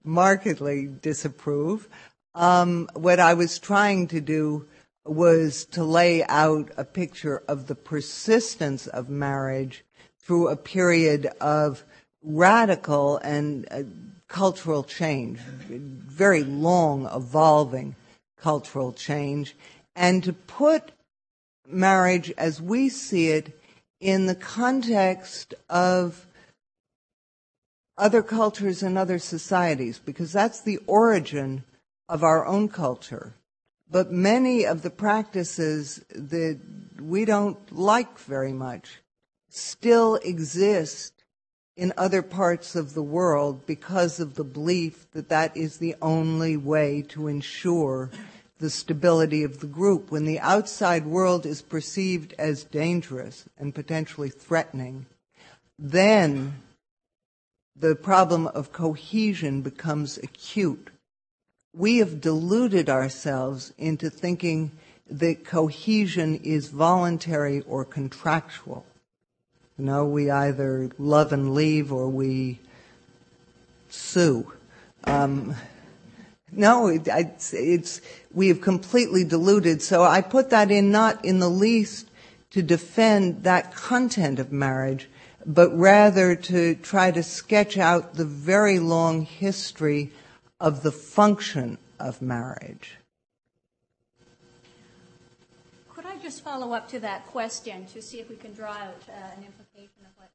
markedly 0.04 0.88
disapprove. 0.88 1.88
Um, 2.36 2.90
what 2.94 3.22
I 3.22 3.36
was 3.36 3.58
trying 3.58 4.08
to 4.08 4.20
do 4.20 4.68
was 5.06 5.64
to 5.68 5.84
lay 5.86 6.26
out 6.26 6.70
a 6.76 6.84
picture 6.84 7.42
of 7.48 7.68
the 7.68 7.76
persistence 7.76 8.86
of 8.88 9.08
marriage 9.08 9.86
through 10.20 10.50
a 10.50 10.58
period 10.58 11.28
of 11.40 11.86
radical 12.22 13.16
and 13.20 13.66
uh, 13.72 13.84
cultural 14.28 14.84
change, 14.84 15.40
very 15.40 16.44
long 16.44 17.10
evolving 17.16 17.96
cultural 18.42 18.94
change, 18.94 19.56
and 19.96 20.24
to 20.24 20.34
put 20.34 20.92
marriage 21.68 22.32
as 22.38 22.62
we 22.62 22.90
see 22.90 23.30
it 23.30 23.60
in 24.00 24.26
the 24.26 24.36
context 24.36 25.54
of 25.70 26.26
other 27.98 28.24
cultures 28.24 28.82
and 28.82 28.98
other 28.98 29.20
societies, 29.20 30.00
because 30.00 30.32
that's 30.32 30.62
the 30.62 30.78
origin 30.88 31.64
of 32.08 32.24
our 32.24 32.46
own 32.46 32.70
culture. 32.70 33.36
But 33.92 34.12
many 34.12 34.66
of 34.66 34.84
the 34.84 34.90
practices 34.90 36.04
that 36.10 36.60
we 37.02 37.26
don't 37.26 37.72
like 37.76 38.18
very 38.20 38.54
much 38.54 39.02
still 39.50 40.16
exist 40.16 41.19
in 41.80 41.94
other 41.96 42.22
parts 42.22 42.76
of 42.76 42.94
the 42.94 43.02
world 43.02 43.66
because 43.66 44.20
of 44.20 44.36
the 44.36 44.44
belief 44.44 45.10
that 45.14 45.30
that 45.30 45.56
is 45.56 45.78
the 45.78 45.96
only 46.02 46.58
way 46.58 47.02
to 47.02 47.28
ensure 47.28 48.12
the 48.60 48.70
stability 48.70 49.44
of 49.44 49.62
the 49.62 49.68
group. 49.68 50.12
When 50.12 50.26
the 50.26 50.42
outside 50.42 51.06
world 51.06 51.46
is 51.46 51.62
perceived 51.62 52.34
as 52.38 52.66
dangerous 52.66 53.46
and 53.58 53.74
potentially 53.74 54.30
threatening, 54.30 55.06
then 55.80 56.56
the 57.78 57.96
problem 57.96 58.48
of 58.48 58.74
cohesion 58.74 59.62
becomes 59.62 60.18
acute. 60.18 60.90
We 61.74 62.00
have 62.00 62.20
deluded 62.20 62.90
ourselves 62.90 63.72
into 63.78 64.10
thinking 64.10 64.72
that 65.10 65.46
cohesion 65.46 66.42
is 66.44 66.68
voluntary 66.68 67.62
or 67.62 67.86
contractual. 67.86 68.86
You 69.80 69.86
know, 69.86 70.04
we 70.04 70.30
either 70.30 70.90
love 71.00 71.32
and 71.32 71.54
leave 71.54 71.94
or 71.94 72.10
we 72.10 72.60
sue. 73.88 74.52
Um, 75.06 75.56
no, 76.52 76.88
it, 76.88 77.08
it's, 77.08 77.54
it's, 77.54 78.02
we 78.34 78.50
have 78.50 78.60
completely 78.60 79.24
diluted. 79.24 79.82
So 79.82 80.04
I 80.04 80.20
put 80.20 80.50
that 80.50 80.70
in 80.70 80.92
not 80.92 81.24
in 81.24 81.40
the 81.40 81.50
least 81.50 82.10
to 82.52 82.62
defend 82.62 83.44
that 83.44 83.74
content 83.74 84.38
of 84.38 84.52
marriage, 84.52 85.08
but 85.46 85.70
rather 85.78 86.36
to 86.36 86.76
try 86.76 87.12
to 87.12 87.24
sketch 87.24 87.78
out 87.78 88.16
the 88.16 88.26
very 88.26 88.80
long 88.80 89.22
history 89.22 90.12
of 90.60 90.84
the 90.84 90.92
function 90.92 91.78
of 92.00 92.22
marriage. 92.22 92.98
Could 96.00 96.06
I 96.06 96.18
just 96.18 96.44
follow 96.44 96.74
up 96.74 96.88
to 96.90 97.00
that 97.02 97.28
question 97.28 97.86
to 97.88 98.02
see 98.02 98.20
if 98.20 98.30
we 98.30 98.36
can 98.36 98.54
draw 98.54 98.72
out 98.72 99.04
uh, 99.08 99.12
an 99.38 99.44
implication 99.44 100.00
of 100.06 100.12
what 100.16 100.30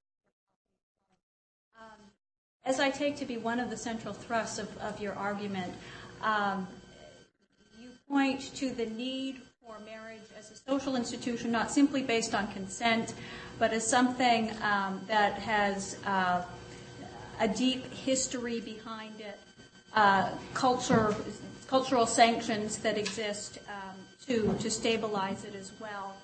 um, 1.81 1.99
as 2.65 2.81
I 2.81 2.91
take 2.91 3.17
to 3.19 3.27
be 3.27 3.37
one 3.37 3.61
of 3.61 3.71
the 3.71 3.77
central 3.77 4.15
thrusts 4.15 4.59
of, 4.59 4.77
of 4.79 5.01
your 5.01 5.15
argument, 5.15 5.73
um, 6.23 6.67
you 7.79 7.91
point 8.09 8.55
to 8.57 8.71
the 8.71 8.87
need 8.87 9.41
for 9.63 9.79
marriage 9.85 10.21
as 10.39 10.51
a 10.51 10.71
social 10.71 10.97
institution, 10.97 11.51
not 11.51 11.71
simply 11.71 12.03
based 12.03 12.35
on 12.35 12.47
consent, 12.49 13.15
but 13.59 13.73
as 13.73 13.87
something 13.87 14.51
um, 14.63 15.01
that 15.09 15.35
has 15.35 15.99
uh, 16.07 16.43
a 17.41 17.49
deep 17.49 17.93
history 17.93 18.61
behind 18.61 19.21
it, 19.21 19.39
uh, 19.95 20.31
culture, 20.55 21.15
cultural 21.69 22.07
sanctions 22.07 22.79
that 22.79 22.97
exist 22.97 23.59
um, 23.69 23.97
to, 24.27 24.57
to 24.61 24.71
stabilize 24.71 25.45
it 25.45 25.55
as 25.55 25.73
well. 25.81 26.15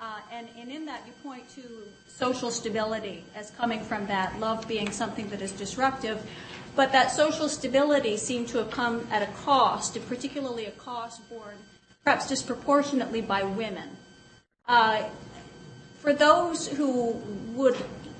Uh, 0.00 0.20
and, 0.32 0.48
in 0.70 0.84
that, 0.84 1.02
you 1.06 1.12
point 1.24 1.48
to 1.56 1.62
social 2.06 2.50
stability 2.50 3.24
as 3.34 3.50
coming 3.50 3.80
from 3.80 4.06
that, 4.06 4.38
love 4.38 4.66
being 4.68 4.90
something 4.92 5.28
that 5.28 5.42
is 5.42 5.50
disruptive. 5.52 6.22
But 6.76 6.92
that 6.92 7.10
social 7.10 7.48
stability 7.48 8.16
seemed 8.16 8.48
to 8.48 8.58
have 8.58 8.70
come 8.70 9.08
at 9.10 9.22
a 9.22 9.32
cost, 9.32 9.98
particularly 10.08 10.66
a 10.66 10.70
cost 10.72 11.28
borne 11.28 11.56
perhaps 12.08 12.26
disproportionately 12.26 13.20
by 13.20 13.42
women. 13.42 13.86
Uh, 14.66 15.02
for 15.98 16.14
those 16.14 16.66
who 16.66 17.12
would 17.54 17.76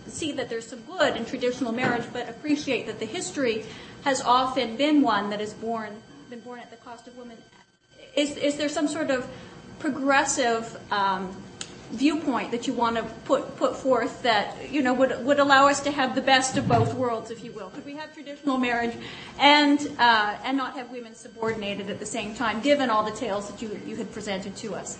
see 0.07 0.31
that 0.33 0.51
there's 0.51 0.67
some 0.67 0.83
good 0.83 1.17
in 1.17 1.25
traditional 1.25 1.73
marriage, 1.73 2.05
but 2.13 2.29
appreciate 2.29 2.87
that 2.87 2.99
the 2.99 3.07
history 3.07 3.65
has 4.05 4.21
often 4.21 4.77
been 4.77 5.01
one 5.01 5.31
that 5.31 5.41
born, 5.55 5.97
been 6.29 6.41
born 6.41 6.61
at 6.61 6.71
the 6.71 6.77
cost 6.77 7.07
of 7.07 7.17
women, 7.17 7.39
is, 8.15 8.37
is 8.37 8.57
there 8.57 8.69
some 8.69 8.89
sort 8.89 9.11
of 9.11 9.27
progressive 9.79 10.79
um, 10.93 11.35
viewpoint 11.91 12.51
that 12.51 12.67
you 12.67 12.73
want 12.73 12.97
to 12.97 13.03
put 13.25 13.57
put 13.57 13.77
forth 13.77 14.23
that 14.23 14.71
you 14.71 14.83
know 14.83 14.93
would 14.95 15.25
would 15.25 15.39
allow 15.39 15.69
us 15.69 15.81
to 15.81 15.91
have 15.91 16.15
the 16.15 16.21
best 16.21 16.57
of 16.57 16.69
both 16.69 16.95
worlds, 16.95 17.31
if 17.31 17.45
you 17.45 17.53
will? 17.53 17.71
Could 17.71 17.87
we 17.87 17.97
have 17.97 18.13
traditional 18.13 18.59
marriage 18.59 18.95
and 19.39 19.81
uh, 19.99 20.37
and 20.45 20.57
not 20.57 20.75
have 20.75 20.91
women 20.91 21.15
subordinated 21.15 21.91
at 21.91 21.99
the 21.99 22.07
same 22.07 22.35
time, 22.35 22.61
given 22.61 22.91
all 22.91 23.05
the 23.05 23.17
tales 23.17 23.51
that 23.51 23.63
you 23.63 23.97
had 23.97 24.13
presented 24.13 24.57
to 24.57 24.75
us? 24.75 24.99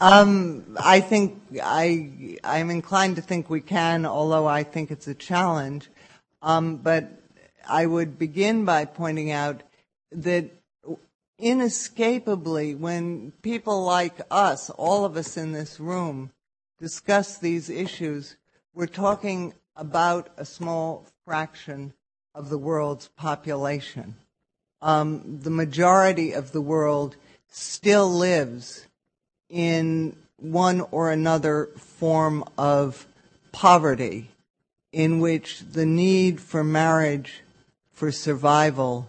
Um, 0.00 0.76
I 0.78 1.00
think 1.00 1.42
I 1.62 2.38
I'm 2.44 2.70
inclined 2.70 3.16
to 3.16 3.22
think 3.22 3.48
we 3.48 3.60
can, 3.60 4.06
although 4.06 4.46
I 4.46 4.62
think 4.62 4.90
it's 4.90 5.08
a 5.08 5.14
challenge. 5.14 5.88
Um, 6.42 6.76
but 6.76 7.10
I 7.68 7.86
would 7.86 8.18
begin 8.18 8.64
by 8.64 8.84
pointing 8.84 9.30
out 9.30 9.62
that 10.12 10.50
inescapably, 11.38 12.74
when 12.74 13.32
people 13.42 13.82
like 13.82 14.20
us, 14.30 14.70
all 14.70 15.04
of 15.04 15.16
us 15.16 15.36
in 15.36 15.52
this 15.52 15.78
room, 15.78 16.30
discuss 16.78 17.38
these 17.38 17.70
issues, 17.70 18.36
we're 18.74 18.86
talking 18.86 19.54
about 19.76 20.28
a 20.36 20.44
small 20.44 21.06
fraction 21.24 21.92
of 22.34 22.50
the 22.50 22.58
world's 22.58 23.08
population. 23.08 24.16
Um, 24.82 25.40
the 25.42 25.50
majority 25.50 26.32
of 26.32 26.52
the 26.52 26.60
world 26.60 27.16
still 27.48 28.10
lives 28.10 28.86
in 29.48 30.16
one 30.36 30.82
or 30.90 31.10
another 31.10 31.70
form 31.76 32.44
of 32.58 33.06
poverty 33.52 34.30
in 34.92 35.20
which 35.20 35.60
the 35.60 35.86
need 35.86 36.40
for 36.40 36.62
marriage 36.62 37.42
for 37.92 38.12
survival 38.12 39.08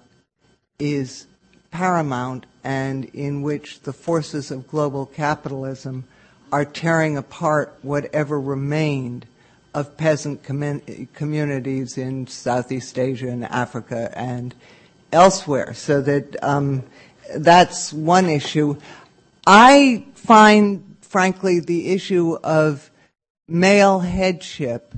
is 0.80 1.27
paramount 1.72 2.46
and 2.64 3.06
in 3.06 3.42
which 3.42 3.82
the 3.82 3.94
forces 3.94 4.52
of 4.52 4.68
global 4.68 5.06
capitalism 5.06 6.06
are 6.52 6.66
tearing 6.66 7.18
apart 7.18 7.78
whatever 7.82 8.40
remained 8.40 9.26
of 9.74 9.98
peasant 9.98 10.44
com- 10.44 10.82
communities 11.14 11.98
in 11.98 12.28
Southeast 12.28 12.98
Asia 12.98 13.28
and 13.28 13.46
Africa 13.46 14.12
and 14.18 14.56
elsewhere. 15.12 15.74
So 15.74 16.02
that 16.02 16.42
um, 16.44 16.84
that's 17.36 17.94
one 17.94 18.30
issue. 18.30 18.78
I 19.46 20.06
find, 20.16 20.98
frankly, 21.02 21.60
the 21.60 21.90
issue 21.90 22.38
of 22.44 22.90
male 23.48 24.00
headship 24.00 24.94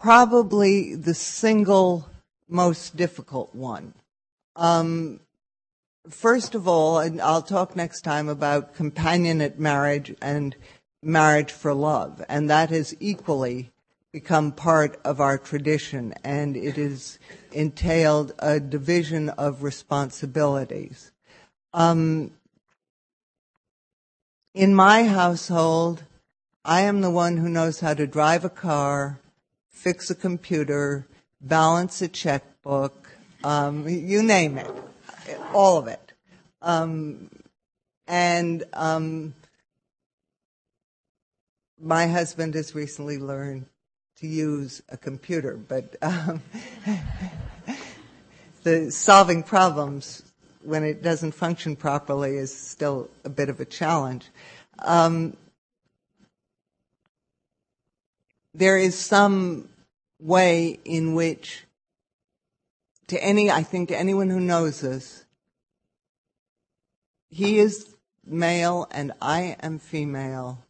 probably 0.00 0.94
the 0.94 1.14
single 1.14 2.08
most 2.48 2.96
difficult 2.96 3.54
one. 3.54 3.92
Um, 4.56 5.20
first 6.10 6.54
of 6.54 6.68
all, 6.68 6.98
and 6.98 7.20
I'll 7.20 7.42
talk 7.42 7.76
next 7.76 8.02
time 8.02 8.28
about 8.28 8.74
companionate 8.74 9.58
marriage 9.58 10.14
and 10.20 10.54
marriage 11.02 11.52
for 11.52 11.72
love, 11.74 12.22
and 12.28 12.50
that 12.50 12.70
has 12.70 12.94
equally 13.00 13.70
become 14.12 14.52
part 14.52 15.00
of 15.04 15.20
our 15.20 15.38
tradition, 15.38 16.12
and 16.24 16.56
it 16.56 16.76
has 16.76 17.18
entailed 17.52 18.32
a 18.38 18.58
division 18.60 19.28
of 19.30 19.62
responsibilities. 19.62 21.12
Um, 21.72 22.32
in 24.52 24.74
my 24.74 25.04
household, 25.04 26.02
I 26.64 26.82
am 26.82 27.00
the 27.00 27.10
one 27.10 27.36
who 27.36 27.48
knows 27.48 27.80
how 27.80 27.94
to 27.94 28.06
drive 28.06 28.44
a 28.44 28.50
car, 28.50 29.20
fix 29.70 30.10
a 30.10 30.14
computer, 30.14 31.06
balance 31.40 32.02
a 32.02 32.08
checkbook, 32.08 33.08
um, 33.42 33.88
you 33.88 34.22
name 34.22 34.58
it 34.58 34.70
all 35.52 35.78
of 35.78 35.88
it. 35.88 36.12
Um, 36.62 37.30
and 38.06 38.64
um, 38.72 39.34
my 41.80 42.06
husband 42.06 42.54
has 42.54 42.74
recently 42.74 43.18
learned 43.18 43.66
to 44.16 44.26
use 44.26 44.82
a 44.88 44.96
computer, 44.96 45.56
but 45.56 45.96
um, 46.02 46.42
the 48.62 48.90
solving 48.90 49.42
problems 49.42 50.22
when 50.62 50.84
it 50.84 51.02
doesn't 51.02 51.32
function 51.32 51.74
properly 51.76 52.36
is 52.36 52.54
still 52.54 53.08
a 53.24 53.30
bit 53.30 53.48
of 53.48 53.60
a 53.60 53.64
challenge. 53.64 54.26
Um, 54.80 55.36
there 58.52 58.76
is 58.76 58.98
some 58.98 59.68
way 60.20 60.78
in 60.84 61.14
which 61.14 61.64
to 63.10 63.22
any, 63.22 63.50
I 63.50 63.64
think 63.64 63.90
anyone 63.90 64.30
who 64.30 64.38
knows 64.38 64.84
us, 64.84 65.24
he 67.28 67.58
is 67.58 67.92
male 68.24 68.86
and 68.92 69.10
I 69.20 69.56
am 69.60 69.80
female. 69.80 70.64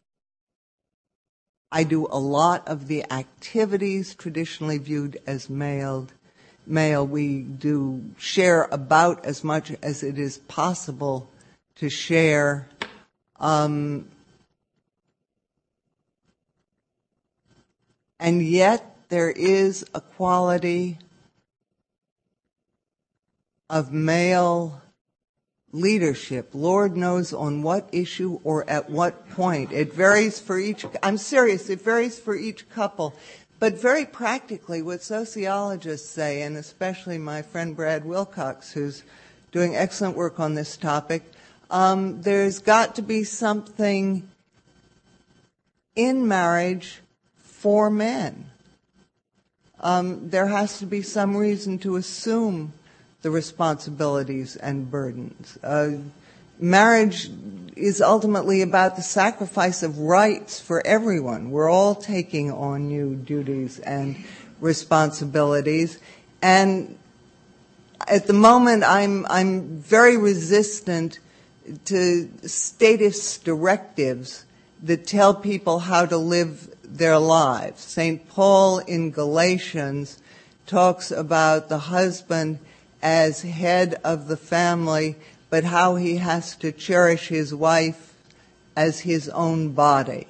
I 1.71 1.83
do 1.83 2.07
a 2.07 2.17
lot 2.17 2.67
of 2.67 2.87
the 2.87 3.05
activities 3.11 4.15
traditionally 4.15 4.79
viewed 4.79 5.21
as 5.27 5.51
male. 5.51 6.07
Male, 6.65 7.05
we 7.05 7.41
do 7.43 8.03
share 8.17 8.67
about 8.71 9.23
as 9.23 9.43
much 9.43 9.71
as 9.83 10.01
it 10.01 10.17
is 10.17 10.39
possible 10.39 11.29
to 11.75 11.91
share. 11.91 12.67
Um, 13.39 14.07
and 18.19 18.43
yet 18.43 18.95
there 19.09 19.29
is 19.29 19.85
a 19.93 20.01
quality 20.01 20.97
of 23.71 23.93
male 23.93 24.81
leadership. 25.71 26.49
Lord 26.53 26.97
knows 26.97 27.31
on 27.31 27.63
what 27.63 27.87
issue 27.93 28.41
or 28.43 28.69
at 28.69 28.89
what 28.89 29.29
point. 29.29 29.71
It 29.71 29.93
varies 29.93 30.39
for 30.39 30.59
each, 30.59 30.85
I'm 31.01 31.17
serious, 31.17 31.69
it 31.69 31.81
varies 31.81 32.19
for 32.19 32.35
each 32.35 32.69
couple. 32.69 33.15
But 33.59 33.79
very 33.79 34.05
practically, 34.05 34.81
what 34.81 35.01
sociologists 35.01 36.09
say, 36.09 36.41
and 36.41 36.57
especially 36.57 37.17
my 37.17 37.41
friend 37.41 37.73
Brad 37.73 38.03
Wilcox, 38.03 38.73
who's 38.73 39.03
doing 39.53 39.75
excellent 39.75 40.17
work 40.17 40.39
on 40.39 40.55
this 40.55 40.75
topic, 40.75 41.23
um, 41.69 42.21
there's 42.23 42.59
got 42.59 42.95
to 42.95 43.01
be 43.01 43.23
something 43.23 44.27
in 45.95 46.27
marriage 46.27 46.99
for 47.37 47.89
men. 47.89 48.49
Um, 49.79 50.29
there 50.29 50.47
has 50.47 50.79
to 50.79 50.85
be 50.85 51.01
some 51.01 51.37
reason 51.37 51.79
to 51.79 51.95
assume 51.95 52.73
the 53.21 53.31
responsibilities 53.31 54.55
and 54.55 54.89
burdens. 54.89 55.57
Uh, 55.63 55.91
marriage 56.59 57.29
is 57.75 58.01
ultimately 58.01 58.61
about 58.61 58.95
the 58.95 59.01
sacrifice 59.01 59.83
of 59.83 59.99
rights 59.99 60.59
for 60.59 60.85
everyone. 60.85 61.51
We're 61.51 61.69
all 61.69 61.95
taking 61.95 62.51
on 62.51 62.87
new 62.87 63.15
duties 63.15 63.79
and 63.79 64.15
responsibilities. 64.59 65.99
And 66.41 66.97
at 68.07 68.27
the 68.27 68.33
moment, 68.33 68.83
I'm, 68.83 69.25
I'm 69.29 69.77
very 69.77 70.17
resistant 70.17 71.19
to 71.85 72.29
status 72.47 73.37
directives 73.37 74.45
that 74.83 75.05
tell 75.05 75.35
people 75.35 75.79
how 75.79 76.05
to 76.07 76.17
live 76.17 76.73
their 76.83 77.19
lives. 77.19 77.81
St. 77.81 78.27
Paul 78.29 78.79
in 78.79 79.11
Galatians 79.11 80.17
talks 80.65 81.11
about 81.11 81.69
the 81.69 81.77
husband 81.77 82.59
as 83.01 83.41
head 83.41 83.99
of 84.03 84.27
the 84.27 84.37
family, 84.37 85.15
but 85.49 85.63
how 85.65 85.95
he 85.95 86.17
has 86.17 86.55
to 86.57 86.71
cherish 86.71 87.27
his 87.27 87.53
wife 87.53 88.13
as 88.75 89.01
his 89.01 89.29
own 89.29 89.71
body. 89.71 90.27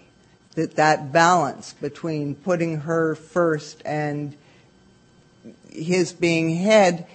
That 0.56 0.76
that 0.76 1.12
balance 1.12 1.74
between 1.74 2.36
putting 2.36 2.82
her 2.82 3.16
first 3.16 3.82
and 3.86 4.36
his 5.70 6.12
being 6.12 6.56
head, 6.56 7.08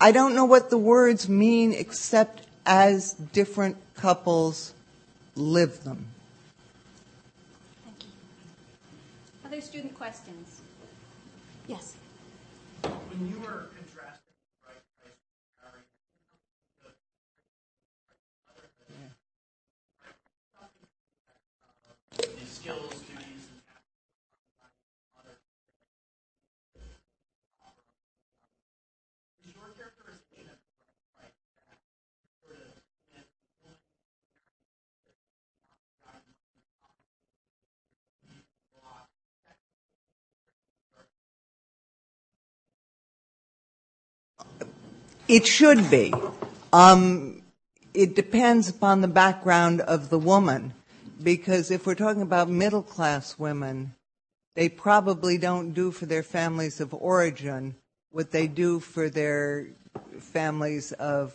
I 0.00 0.10
don't 0.10 0.34
know 0.34 0.44
what 0.44 0.70
the 0.70 0.78
words 0.78 1.28
mean 1.28 1.72
except 1.72 2.42
as 2.64 3.12
different 3.12 3.76
couples 3.94 4.74
live 5.36 5.84
them. 5.84 6.06
Thank 7.84 8.02
you. 8.02 8.08
Other 9.46 9.60
student 9.60 9.94
questions? 9.94 10.60
Yes. 11.68 11.94
When 12.82 13.28
you 13.28 13.38
were 13.40 13.66
skills, 22.66 23.00
duties, 23.02 23.46
and 23.52 23.62
Is 29.46 29.54
your 29.54 29.70
characterization 29.78 30.50
of 30.50 30.58
right 31.20 31.32
that 31.62 31.76
sort 32.34 32.56
of 32.56 32.76
It 45.28 45.44
should 45.44 45.90
be. 45.90 46.14
Um, 46.72 47.42
it 47.92 48.14
depends 48.14 48.68
upon 48.68 49.00
the 49.00 49.08
background 49.08 49.80
of 49.80 50.08
the 50.08 50.20
woman 50.20 50.72
because 51.20 51.72
if 51.72 51.84
we're 51.84 51.96
talking 51.96 52.22
about 52.22 52.48
middle 52.48 52.82
class 52.82 53.36
women, 53.36 53.94
they 54.54 54.68
probably 54.68 55.36
don't 55.36 55.72
do 55.72 55.90
for 55.90 56.06
their 56.06 56.22
families 56.22 56.80
of 56.80 56.94
origin 56.94 57.74
what 58.12 58.30
they 58.30 58.46
do 58.46 58.78
for 58.78 59.10
their 59.10 59.66
families 60.20 60.92
of 60.92 61.34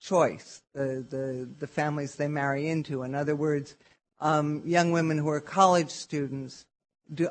choice, 0.00 0.62
the, 0.72 1.48
families 1.66 2.14
they 2.14 2.28
marry 2.28 2.68
into. 2.68 3.02
In 3.02 3.16
other 3.16 3.34
words, 3.34 3.74
um, 4.20 4.62
young 4.64 4.92
women 4.92 5.18
who 5.18 5.28
are 5.28 5.40
college 5.40 5.90
students 5.90 6.64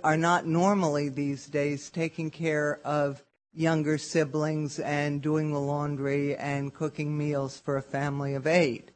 are 0.04 0.18
not 0.18 0.46
normally 0.46 1.08
these 1.08 1.48
days 1.48 1.90
taking 1.90 2.30
care 2.30 2.82
of 2.84 3.24
younger 3.56 3.98
siblings 3.98 4.80
and 4.80 5.22
doing 5.22 5.52
the 5.52 5.60
laundry 5.60 6.36
and 6.36 6.74
cooking 6.74 7.18
meals 7.18 7.60
for 7.64 7.78
a 7.78 7.82
family 7.82 8.34
of 8.34 8.46
eight. 8.46 8.92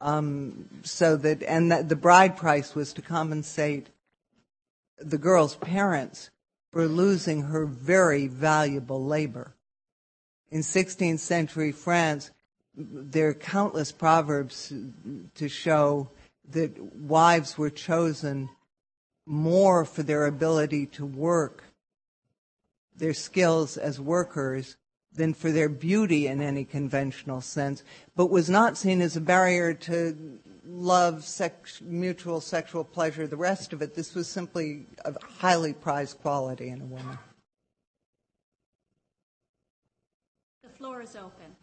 Um, 0.00 0.68
so 0.82 1.16
that, 1.16 1.42
and 1.42 1.70
that 1.70 1.88
the 1.88 1.96
bride 1.96 2.36
price 2.36 2.74
was 2.74 2.92
to 2.94 3.02
compensate 3.02 3.88
the 4.98 5.18
girl's 5.18 5.56
parents 5.56 6.30
for 6.72 6.86
losing 6.86 7.42
her 7.42 7.66
very 7.66 8.26
valuable 8.26 9.04
labor. 9.04 9.54
In 10.50 10.60
16th 10.60 11.20
century 11.20 11.72
France, 11.72 12.30
there 12.74 13.28
are 13.28 13.34
countless 13.34 13.92
proverbs 13.92 14.72
to 15.34 15.48
show 15.48 16.10
that 16.50 16.96
wives 16.96 17.56
were 17.56 17.70
chosen 17.70 18.48
more 19.26 19.84
for 19.84 20.02
their 20.02 20.26
ability 20.26 20.86
to 20.86 21.06
work, 21.06 21.64
their 22.96 23.14
skills 23.14 23.76
as 23.76 24.00
workers, 24.00 24.76
than 25.14 25.34
for 25.34 25.52
their 25.52 25.68
beauty 25.68 26.26
in 26.26 26.40
any 26.40 26.64
conventional 26.64 27.40
sense, 27.40 27.82
but 28.16 28.30
was 28.30 28.48
not 28.48 28.78
seen 28.78 29.02
as 29.02 29.16
a 29.16 29.20
barrier 29.20 29.74
to 29.74 30.38
love, 30.64 31.24
sex, 31.24 31.80
mutual 31.82 32.40
sexual 32.40 32.84
pleasure, 32.84 33.26
the 33.26 33.36
rest 33.36 33.72
of 33.72 33.82
it. 33.82 33.94
This 33.94 34.14
was 34.14 34.28
simply 34.28 34.86
a 35.04 35.14
highly 35.38 35.74
prized 35.74 36.18
quality 36.20 36.68
in 36.68 36.80
a 36.80 36.86
woman. 36.86 37.18
The 40.62 40.70
floor 40.70 41.02
is 41.02 41.14
open. 41.14 41.56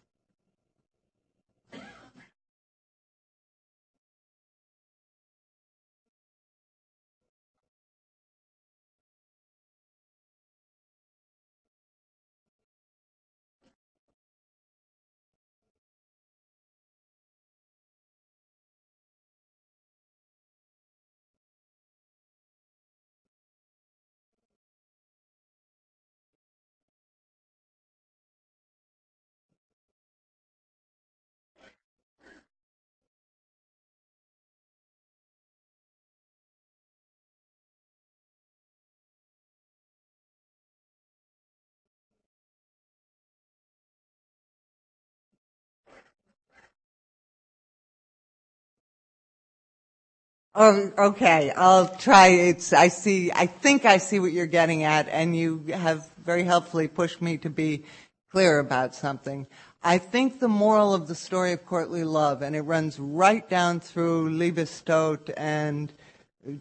Oh, 50.56 50.91
okay. 50.97 51.52
I'll 51.52 51.88
try. 51.88 52.28
It's, 52.28 52.74
I 52.74 52.88
see, 52.88 53.32
I 53.32 53.45
think 53.45 53.86
I 53.86 53.97
see 53.97 54.20
what 54.20 54.32
you're 54.32 54.47
getting 54.47 54.84
at, 54.84 55.08
and 55.08 55.36
you 55.36 55.64
have 55.74 56.10
very 56.26 56.43
helpfully 56.43 56.88
pushed 56.88 57.22
me 57.22 57.38
to 57.38 57.50
be 57.50 57.84
clear 58.32 58.60
about 58.60 58.95
something. 58.95 59.47
I 59.84 59.97
think 59.97 60.39
the 60.39 60.50
moral 60.50 60.93
of 60.93 61.08
the 61.08 61.16
story 61.16 61.54
of 61.54 61.66
courtly 61.66 62.04
love, 62.04 62.41
and 62.41 62.56
it 62.56 62.62
runs 62.62 63.00
right 63.00 63.47
down 63.47 63.80
through 63.80 64.36
Strauss 64.66 65.30
and 65.38 65.93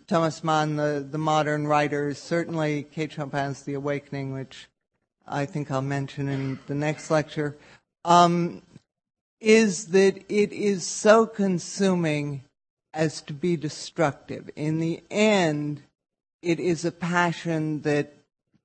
Thomas 0.06 0.44
Mann, 0.44 0.76
the, 0.76 1.06
the 1.08 1.18
modern 1.18 1.66
writers, 1.66 2.18
certainly 2.18 2.82
Kate 2.82 3.10
Chopin's 3.10 3.62
The 3.62 3.74
Awakening, 3.74 4.32
which 4.32 4.68
I 5.26 5.46
think 5.46 5.70
I'll 5.70 5.82
mention 5.82 6.28
in 6.28 6.58
the 6.66 6.74
next 6.74 7.10
lecture, 7.10 7.56
um, 8.04 8.62
is 9.40 9.86
that 9.86 10.16
it 10.28 10.52
is 10.52 10.86
so 10.86 11.26
consuming 11.26 12.44
as 12.98 13.20
to 13.22 13.32
be 13.32 13.56
destructive. 13.56 14.50
In 14.56 14.80
the 14.80 15.00
end, 15.08 15.80
it 16.42 16.58
is 16.58 16.84
a 16.84 16.90
passion 16.90 17.82
that 17.82 18.12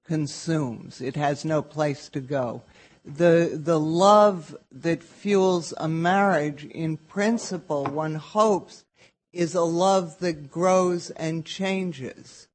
consumes. 0.05 1.01
It 1.01 1.15
has 1.15 1.45
no 1.45 1.61
place 1.61 2.09
to 2.09 2.19
go. 2.19 2.63
The, 3.05 3.51
the 3.53 3.79
love 3.79 4.57
that 4.71 5.03
fuels 5.03 5.71
a 5.77 5.87
marriage, 5.87 6.65
in 6.65 6.97
principle, 6.97 7.85
one 7.85 8.15
hopes, 8.15 8.85
is 9.31 9.53
a 9.53 9.61
love 9.61 10.17
that 10.19 10.49
grows 10.49 11.11
and 11.11 11.45
changes. 11.45 12.47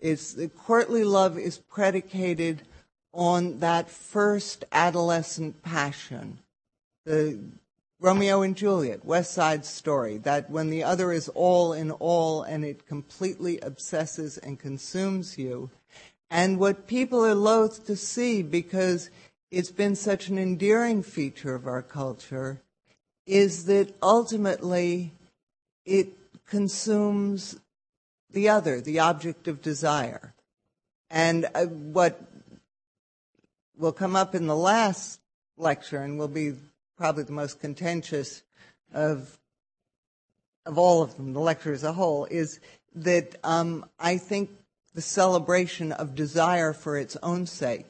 It's, 0.00 0.32
the 0.32 0.48
courtly 0.48 1.04
love 1.04 1.38
is 1.38 1.58
predicated 1.58 2.62
on 3.12 3.58
that 3.60 3.90
first 3.90 4.64
adolescent 4.72 5.62
passion. 5.62 6.38
The 7.04 7.38
Romeo 8.06 8.42
and 8.42 8.56
Juliet, 8.56 9.04
West 9.04 9.32
Side 9.32 9.64
Story, 9.64 10.18
that 10.18 10.48
when 10.48 10.70
the 10.70 10.84
other 10.84 11.10
is 11.10 11.28
all 11.30 11.72
in 11.72 11.90
all 11.90 12.44
and 12.44 12.64
it 12.64 12.86
completely 12.86 13.58
obsesses 13.58 14.38
and 14.38 14.60
consumes 14.60 15.38
you. 15.38 15.70
And 16.30 16.60
what 16.60 16.86
people 16.86 17.26
are 17.26 17.34
loath 17.34 17.84
to 17.86 17.96
see 17.96 18.44
because 18.44 19.10
it's 19.50 19.72
been 19.72 19.96
such 19.96 20.28
an 20.28 20.38
endearing 20.38 21.02
feature 21.02 21.56
of 21.56 21.66
our 21.66 21.82
culture 21.82 22.60
is 23.26 23.64
that 23.64 23.92
ultimately 24.00 25.10
it 25.84 26.12
consumes 26.46 27.58
the 28.30 28.48
other, 28.48 28.80
the 28.80 29.00
object 29.00 29.48
of 29.48 29.60
desire. 29.60 30.32
And 31.10 31.46
uh, 31.56 31.64
what 31.64 32.22
will 33.76 33.90
come 33.90 34.14
up 34.14 34.36
in 34.36 34.46
the 34.46 34.54
last 34.54 35.18
lecture 35.58 35.98
and 35.98 36.20
will 36.20 36.28
be 36.28 36.54
probably 36.96 37.24
the 37.24 37.32
most 37.32 37.60
contentious 37.60 38.42
of 38.92 39.38
of 40.64 40.78
all 40.78 41.00
of 41.00 41.16
them, 41.16 41.32
the 41.32 41.40
lecture 41.40 41.72
as 41.72 41.84
a 41.84 41.92
whole, 41.92 42.24
is 42.24 42.58
that 42.96 43.36
um, 43.44 43.84
I 44.00 44.18
think 44.18 44.50
the 44.94 45.00
celebration 45.00 45.92
of 45.92 46.16
desire 46.16 46.72
for 46.72 46.98
its 46.98 47.16
own 47.22 47.46
sake 47.46 47.86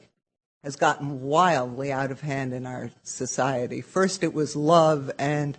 has 0.63 0.75
gotten 0.75 1.21
wildly 1.23 1.91
out 1.91 2.11
of 2.11 2.21
hand 2.21 2.53
in 2.53 2.65
our 2.65 2.91
society. 3.01 3.81
First, 3.81 4.23
it 4.23 4.33
was 4.33 4.55
love, 4.55 5.09
and 5.17 5.57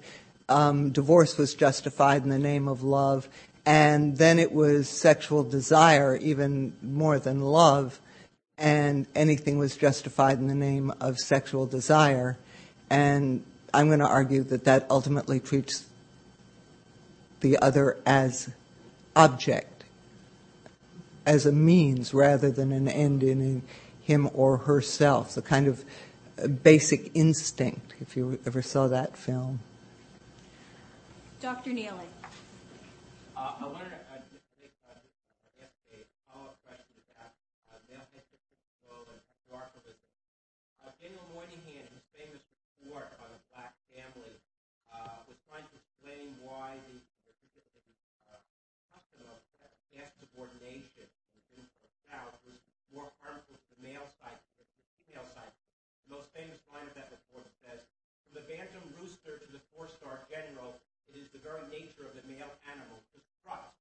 um, 0.48 0.90
divorce 0.90 1.36
was 1.36 1.54
justified 1.54 2.22
in 2.22 2.28
the 2.28 2.38
name 2.38 2.68
of 2.68 2.82
love, 2.82 3.28
and 3.66 4.16
then 4.16 4.38
it 4.38 4.52
was 4.52 4.88
sexual 4.88 5.42
desire, 5.42 6.16
even 6.16 6.74
more 6.82 7.18
than 7.18 7.40
love, 7.40 8.00
and 8.56 9.06
anything 9.14 9.58
was 9.58 9.76
justified 9.76 10.38
in 10.38 10.46
the 10.46 10.54
name 10.54 10.92
of 11.00 11.18
sexual 11.18 11.66
desire. 11.66 12.38
And 12.90 13.44
I'm 13.74 13.88
going 13.88 13.98
to 13.98 14.08
argue 14.08 14.42
that 14.44 14.64
that 14.64 14.86
ultimately 14.90 15.40
treats 15.40 15.86
the 17.40 17.58
other 17.58 17.98
as 18.06 18.50
object, 19.14 19.84
as 21.26 21.46
a 21.46 21.52
means 21.52 22.14
rather 22.14 22.50
than 22.50 22.72
an 22.72 22.88
end 22.88 23.22
in 23.22 23.62
him 24.02 24.30
or 24.32 24.56
herself, 24.58 25.34
the 25.34 25.42
kind 25.42 25.66
of 25.68 25.84
basic 26.62 27.10
instinct, 27.14 27.94
if 28.00 28.16
you 28.16 28.38
ever 28.46 28.62
saw 28.62 28.86
that 28.88 29.16
film. 29.16 29.60
Dr. 31.40 31.70
Neely. 31.70 32.08
Uh, 33.38 33.54
I 33.62 33.70
wanted 33.70 33.94
to 33.94 34.02
uh, 34.10 34.18
make, 34.58 34.74
uh, 34.82 34.98
ask 35.62 35.70
a 35.94 36.02
follow-up 36.26 36.58
question 36.66 36.98
about 37.14 37.30
uh, 37.70 37.78
male 37.86 38.02
heterosexual 38.10 39.06
and 39.06 39.22
patriarchalism. 39.30 40.10
Uh, 40.82 40.90
Daniel 40.98 41.22
Moynihan, 41.30 41.86
who's 41.94 42.02
famous 42.10 42.42
report 42.82 43.06
on 43.22 43.30
the 43.30 43.38
black 43.54 43.70
family, 43.94 44.34
uh, 44.90 45.22
was 45.30 45.38
trying 45.46 45.62
to 45.70 45.74
explain 45.78 46.34
why 46.42 46.74
the, 46.90 46.98
the, 47.22 47.30
the 47.54 47.62
uh, 48.26 48.42
custom 48.90 49.22
of 49.30 49.38
caste 49.94 50.18
subordination 50.18 51.06
in 51.54 51.62
the 51.62 51.90
South 52.10 52.34
was 52.42 52.58
more 52.90 53.06
harmful 53.22 53.54
to 53.54 53.66
the 53.78 53.80
male 53.86 54.10
side 54.18 54.42
than 54.58 54.66
to 54.66 54.78
the 54.82 54.90
female 55.06 55.28
side. 55.38 55.54
The 56.10 56.18
most 56.18 56.34
famous 56.34 56.58
line 56.74 56.90
of 56.90 56.98
that 56.98 57.14
report 57.14 57.46
says, 57.62 57.86
from 58.26 58.42
the 58.42 58.44
bantam 58.50 58.82
rooster 58.98 59.38
to 59.38 59.48
the 59.54 59.62
four-star 59.70 60.26
general, 60.38 60.78
it 61.10 61.18
is 61.18 61.26
the 61.34 61.42
very 61.42 61.66
nature 61.66 62.06
of 62.06 62.14
the 62.14 62.22
male 62.30 62.54
animal 62.70 63.02
to 63.10 63.18
trust. 63.42 63.74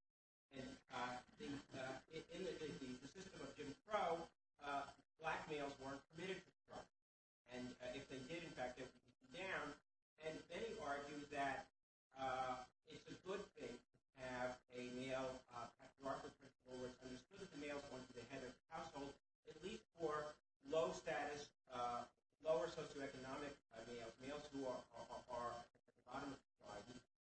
And 0.57 0.65
uh, 0.89 1.21
the, 1.37 1.53
uh, 1.77 2.01
in 2.33 2.41
the, 2.41 2.53
the, 2.57 2.69
the, 2.81 3.09
system 3.13 3.45
of 3.45 3.53
Jim 3.53 3.69
Crow, 3.85 4.17
uh, 4.65 4.89
black 5.21 5.45
males 5.53 5.75
weren't 5.77 6.01
permitted 6.09 6.41
to 6.41 6.51
trust. 6.65 6.89
And 7.53 7.69
uh, 7.85 7.93
if 7.93 8.09
they 8.09 8.17
did, 8.25 8.41
in 8.41 8.53
fact, 8.57 8.81
they 8.81 8.89
would 8.89 9.05
be 9.21 9.37
down. 9.37 9.69
And 10.25 10.33
many 10.49 10.73
argue 10.81 11.21
that 11.29 11.69
uh, 12.17 12.65
it's 12.89 13.05
a 13.05 13.17
good 13.21 13.45
thing 13.61 13.69
to 13.69 13.97
have 14.17 14.57
a 14.73 14.89
male 14.97 15.37
uh, 15.53 15.69
patriarchal 15.77 16.33
principle 16.41 16.73
where 16.81 16.89
it's 16.89 17.03
understood 17.05 17.45
that 17.45 17.51
the 17.53 17.61
males 17.61 17.85
want 17.93 18.01
to 18.01 18.09
be 18.17 18.25
the 18.25 18.27
head 18.33 18.41
of 18.41 18.49
the 18.49 18.65
household, 18.73 19.13
at 19.45 19.57
least 19.61 19.85
for 19.93 20.33
low 20.65 20.89
status, 20.89 21.53
lower 22.41 22.65
socioeconomic 22.71 23.53
males, 23.91 24.15
males 24.23 24.45
who 24.55 24.65
are 24.65 24.79
at 24.79 25.67
the 25.85 25.93
bottom 26.07 26.31
of 26.31 26.39
society, 26.67 26.97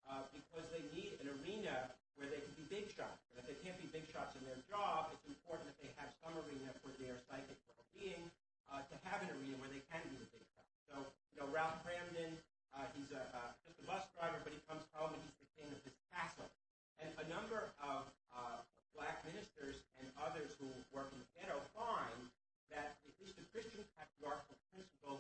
uh, 0.09 0.26
because 0.34 0.65
they 0.74 0.82
need 0.97 1.13
an 1.22 1.30
arena 1.41 1.93
where 2.17 2.28
they 2.28 2.41
can 2.41 2.53
be 2.57 2.65
big 2.67 2.89
shots. 2.89 3.22
And 3.32 3.38
if 3.41 3.45
they 3.45 3.57
can't 3.61 3.78
be 3.78 3.88
big 3.93 4.09
shots 4.09 4.34
in 4.36 4.43
their 4.43 4.59
job, 4.65 5.13
it's 5.13 5.26
important 5.30 5.70
that 5.70 5.78
they 5.80 5.93
have 6.01 6.09
some 6.20 6.34
arena 6.34 6.74
for 6.82 6.91
their 6.97 7.15
psychic 7.30 7.55
well-being 7.70 8.26
have 9.10 9.26
an 9.26 9.34
arena 9.41 9.57
where 9.57 9.74
they 9.74 9.82
can 9.89 10.05
be 10.05 10.16
the 10.22 10.30
big 10.30 10.45
shots. 10.53 10.70
So, 10.86 10.95
you 11.34 11.38
know, 11.41 11.49
Ralph 11.49 11.82
Kramden, 11.82 12.38
uh, 12.78 12.86
he's 12.93 13.10
a, 13.10 13.26
uh, 13.34 13.51
just 13.66 13.82
a 13.82 13.86
bus 13.89 14.05
driver, 14.14 14.38
but 14.45 14.53
he 14.53 14.62
comes 14.70 14.86
home 14.93 15.18
and 15.18 15.22
he's 15.26 15.38
the 15.41 15.49
king 15.57 15.70
of 15.74 15.82
this 15.82 15.97
castle. 16.14 16.45
And 17.01 17.10
a 17.18 17.26
number 17.26 17.74
of 17.82 18.05
uh, 18.30 18.62
black 18.93 19.26
ministers 19.26 19.82
and 19.97 20.05
others 20.20 20.53
who 20.62 20.70
work 20.93 21.10
in 21.16 21.20
the 21.24 21.30
ghetto 21.34 21.57
find 21.74 22.22
that 22.70 23.01
at 23.01 23.14
least 23.18 23.39
the 23.39 23.47
Christian 23.49 23.82
patriarchal 23.97 24.53
principle 24.70 25.18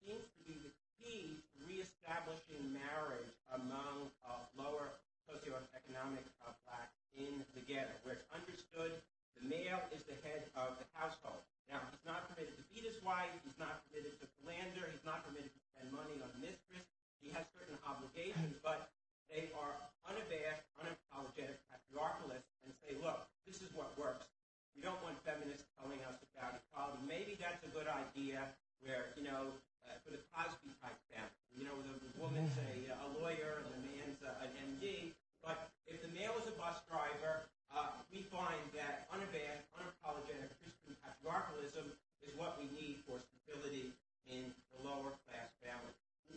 seems 0.00 0.24
to 0.24 0.40
be 0.48 0.56
the 0.64 0.72
key 0.96 1.36
to 1.36 1.56
reestablishing 1.68 2.72
marriage 2.72 3.36
among 3.52 4.08
uh, 4.24 4.40
lower 4.56 4.96
socioeconomic 5.28 6.24
uh, 6.40 6.54
blacks 6.64 6.96
in 7.12 7.42
the 7.52 7.62
ghetto, 7.66 7.92
where 8.06 8.16
it's 8.16 8.28
understood 8.32 8.94
the 9.36 9.44
male 9.44 9.82
is 9.92 10.00
the 10.08 10.16
head 10.24 10.48
of 10.56 10.78
the 10.80 10.86
household. 10.96 11.42
Now, 11.68 11.82
he's 11.90 12.06
not 12.06 12.30
permitted 12.30 12.54
to 12.56 12.64
beat 12.70 12.86
his 12.86 12.96
wife. 13.02 13.28
He's 13.42 13.58
not 13.58 13.82
permitted 13.84 14.14
to 14.22 14.26
philander. 14.38 14.86
He's 14.86 15.02
not 15.02 15.26
permitted 15.26 15.50
to 15.50 15.60
spend 15.74 15.90
money 15.90 16.14
on 16.22 16.30
a 16.30 16.38
mistress. 16.38 16.86
He 17.18 17.34
has 17.34 17.42
certain 17.58 17.74
obligations, 17.82 18.54
but 18.62 18.88
they 19.26 19.50
are 19.58 19.74
unabashed, 20.06 20.62
unapologetic 20.78 21.58
patriarchalists 21.66 22.46
and 22.62 22.70
say, 22.86 22.94
look, 23.02 23.26
this 23.42 23.58
is 23.58 23.68
what 23.74 23.90
works. 23.98 24.30
We 24.78 24.84
don't 24.84 25.00
want 25.02 25.18
feminists 25.26 25.66
telling 25.74 25.98
us 26.06 26.20
about 26.36 26.62
equality. 26.62 27.02
Maybe 27.02 27.34
that's 27.34 27.60
a 27.66 27.72
good 27.74 27.90
idea 27.90 28.46
where, 28.84 29.10
you 29.18 29.26
know, 29.26 29.50
uh, 29.82 29.98
for 30.04 30.14
the 30.14 30.22
Cosby 30.30 30.70
type 30.78 30.98
family. 31.10 31.42
You 31.56 31.64
know, 31.66 31.74
the, 31.82 31.98
the 31.98 32.12
woman's 32.20 32.54
a, 32.60 32.92
a 32.94 33.08
lawyer 33.18 33.64
and 33.64 33.70
the 33.74 33.82
man's 33.90 34.20
a, 34.22 34.38
an 34.44 34.52
MD. 34.76 35.16
But 35.42 35.72
if 35.88 36.02
the 36.04 36.12
male 36.14 36.36
is 36.38 36.46
a 36.46 36.54
bus 36.54 36.78
driver, 36.86 37.48
uh, 37.72 37.94
we 38.12 38.22
find 38.28 38.60
that 38.76 39.08
unabashed, 39.10 39.66
unapologetic 39.74 40.52
Christian 40.60 40.94
patriarchalism 41.02 41.92
is 42.22 42.34
what 42.36 42.58
we 42.60 42.68
need 42.76 43.00
for 43.08 43.18
stability 43.18 43.90
in 44.28 44.52
the 44.74 44.78
lower 44.86 45.14
class 45.26 45.48
family. 45.62 45.94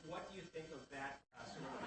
What 0.08 0.30
do 0.30 0.38
you 0.38 0.46
think 0.54 0.70
of 0.72 0.80
that 0.94 1.20
uh, 1.36 1.46
sort 1.50 1.66
of? 1.66 1.82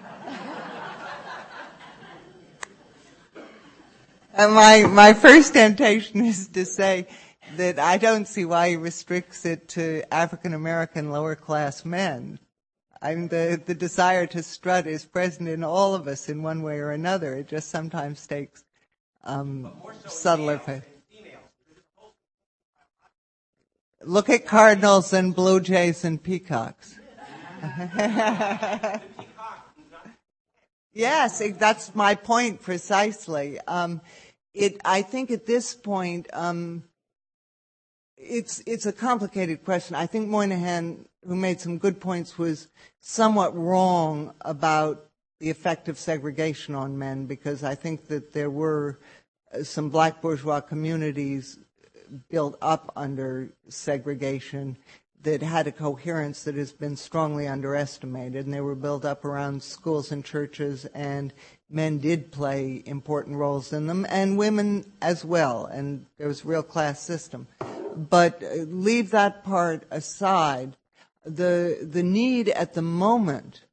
Uh, 4.32 4.32
my 4.49 4.85
my 4.87 5.13
first 5.13 5.53
temptation 5.53 6.25
is 6.25 6.47
to 6.49 6.65
say 6.65 7.07
that 7.57 7.79
I 7.79 7.97
don't 7.97 8.27
see 8.27 8.45
why 8.45 8.69
he 8.69 8.75
restricts 8.75 9.45
it 9.45 9.67
to 9.69 10.03
African 10.13 10.53
American 10.53 11.11
lower 11.11 11.35
class 11.35 11.85
men. 11.85 12.39
I 13.01 13.15
mean, 13.15 13.27
the, 13.27 13.75
desire 13.77 14.25
to 14.27 14.41
strut 14.41 14.87
is 14.87 15.03
present 15.03 15.49
in 15.49 15.61
all 15.61 15.93
of 15.93 16.07
us 16.07 16.29
in 16.29 16.41
one 16.41 16.63
way 16.63 16.77
or 16.79 16.91
another. 16.91 17.35
It 17.35 17.49
just 17.49 17.69
sometimes 17.69 18.25
takes 18.25 18.63
um, 19.25 19.73
subtler. 20.07 20.61
Look 24.05 24.29
at 24.29 24.45
cardinals 24.45 25.11
and 25.11 25.35
blue 25.35 25.59
jays 25.59 26.05
and 26.05 26.23
peacocks. 26.23 26.97
yes, 30.93 31.41
that's 31.57 31.93
my 31.93 32.15
point 32.15 32.61
precisely. 32.61 33.59
It, 34.53 34.79
I 34.85 35.01
think 35.01 35.31
at 35.31 35.45
this 35.45 35.73
point, 35.73 36.27
um, 36.33 36.83
it's 38.17 38.61
it's 38.65 38.85
a 38.85 38.93
complicated 38.93 39.65
question. 39.65 39.95
I 39.95 40.05
think 40.05 40.29
Moynihan 40.29 41.05
who 41.25 41.35
made 41.35 41.59
some 41.59 41.77
good 41.77 41.99
points, 41.99 42.37
was 42.37 42.67
somewhat 42.99 43.55
wrong 43.57 44.33
about 44.41 45.05
the 45.39 45.49
effect 45.49 45.89
of 45.89 45.97
segregation 45.97 46.75
on 46.75 46.97
men 46.97 47.25
because 47.25 47.63
I 47.63 47.75
think 47.75 48.07
that 48.07 48.33
there 48.33 48.49
were 48.49 48.99
uh, 49.53 49.63
some 49.63 49.89
black 49.89 50.21
bourgeois 50.21 50.61
communities 50.61 51.59
built 52.29 52.57
up 52.61 52.91
under 52.95 53.53
segregation 53.69 54.77
that 55.23 55.41
had 55.41 55.67
a 55.67 55.71
coherence 55.71 56.43
that 56.43 56.55
has 56.55 56.73
been 56.73 56.95
strongly 56.95 57.47
underestimated, 57.47 58.45
and 58.45 58.53
they 58.53 58.61
were 58.61 58.75
built 58.75 59.05
up 59.05 59.25
around 59.25 59.63
schools 59.63 60.11
and 60.11 60.23
churches, 60.23 60.85
and 60.93 61.33
men 61.69 61.97
did 61.97 62.31
play 62.31 62.83
important 62.85 63.37
roles 63.37 63.73
in 63.73 63.87
them, 63.87 64.05
and 64.09 64.37
women 64.37 64.91
as 65.01 65.23
well, 65.23 65.65
and 65.65 66.05
there 66.17 66.27
was 66.27 66.43
a 66.43 66.47
real 66.47 66.63
class 66.63 67.01
system. 67.01 67.47
But 67.95 68.43
uh, 68.43 68.63
leave 68.63 69.11
that 69.11 69.43
part 69.43 69.83
aside. 69.91 70.75
The 71.25 71.77
the 71.81 72.03
need 72.03 72.49
at 72.49 72.73
the 72.73 72.81
moment 72.81 73.63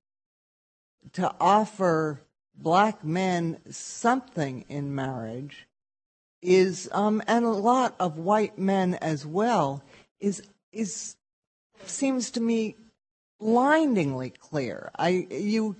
to 1.14 1.34
offer 1.40 2.20
black 2.54 3.02
men 3.02 3.58
something 3.70 4.64
in 4.68 4.94
marriage 4.94 5.66
is, 6.42 6.88
um, 6.92 7.22
and 7.26 7.44
a 7.44 7.50
lot 7.50 7.96
of 7.98 8.18
white 8.18 8.58
men 8.58 8.94
as 8.94 9.26
well, 9.26 9.82
is 10.20 10.42
is 10.72 11.16
seems 11.86 12.30
to 12.32 12.40
me 12.40 12.76
blindingly 13.38 14.30
clear. 14.30 14.90
I 14.98 15.26
you 15.30 15.76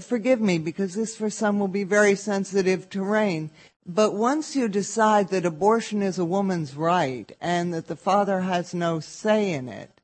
forgive 0.00 0.40
me 0.40 0.58
because 0.58 0.94
this 0.94 1.16
for 1.16 1.30
some 1.30 1.58
will 1.58 1.68
be 1.68 1.84
very 1.84 2.14
sensitive 2.14 2.88
terrain. 2.88 3.50
But 3.84 4.14
once 4.14 4.54
you 4.54 4.68
decide 4.68 5.28
that 5.28 5.44
abortion 5.44 6.02
is 6.02 6.18
a 6.18 6.24
woman's 6.24 6.76
right 6.76 7.30
and 7.40 7.74
that 7.74 7.88
the 7.88 7.96
father 7.96 8.40
has 8.40 8.72
no 8.72 9.00
say 9.00 9.52
in 9.52 9.68
it, 9.68 10.00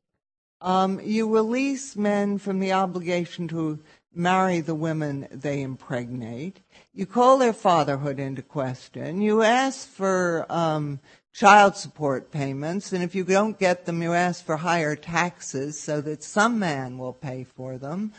um, 0.61 1.01
you 1.01 1.33
release 1.33 1.95
men 1.95 2.39
from 2.39 2.59
the 2.59 2.72
obligation 2.72 3.47
to 3.49 3.79
marry 4.14 4.61
the 4.61 4.74
women 4.74 5.28
they 5.30 5.62
impregnate. 5.62 6.61
You 6.92 7.06
call 7.06 7.38
their 7.38 7.52
fatherhood 7.52 8.18
into 8.18 8.42
question. 8.42 9.20
You 9.20 9.42
ask 9.42 9.88
for 9.88 10.46
um, 10.48 11.00
child 11.32 11.76
support 11.76 12.30
payments, 12.30 12.92
and 12.92 13.02
if 13.02 13.14
you 13.14 13.24
don't 13.24 13.59
get 13.59 13.86
them, 13.86 14.02
you 14.02 14.12
ask 14.12 14.44
for 14.44 14.56
higher 14.56 14.96
taxes 14.96 15.80
so 15.80 16.00
that 16.00 16.22
some 16.22 16.59
man 16.59 16.98
will 16.98 17.12
pay 17.12 17.44
for 17.44 17.78
them. 17.78 18.12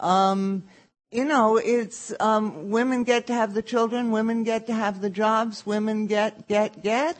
Um, 0.00 0.64
you 1.10 1.24
know, 1.24 1.56
it's 1.56 2.12
um, 2.18 2.70
women 2.70 3.04
get 3.04 3.28
to 3.28 3.34
have 3.34 3.54
the 3.54 3.62
children, 3.62 4.10
women 4.10 4.42
get 4.42 4.66
to 4.66 4.74
have 4.74 5.00
the 5.00 5.10
jobs, 5.10 5.64
women 5.64 6.06
get, 6.06 6.48
get, 6.48 6.82
get. 6.82 7.16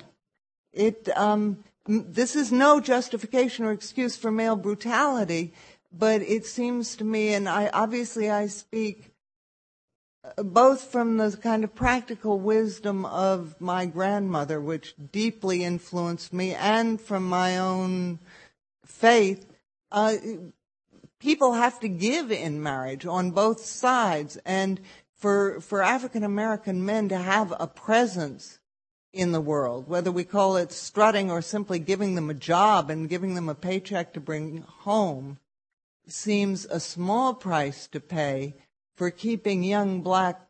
It 0.73 1.09
um, 1.17 1.63
this 1.87 2.35
is 2.35 2.51
no 2.51 2.81
justification 2.81 3.65
or 3.65 3.73
excuse 3.73 4.17
for 4.17 4.31
male 4.31 4.57
brutality, 4.57 5.53
but 5.97 6.23
it 6.23 6.45
seems 6.45 6.97
to 6.97 7.05
me, 7.05 7.35
and 7.35 7.49
I 7.49 7.71
obviously 7.73 8.31
I 8.31 8.47
speak 8.49 9.15
both 10.39 10.91
from 10.91 11.19
the 11.19 11.37
kind 11.37 11.65
of 11.65 11.75
practical 11.75 12.41
wisdom 12.41 13.05
of 13.05 13.61
my 13.61 13.87
grandmother, 13.87 14.61
which 14.61 14.95
deeply 15.13 15.63
influenced 15.63 16.33
me, 16.33 16.55
and 16.55 17.01
from 17.01 17.29
my 17.29 17.59
own 17.59 18.19
faith. 18.85 19.47
Uh, 19.93 20.17
people 21.21 21.53
have 21.53 21.79
to 21.81 21.89
give 21.89 22.33
in 22.33 22.63
marriage 22.63 23.07
on 23.07 23.31
both 23.31 23.65
sides, 23.65 24.39
and 24.45 24.81
for 25.17 25.61
for 25.61 25.83
African 25.83 26.25
American 26.25 26.85
men 26.85 27.09
to 27.11 27.19
have 27.19 27.55
a 27.59 27.67
presence 27.67 28.59
in 29.13 29.31
the 29.31 29.41
world, 29.41 29.89
whether 29.89 30.11
we 30.11 30.25
call 30.25 30.57
it 30.57 30.73
strutting 30.73 31.31
or 31.31 31.41
simply 31.41 31.79
giving 31.79 32.17
them 32.17 32.31
a 32.31 32.35
job 32.35 32.91
and 32.91 33.09
giving 33.09 33.35
them 33.35 33.49
a 33.49 33.55
paycheck 33.55 34.13
to 34.13 34.21
bring 34.21 34.63
home, 34.63 35.39
seems 36.07 36.65
a 36.67 36.81
small 36.81 37.35
price 37.35 37.87
to 37.89 38.01
pay 38.01 38.55
for 38.95 39.11
keeping 39.11 39.63
young 39.63 40.03
black 40.03 40.41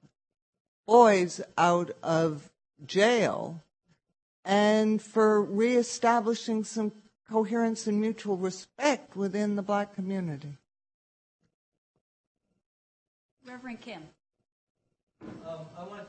boys 0.87 1.41
out 1.57 1.91
of 2.03 2.51
jail 2.85 3.63
and 4.45 5.01
for 5.01 5.43
reestablishing 5.43 6.65
some 6.65 6.93
coherence 7.31 7.87
and 7.87 8.01
mutual 8.01 8.37
respect 8.37 9.17
within 9.17 9.57
the 9.57 9.63
black 9.63 9.95
community. 9.95 10.57
Reverend 13.47 13.81
Kim. 13.81 14.03
Um, 15.47 15.61
I 15.79 15.85
want 15.85 16.03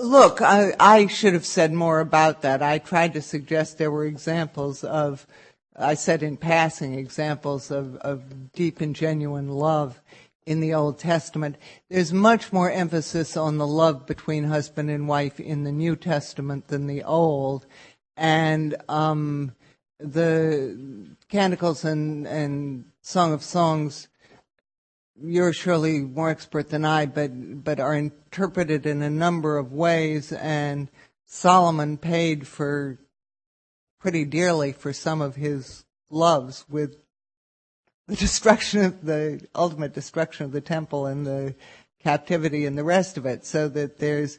Look, 0.00 0.40
I, 0.42 1.06
should 1.06 1.32
have 1.34 1.46
said 1.46 1.72
more 1.72 2.00
about 2.00 2.42
that. 2.42 2.62
I 2.62 2.78
tried 2.78 3.14
to 3.14 3.22
suggest 3.22 3.78
there 3.78 3.90
were 3.90 4.04
examples 4.04 4.84
of, 4.84 5.26
I 5.74 5.94
said 5.94 6.22
in 6.22 6.36
passing, 6.36 6.94
examples 6.94 7.70
of, 7.70 8.52
deep 8.52 8.80
and 8.80 8.94
genuine 8.94 9.48
love 9.48 10.00
in 10.44 10.60
the 10.60 10.74
Old 10.74 10.98
Testament. 10.98 11.56
There's 11.88 12.12
much 12.12 12.52
more 12.52 12.70
emphasis 12.70 13.36
on 13.36 13.58
the 13.58 13.66
love 13.66 14.06
between 14.06 14.44
husband 14.44 14.90
and 14.90 15.08
wife 15.08 15.40
in 15.40 15.64
the 15.64 15.72
New 15.72 15.96
Testament 15.96 16.68
than 16.68 16.86
the 16.86 17.02
Old. 17.02 17.66
And 18.16 18.76
um, 18.88 19.52
the 19.98 21.16
Canticles 21.28 21.84
and 21.84 22.84
Song 23.02 23.32
of 23.32 23.42
Songs 23.42 24.08
you're 25.22 25.52
surely 25.52 26.00
more 26.00 26.30
expert 26.30 26.68
than 26.68 26.84
I, 26.84 27.06
but 27.06 27.64
but 27.64 27.80
are 27.80 27.94
interpreted 27.94 28.86
in 28.86 29.02
a 29.02 29.10
number 29.10 29.56
of 29.56 29.72
ways. 29.72 30.32
And 30.32 30.88
Solomon 31.26 31.96
paid 31.96 32.46
for 32.46 32.98
pretty 34.00 34.24
dearly 34.24 34.72
for 34.72 34.92
some 34.92 35.20
of 35.20 35.36
his 35.36 35.84
loves 36.10 36.64
with 36.68 36.96
the 38.06 38.16
destruction 38.16 38.84
of 38.84 39.04
the 39.04 39.44
ultimate 39.54 39.92
destruction 39.92 40.46
of 40.46 40.52
the 40.52 40.60
temple 40.60 41.06
and 41.06 41.26
the 41.26 41.54
captivity 42.02 42.66
and 42.66 42.78
the 42.78 42.84
rest 42.84 43.16
of 43.16 43.26
it. 43.26 43.44
So 43.44 43.68
that 43.68 43.98
there's 43.98 44.38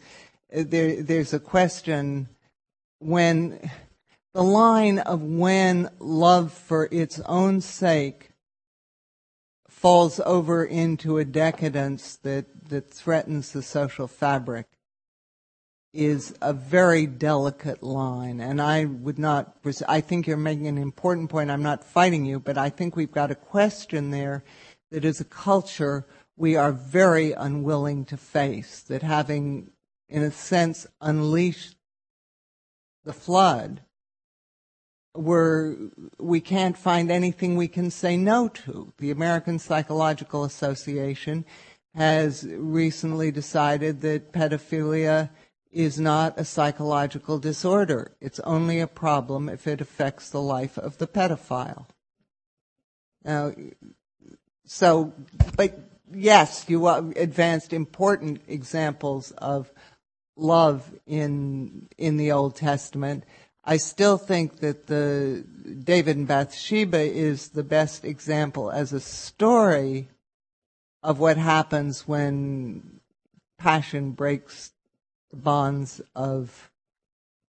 there 0.52 1.02
there's 1.02 1.34
a 1.34 1.40
question 1.40 2.30
when 3.00 3.70
the 4.34 4.44
line 4.44 5.00
of 5.00 5.22
when 5.22 5.90
love 6.00 6.54
for 6.54 6.88
its 6.92 7.20
own 7.22 7.62
sake 7.62 8.30
falls 9.78 10.20
over 10.22 10.66
into 10.66 11.20
a 11.20 11.24
decadence 11.24 12.16
that, 12.16 12.46
that 12.68 12.92
threatens 12.92 13.52
the 13.52 13.62
social 13.62 14.08
fabric 14.08 14.66
is 15.94 16.34
a 16.42 16.52
very 16.52 17.06
delicate 17.06 17.84
line. 17.84 18.42
And 18.42 18.60
I 18.60 18.86
would 18.86 19.20
not, 19.20 19.56
I 19.88 20.02
think 20.02 20.26
you're 20.26 20.36
making 20.36 20.66
an 20.66 20.80
important 20.80 21.30
point. 21.30 21.52
I'm 21.52 21.62
not 21.62 21.84
fighting 21.84 22.26
you, 22.26 22.40
but 22.40 22.58
I 22.58 22.72
think 22.72 22.96
we've 22.96 23.12
got 23.12 23.30
a 23.30 23.36
question 23.36 24.10
there 24.10 24.44
that 24.90 25.06
as 25.06 25.22
a 25.22 25.26
culture 25.26 26.08
we 26.36 26.56
are 26.56 26.72
very 26.72 27.34
unwilling 27.34 28.06
to 28.06 28.18
face, 28.18 28.82
that 28.82 29.04
having, 29.04 29.70
in 30.10 30.24
a 30.24 30.32
sense, 30.32 30.88
unleashed 31.02 31.76
the 33.06 33.14
flood, 33.14 33.82
we're, 35.18 35.76
we 36.20 36.40
can't 36.40 36.78
find 36.78 37.12
anything 37.12 37.56
we 37.56 37.68
can 37.68 37.92
say 37.92 38.18
no 38.18 38.48
to. 38.50 38.94
The 38.98 39.12
American 39.12 39.60
Psychological 39.60 40.44
Association 40.44 41.46
has 41.96 42.46
recently 42.48 43.32
decided 43.32 44.02
that 44.02 44.32
pedophilia 44.32 45.30
is 45.72 46.00
not 46.00 46.40
a 46.40 46.46
psychological 46.46 47.40
disorder. 47.40 48.12
It's 48.22 48.40
only 48.42 48.80
a 48.80 48.88
problem 48.88 49.50
if 49.50 49.68
it 49.68 49.82
affects 49.82 50.30
the 50.30 50.42
life 50.42 50.78
of 50.78 50.98
the 50.98 51.08
pedophile. 51.08 51.88
Now, 53.24 53.54
so, 54.66 55.14
but 55.56 55.80
yes, 56.14 56.66
you 56.68 56.88
advanced 56.88 57.74
important 57.74 58.42
examples 58.48 59.32
of 59.32 59.72
love 60.36 60.90
in 61.06 61.88
in 61.98 62.18
the 62.18 62.32
Old 62.32 62.56
Testament. 62.56 63.24
I 63.70 63.76
still 63.76 64.18
think 64.18 64.62
that 64.62 64.88
the 64.88 65.44
David 65.84 66.16
and 66.16 66.26
Bathsheba 66.26 67.00
is 67.00 67.50
the 67.50 67.66
best 67.66 68.06
example 68.06 68.72
as 68.72 68.94
a 68.94 69.02
story 69.02 70.08
of 71.04 71.20
what 71.20 71.36
happens 71.36 72.08
when 72.08 73.02
passion 73.60 74.12
breaks 74.12 74.72
the 75.32 75.36
bonds 75.36 76.00
of 76.16 76.72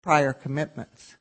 prior 0.02 0.32
commitments. 0.32 1.16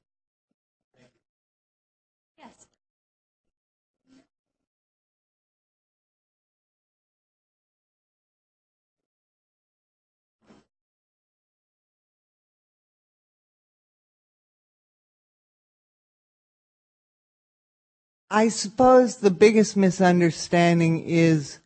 I 18.31 18.49
suppose 18.49 19.17
the 19.17 19.31
biggest 19.31 19.75
misunderstanding 19.75 21.03
is 21.03 21.59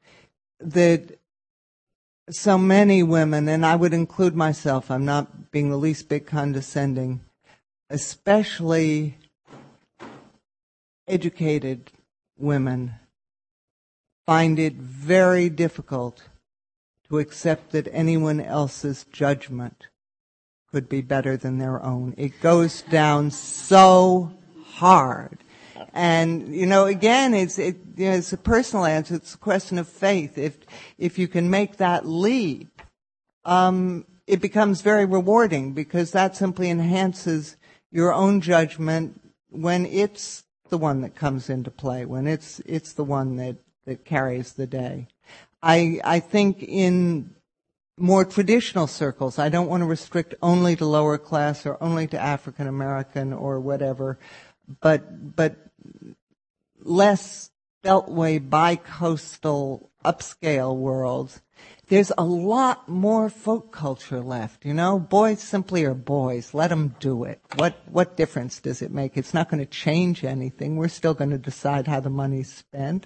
that 0.60 1.20
so 2.30 2.58
many 2.58 3.04
women, 3.04 3.50
and 3.50 3.66
I 3.66 3.76
would 3.76 3.94
include 3.94 4.34
myself, 4.34 4.90
I'm 4.90 5.04
not 5.04 5.52
being 5.52 5.70
the 5.70 5.78
least 5.78 6.08
bit 6.08 6.26
condescending, 6.26 7.20
especially 7.90 9.18
educated 11.06 11.92
women, 12.38 12.94
find 14.26 14.58
it 14.58 14.76
very 14.76 15.50
difficult 15.50 16.24
to 17.10 17.20
accept 17.20 17.72
that 17.72 17.90
anyone 17.92 18.40
else's 18.40 19.06
judgment 19.12 19.88
could 20.72 20.88
be 20.88 21.02
better 21.02 21.36
than 21.36 21.58
their 21.58 21.84
own. 21.84 22.14
It 22.18 22.40
goes 22.42 22.84
down 22.84 23.32
so 23.32 24.32
hard. 24.66 25.40
And 25.94 26.54
you 26.56 26.66
know, 26.66 26.86
again, 26.86 27.34
it's 27.34 27.60
it, 27.60 27.78
you 27.96 28.10
know, 28.10 28.16
it's 28.16 28.34
a 28.34 28.38
personal 28.38 28.86
answer. 28.86 29.16
It's 29.16 29.36
a 29.36 29.38
question 29.38 29.78
of 29.78 29.88
faith. 29.88 30.38
If 30.38 30.58
if 30.98 31.20
you 31.20 31.28
can 31.28 31.50
make 31.50 31.78
that 31.78 32.08
leap, 32.08 32.82
um, 33.46 34.06
it 34.26 34.42
becomes 34.42 34.82
very 34.82 35.06
rewarding 35.06 35.74
because 35.74 36.12
that 36.12 36.36
simply 36.36 36.70
enhances 36.70 37.58
your 37.92 38.12
own 38.12 38.42
judgment 38.42 39.22
when 39.50 39.86
it's 39.86 40.44
the 40.70 40.78
one 40.80 41.02
that 41.02 41.16
comes 41.16 41.50
into 41.50 41.70
play, 41.70 42.06
when 42.06 42.26
it's 42.26 42.60
it's 42.66 42.94
the 42.94 43.04
one 43.04 43.36
that 43.36 43.58
that 43.86 44.04
carries 44.04 44.54
the 44.54 44.66
day. 44.66 45.08
I 45.62 46.02
I 46.04 46.20
think 46.20 46.64
in 46.64 47.36
more 48.00 48.26
traditional 48.26 48.88
circles, 48.88 49.38
I 49.38 49.50
don't 49.50 49.70
want 49.70 49.82
to 49.82 49.86
restrict 49.88 50.34
only 50.42 50.76
to 50.76 50.86
lower 50.86 51.20
class 51.20 51.68
or 51.68 51.78
only 51.82 52.08
to 52.08 52.20
African 52.20 52.68
American 52.68 53.32
or 53.32 53.60
whatever, 53.60 54.18
but 54.82 55.36
but 55.36 55.56
less 56.80 57.52
beltway 57.84 58.50
bi-coastal 58.50 59.90
upscale 60.04 60.76
world, 60.76 61.42
there's 61.88 62.12
a 62.18 62.24
lot 62.24 62.88
more 62.88 63.30
folk 63.30 63.72
culture 63.72 64.22
left. 64.22 64.66
You 64.66 64.74
know, 64.74 65.00
boys 65.00 65.42
simply 65.42 65.84
are 65.84 65.94
boys. 65.94 66.54
Let 66.54 66.70
them 66.70 66.96
do 67.00 67.24
it. 67.26 67.42
What 67.56 67.76
what 67.88 68.18
difference 68.18 68.60
does 68.60 68.82
it 68.82 68.92
make? 68.92 69.18
It's 69.18 69.34
not 69.34 69.50
going 69.50 69.60
to 69.60 69.70
change 69.70 70.24
anything. 70.24 70.76
We're 70.76 70.88
still 70.88 71.14
going 71.14 71.30
to 71.32 71.38
decide 71.38 71.88
how 71.88 72.00
the 72.00 72.10
money's 72.10 72.54
spent. 72.54 73.06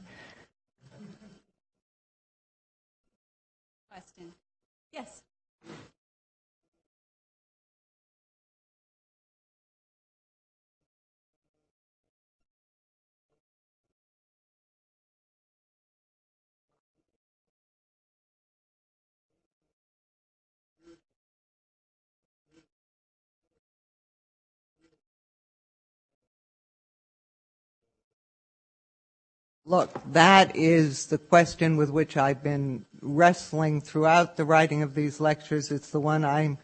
Look, 29.68 29.92
that 30.14 30.56
is 30.56 31.08
the 31.08 31.18
question 31.18 31.76
with 31.76 31.90
which 31.90 32.16
I've 32.16 32.42
been 32.42 32.86
wrestling 33.02 33.82
throughout 33.82 34.38
the 34.38 34.46
writing 34.46 34.82
of 34.82 34.96
these 34.96 35.20
lectures. 35.20 35.72
It's 35.72 35.90
the 35.90 36.00
one 36.00 36.24
I'm 36.24 36.58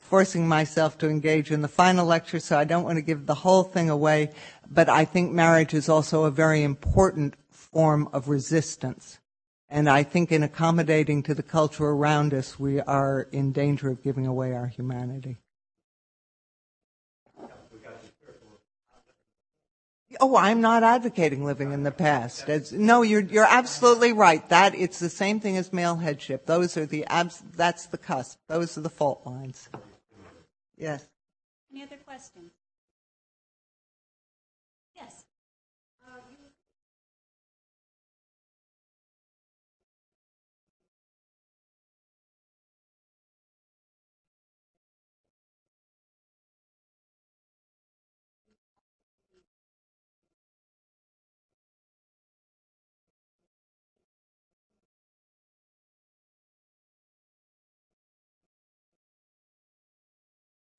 forcing 0.00 0.48
myself 0.48 0.98
to 0.98 1.08
engage 1.08 1.52
in 1.52 1.62
the 1.62 1.68
final 1.68 2.04
lecture, 2.04 2.40
so 2.40 2.58
I 2.58 2.64
don't 2.64 2.82
want 2.82 2.96
to 2.96 3.02
give 3.02 3.26
the 3.26 3.36
whole 3.36 3.62
thing 3.62 3.88
away. 3.88 4.32
But 4.68 4.88
I 4.88 5.04
think 5.04 5.30
marriage 5.30 5.74
is 5.74 5.88
also 5.88 6.24
a 6.24 6.30
very 6.32 6.64
important 6.64 7.36
form 7.52 8.08
of 8.12 8.28
resistance. 8.28 9.20
And 9.68 9.88
I 9.88 10.02
think 10.02 10.32
in 10.32 10.42
accommodating 10.42 11.22
to 11.22 11.34
the 11.34 11.42
culture 11.44 11.86
around 11.86 12.34
us, 12.34 12.58
we 12.58 12.80
are 12.80 13.28
in 13.30 13.52
danger 13.52 13.90
of 13.90 14.02
giving 14.02 14.26
away 14.26 14.54
our 14.54 14.66
humanity. 14.66 15.38
Oh, 20.20 20.36
I'm 20.36 20.60
not 20.60 20.82
advocating 20.82 21.44
living 21.44 21.72
in 21.72 21.82
the 21.82 21.90
past. 21.90 22.48
It's, 22.48 22.72
no, 22.72 23.02
you're 23.02 23.22
you're 23.22 23.46
absolutely 23.48 24.12
right. 24.12 24.46
That 24.48 24.74
it's 24.74 24.98
the 24.98 25.10
same 25.10 25.40
thing 25.40 25.56
as 25.56 25.72
male 25.72 25.96
headship. 25.96 26.46
Those 26.46 26.76
are 26.76 26.86
the 26.86 27.04
abs. 27.06 27.42
That's 27.56 27.86
the 27.86 27.98
cusp. 27.98 28.38
Those 28.48 28.76
are 28.78 28.82
the 28.82 28.90
fault 28.90 29.22
lines. 29.24 29.68
Yes. 30.76 31.06
Any 31.72 31.82
other 31.82 31.96
questions? 31.96 32.52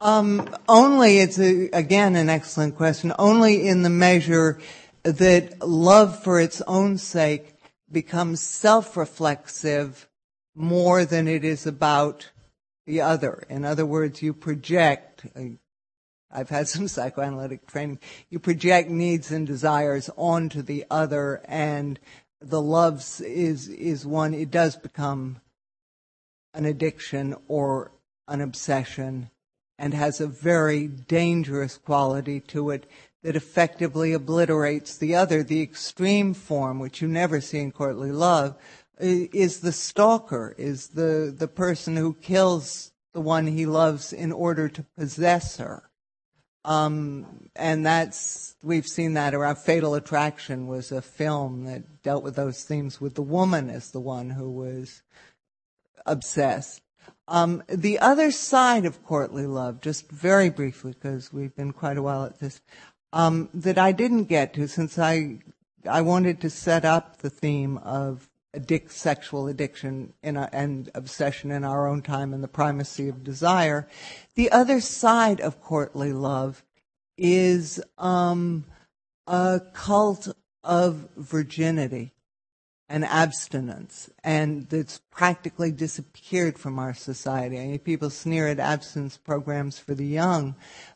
Um, 0.06 0.48
only, 0.69 1.18
it's 1.18 1.40
again 1.40 2.15
an 2.15 2.30
excellent 2.30 2.76
question, 2.76 3.11
only 3.18 3.68
in 3.68 3.82
the 3.82 3.90
measure 3.90 4.60
that 5.02 5.68
love 5.68 6.22
for 6.22 6.40
its 6.40 6.61
own 6.68 6.99
sake 6.99 7.56
becomes 7.91 8.40
self-reflexive 8.40 10.07
more 10.53 11.06
than 11.06 11.27
it 11.27 11.44
is 11.44 11.65
about 11.65 12.30
the 12.86 13.02
other. 13.02 13.48
In 13.49 13.65
other 13.65 13.84
words, 13.84 14.22
you 14.22 14.32
project, 14.32 15.26
uh, 15.36 15.57
I've 16.32 16.49
had 16.49 16.68
some 16.68 16.88
psychoanalytic 16.95 17.65
training, 17.65 17.98
you 18.30 18.38
project 18.38 18.91
needs 18.91 19.32
and 19.32 19.48
desires 19.48 20.11
onto 20.15 20.61
the 20.61 20.86
other 20.91 21.41
and 21.45 21.99
the 22.40 22.61
loves 22.61 23.22
is, 23.22 23.69
is 23.69 24.06
one, 24.06 24.36
it 24.36 24.52
does 24.52 24.76
become 24.76 25.41
an 26.53 26.65
addiction 26.65 27.36
or 27.48 27.91
an 28.27 28.41
obsession 28.41 29.32
and 29.77 29.93
has 29.93 30.22
a 30.22 30.27
very 30.27 30.88
dangerous 30.88 31.77
quality 31.77 32.39
to 32.39 32.69
it 32.69 32.89
that 33.23 33.35
effectively 33.35 34.14
obliterates 34.14 34.97
the 34.97 35.15
other. 35.15 35.43
The 35.43 35.61
extreme 35.61 36.34
form, 36.34 36.80
which 36.80 37.02
you 37.02 37.07
never 37.07 37.41
see 37.41 37.60
in 37.60 37.72
courtly 37.72 38.11
love, 38.11 38.56
is 38.99 39.60
the 39.60 39.72
stalker, 39.72 40.56
is 40.57 40.89
the, 40.89 41.34
the 41.35 41.47
person 41.47 41.95
who 41.97 42.14
kills 42.14 42.91
the 43.14 43.22
one 43.22 43.47
he 43.47 43.65
loves 43.65 44.14
in 44.14 44.31
order 44.31 44.69
to 44.69 44.85
possess 44.97 45.57
her. 45.57 45.89
Um, 46.64 47.49
and 47.56 47.85
that's, 47.85 48.56
we've 48.64 48.88
seen 48.88 49.14
that 49.14 49.35
around 49.35 49.57
Fatal 49.57 49.93
Attraction 49.93 50.68
was 50.68 50.91
a 50.91 51.02
film 51.02 51.65
that 51.65 52.02
dealt 52.02 52.23
with 52.23 52.35
those 52.35 52.64
themes 52.64 52.99
with 52.99 53.15
the 53.15 53.22
woman 53.22 53.69
as 53.69 53.91
the 53.91 53.99
one 53.99 54.31
who 54.31 54.49
was 54.49 55.03
obsessed. 56.06 56.81
Um, 57.27 57.64
the 57.68 57.99
other 57.99 58.31
side 58.31 58.85
of 58.85 59.03
courtly 59.03 59.47
love, 59.47 59.81
just 59.81 60.10
very 60.10 60.49
briefly, 60.49 60.93
because 60.93 61.34
we've 61.34 61.56
been 61.56 61.73
quite 61.73 61.97
a 61.97 62.02
while 62.02 62.26
at 62.26 62.39
this, 62.39 62.61
um, 63.14 63.49
that 63.53 63.77
I 63.77 63.91
didn't 63.91 64.26
get 64.26 64.53
to 64.56 64.68
since 64.68 64.99
I 64.99 65.39
I 65.88 66.02
wanted 66.02 66.41
to 66.41 66.49
set 66.49 66.84
up 66.84 67.18
the 67.18 67.30
theme 67.30 67.77
of 67.77 68.27
addict, 68.56 68.91
sexual 68.91 69.47
addiction 69.47 70.14
our, 70.23 70.49
and 70.52 70.89
obsession 70.95 71.52
in 71.52 71.64
our 71.64 71.88
own 71.88 72.02
time 72.02 72.34
and 72.34 72.43
the 72.43 72.47
primacy 72.47 73.07
of 73.07 73.23
desire. 73.23 73.88
The 74.35 74.52
other 74.52 74.80
side 74.81 75.41
of 75.41 75.61
courtly 75.61 76.14
love 76.14 76.64
is 77.18 77.81
um, 77.97 78.65
a 79.27 79.61
cult 79.73 80.35
of 80.64 81.07
virginity 81.15 82.11
and 82.87 83.03
abstinence, 83.03 84.09
and 84.23 84.71
it's 84.71 84.99
practically 85.09 85.71
disappeared 85.71 86.59
from 86.59 86.77
our 86.77 86.93
society. 86.93 87.59
I 87.59 87.67
mean, 87.67 87.79
people 87.79 88.09
sneer 88.09 88.47
at 88.47 88.59
abstinence 88.59 89.17
programs 89.17 89.79
for 89.79 89.95
the 89.95 90.05
young, 90.05 90.55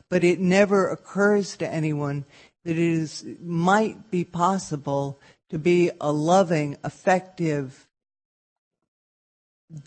but 0.09 0.23
it 0.23 0.39
never 0.39 0.89
occurs 0.89 1.57
to 1.57 1.67
anyone 1.67 2.25
that 2.63 2.73
it 2.73 2.77
is, 2.77 3.25
might 3.41 4.11
be 4.11 4.23
possible 4.23 5.19
to 5.49 5.57
be 5.57 5.89
a 5.99 6.11
loving, 6.11 6.77
effective, 6.83 7.87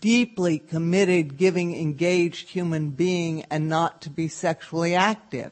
deeply 0.01 0.59
committed, 0.59 1.37
giving, 1.37 1.75
engaged 1.75 2.49
human 2.49 2.89
being 2.89 3.43
and 3.43 3.69
not 3.69 4.01
to 4.01 4.09
be 4.09 4.27
sexually 4.27 4.95
active. 4.95 5.51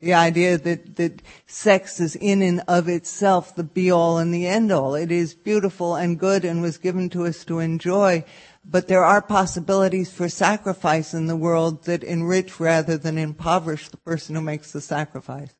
The 0.00 0.12
idea 0.12 0.58
that, 0.58 0.96
that 0.96 1.22
sex 1.46 2.00
is 2.00 2.16
in 2.16 2.42
and 2.42 2.62
of 2.68 2.86
itself 2.86 3.54
the 3.56 3.64
be 3.64 3.90
all 3.90 4.18
and 4.18 4.32
the 4.32 4.46
end 4.46 4.70
all. 4.70 4.94
It 4.94 5.10
is 5.10 5.34
beautiful 5.34 5.94
and 5.94 6.18
good 6.18 6.44
and 6.44 6.60
was 6.60 6.76
given 6.76 7.08
to 7.10 7.24
us 7.24 7.46
to 7.46 7.60
enjoy, 7.60 8.24
but 8.62 8.88
there 8.88 9.04
are 9.04 9.22
possibilities 9.22 10.12
for 10.12 10.28
sacrifice 10.28 11.14
in 11.14 11.28
the 11.28 11.36
world 11.36 11.84
that 11.84 12.04
enrich 12.04 12.60
rather 12.60 12.98
than 12.98 13.16
impoverish 13.16 13.88
the 13.88 13.96
person 13.96 14.34
who 14.34 14.42
makes 14.42 14.70
the 14.72 14.82
sacrifice. 14.82 15.54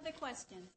Other 0.00 0.10
questions? 0.10 0.71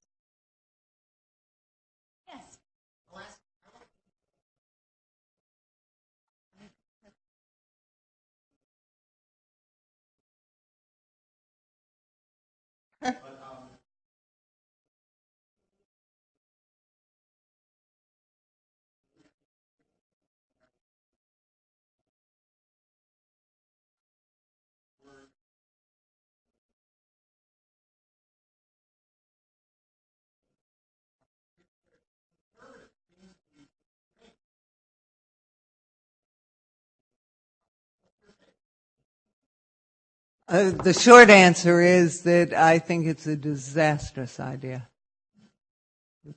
Uh, 13.05 13.11
the 40.47 40.97
short 40.99 41.29
answer 41.29 41.81
is 41.81 42.21
that 42.21 42.53
I 42.53 42.79
think 42.79 43.07
it's 43.07 43.27
a 43.27 43.35
disastrous 43.35 44.39
idea. 44.39 44.87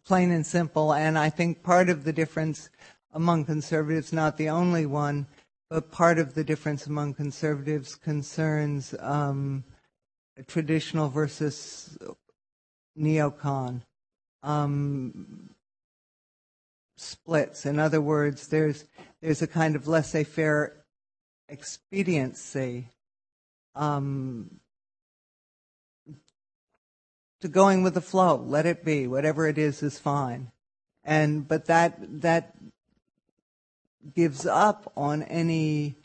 Plain 0.05 0.33
and 0.33 0.47
simple. 0.47 0.93
And 0.93 1.19
I 1.19 1.31
think 1.31 1.63
part 1.63 1.89
of 1.89 2.05
the 2.05 2.13
difference 2.13 2.71
among 3.13 3.45
conservatives, 3.45 4.13
not 4.13 4.37
the 4.37 4.49
only 4.49 4.87
one, 4.87 5.27
but 5.71 5.91
part 5.91 6.19
of 6.19 6.35
the 6.35 6.45
difference 6.45 6.87
among 6.87 7.15
conservatives 7.15 7.95
concerns 7.95 8.95
um, 9.01 9.65
traditional 10.47 11.09
versus 11.09 11.99
neocon 12.99 13.83
um, 14.43 15.51
splits. 16.97 17.67
In 17.67 17.79
other 17.79 18.01
words, 18.01 18.49
there's 18.49 18.85
there's 19.21 19.43
a 19.43 19.47
kind 19.47 19.77
of 19.77 19.89
laissez-faire 19.89 20.85
expediency 21.49 22.89
Um, 23.79 24.61
to 27.41 27.49
going 27.49 27.83
with 27.83 27.95
the 27.95 28.01
flow. 28.01 28.37
Let 28.37 28.67
it 28.67 28.85
be. 28.85 29.07
Whatever 29.07 29.47
it 29.47 29.59
is 29.59 29.83
is 29.83 29.99
fine. 29.99 30.51
And 31.05 31.47
but 31.47 31.67
that 31.67 31.99
that 32.23 32.55
gives 34.15 34.47
up 34.47 34.93
on 34.97 35.23
any 35.23 35.97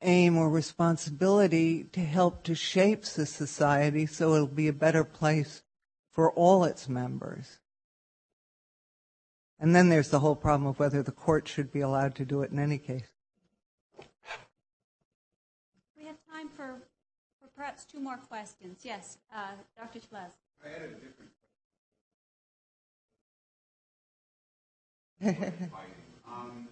aim 0.00 0.36
or 0.36 0.50
responsibility 0.50 1.84
to 1.84 2.00
help 2.00 2.42
to 2.44 2.54
shape 2.54 3.04
the 3.04 3.26
society 3.26 4.06
so 4.06 4.34
it'll 4.34 4.46
be 4.46 4.68
a 4.68 4.72
better 4.72 5.04
place 5.04 5.62
for 6.10 6.32
all 6.32 6.64
its 6.64 6.88
members. 6.88 7.58
And 9.60 9.76
then 9.76 9.90
there's 9.90 10.08
the 10.08 10.18
whole 10.18 10.34
problem 10.34 10.66
of 10.66 10.80
whether 10.80 11.02
the 11.02 11.12
court 11.12 11.46
should 11.46 11.70
be 11.70 11.80
allowed 11.80 12.16
to 12.16 12.24
do 12.24 12.42
it 12.42 12.50
in 12.50 12.58
any 12.58 12.78
case. 12.78 13.11
Perhaps 17.56 17.84
two 17.84 18.00
more 18.00 18.16
questions. 18.16 18.80
Yes, 18.82 19.18
uh, 19.34 19.52
Dr. 19.76 20.00
Schlez. 20.00 20.32
I 20.64 20.68
had 20.68 20.82
a 20.82 20.88
different 20.88 21.30
question. 25.20 25.70
um, 26.26 26.68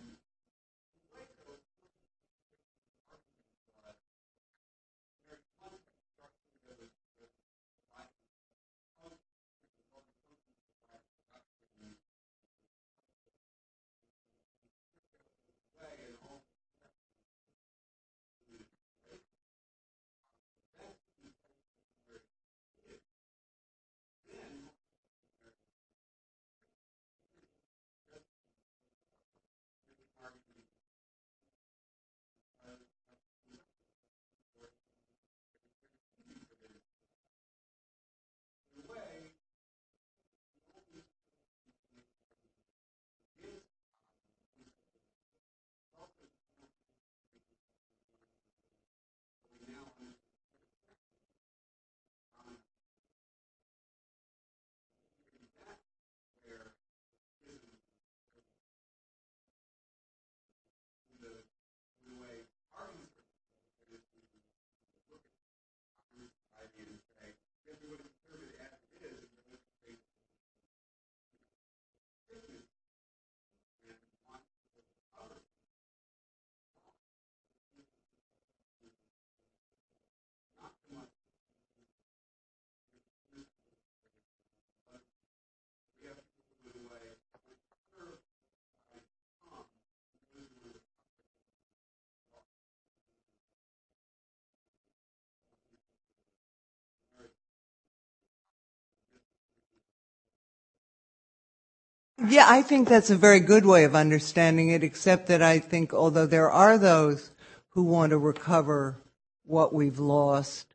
Yeah, 102.30 102.46
I 102.48 102.62
think 102.62 102.88
that's 102.88 103.10
a 103.10 103.16
very 103.16 103.40
good 103.40 103.66
way 103.66 103.82
of 103.82 103.96
understanding 103.96 104.68
it, 104.68 104.84
except 104.84 105.26
that 105.26 105.42
I 105.42 105.58
think 105.58 105.92
although 105.92 106.26
there 106.26 106.48
are 106.48 106.78
those 106.78 107.32
who 107.70 107.82
want 107.82 108.10
to 108.10 108.18
recover 108.18 108.98
what 109.44 109.74
we've 109.74 109.98
lost, 109.98 110.72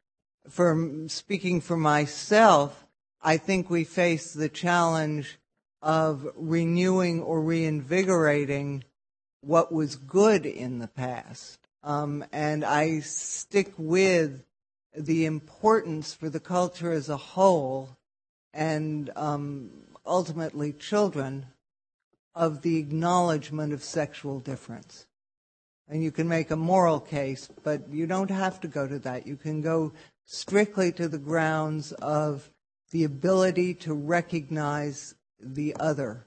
for 0.49 1.06
speaking 1.07 1.61
for 1.61 1.77
myself, 1.77 2.86
I 3.22 3.38
think 3.38 3.69
we 3.69 3.86
face 3.86 4.34
the 4.34 4.49
challenge 4.49 5.40
of 5.82 6.27
renewing 6.36 7.22
or 7.22 7.41
reinvigorating 7.41 8.84
what 9.40 9.72
was 9.72 9.95
good 9.95 10.45
in 10.45 10.80
the 10.80 10.90
past. 10.90 11.57
Um, 11.84 12.26
and 12.34 12.65
I 12.65 12.99
stick 12.99 13.72
with 13.77 14.44
the 14.94 15.26
importance 15.26 16.14
for 16.14 16.30
the 16.30 16.41
culture 16.41 16.91
as 16.91 17.07
a 17.07 17.15
whole 17.15 17.95
and 18.53 19.10
um, 19.15 19.84
ultimately 20.06 20.73
children 20.73 21.48
of 22.34 22.61
the 22.61 22.77
acknowledgement 22.77 23.73
of 23.73 23.84
sexual 23.84 24.40
difference. 24.40 25.07
And 25.88 26.03
you 26.03 26.11
can 26.11 26.27
make 26.27 26.52
a 26.52 26.56
moral 26.56 26.99
case, 26.99 27.49
but 27.64 27.90
you 27.90 28.07
don't 28.07 28.32
have 28.32 28.60
to 28.61 28.68
go 28.68 28.88
to 28.88 28.99
that. 28.99 29.27
You 29.27 29.36
can 29.36 29.61
go 29.61 29.94
strictly 30.26 30.91
to 30.94 31.07
the 31.07 31.19
grounds 31.19 31.91
of 31.94 32.49
the 32.91 33.03
ability 33.03 33.73
to 33.76 33.94
recognize 33.94 35.15
the 35.40 35.76
other 35.80 36.26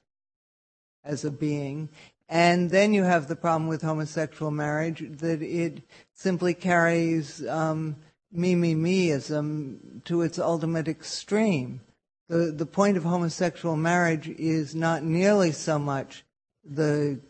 as 1.05 1.25
a 1.25 1.31
being. 1.31 1.89
And 2.29 2.71
then 2.71 2.93
you 2.93 3.05
have 3.05 3.27
the 3.27 3.37
problem 3.37 3.69
with 3.69 3.83
homosexual 3.83 4.51
marriage 4.51 5.03
that 5.19 5.43
it 5.43 5.83
simply 6.15 6.55
carries 6.55 7.47
um, 7.49 7.97
me, 8.31 8.55
me, 8.55 8.75
meism 8.75 10.05
to 10.05 10.23
its 10.23 10.39
ultimate 10.39 10.89
extreme. 10.89 11.81
The, 12.29 12.53
the 12.53 12.67
point 12.67 12.97
of 12.97 13.05
homosexual 13.05 13.77
marriage 13.77 14.29
is 14.29 14.75
not 14.75 15.03
nearly 15.03 15.51
so 15.53 15.79
much 15.79 16.25
the 16.63 17.21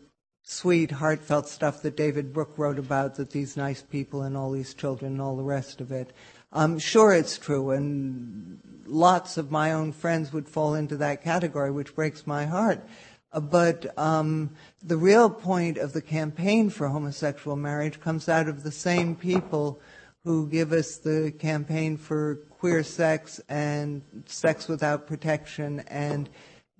sweet, 0.43 0.91
heartfelt 0.91 1.47
stuff 1.47 1.81
that 1.83 1.95
David 1.95 2.33
Brooks 2.33 2.57
wrote 2.57 2.79
about, 2.79 3.15
that 3.15 3.29
these 3.29 3.55
nice 3.55 3.81
people 3.81 4.23
and 4.23 4.35
all 4.35 4.51
these 4.51 4.73
children 4.73 5.13
and 5.13 5.21
all 5.21 5.37
the 5.37 5.43
rest 5.43 5.79
of 5.79 5.91
it. 5.91 6.11
I'm 6.51 6.79
sure 6.79 7.13
it's 7.13 7.37
true, 7.37 7.71
and 7.71 8.59
lots 8.85 9.37
of 9.37 9.51
my 9.51 9.71
own 9.71 9.91
friends 9.93 10.33
would 10.33 10.49
fall 10.49 10.73
into 10.73 10.97
that 10.97 11.23
category, 11.23 11.71
which 11.71 11.95
breaks 11.95 12.25
my 12.25 12.45
heart. 12.45 12.83
But 13.31 13.97
um, 13.97 14.49
the 14.83 14.97
real 14.97 15.29
point 15.29 15.77
of 15.77 15.93
the 15.93 16.01
campaign 16.01 16.71
for 16.71 16.87
homosexual 16.87 17.55
marriage 17.55 18.01
comes 18.01 18.27
out 18.27 18.49
of 18.49 18.63
the 18.63 18.71
same 18.71 19.15
people 19.15 19.79
who 20.25 20.49
give 20.49 20.73
us 20.73 20.97
the 20.97 21.31
campaign 21.37 21.95
for 21.95 22.39
queer 22.59 22.83
sex 22.83 23.39
and 23.47 24.01
sex 24.25 24.67
without 24.67 25.07
protection 25.07 25.79
and 25.87 26.29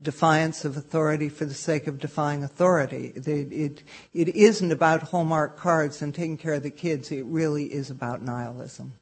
defiance 0.01 0.65
of 0.65 0.75
authority 0.75 1.29
for 1.29 1.45
the 1.45 1.53
sake 1.53 1.87
of 1.87 1.99
defying 1.99 2.43
authority. 2.43 3.13
It, 3.15 3.27
it, 3.27 3.83
it 4.13 4.35
isn't 4.35 4.71
about 4.71 5.03
Hallmark 5.03 5.57
cards 5.57 6.01
and 6.01 6.13
taking 6.13 6.37
care 6.37 6.53
of 6.53 6.63
the 6.63 6.69
kids. 6.69 7.11
It 7.11 7.25
really 7.25 7.65
is 7.65 7.89
about 7.89 8.21
nihilism. 8.21 8.93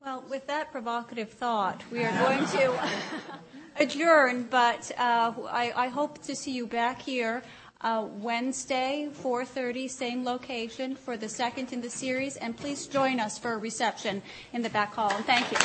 Well, 0.00 0.24
with 0.30 0.46
that 0.46 0.70
provocative 0.70 1.30
thought, 1.30 1.82
we 1.90 2.04
are 2.04 2.12
going 2.12 2.46
to 2.46 2.88
adjourn, 3.80 4.44
but 4.48 4.92
uh, 4.96 5.32
I, 5.50 5.72
I, 5.74 5.88
hope 5.88 6.22
to 6.22 6.36
see 6.36 6.52
you 6.52 6.68
back 6.68 7.02
here 7.02 7.42
uh, 7.86 8.04
Wednesday, 8.18 9.08
4.30, 9.22 9.88
same 9.88 10.24
location 10.24 10.96
for 10.96 11.16
the 11.16 11.28
second 11.28 11.72
in 11.72 11.80
the 11.80 11.88
series, 11.88 12.36
and 12.36 12.56
please 12.56 12.88
join 12.88 13.20
us 13.20 13.38
for 13.38 13.52
a 13.52 13.58
reception 13.58 14.22
in 14.52 14.62
the 14.62 14.70
back 14.70 14.92
hall. 14.92 15.12
And 15.12 15.24
thank 15.24 15.48
you. 15.52 15.58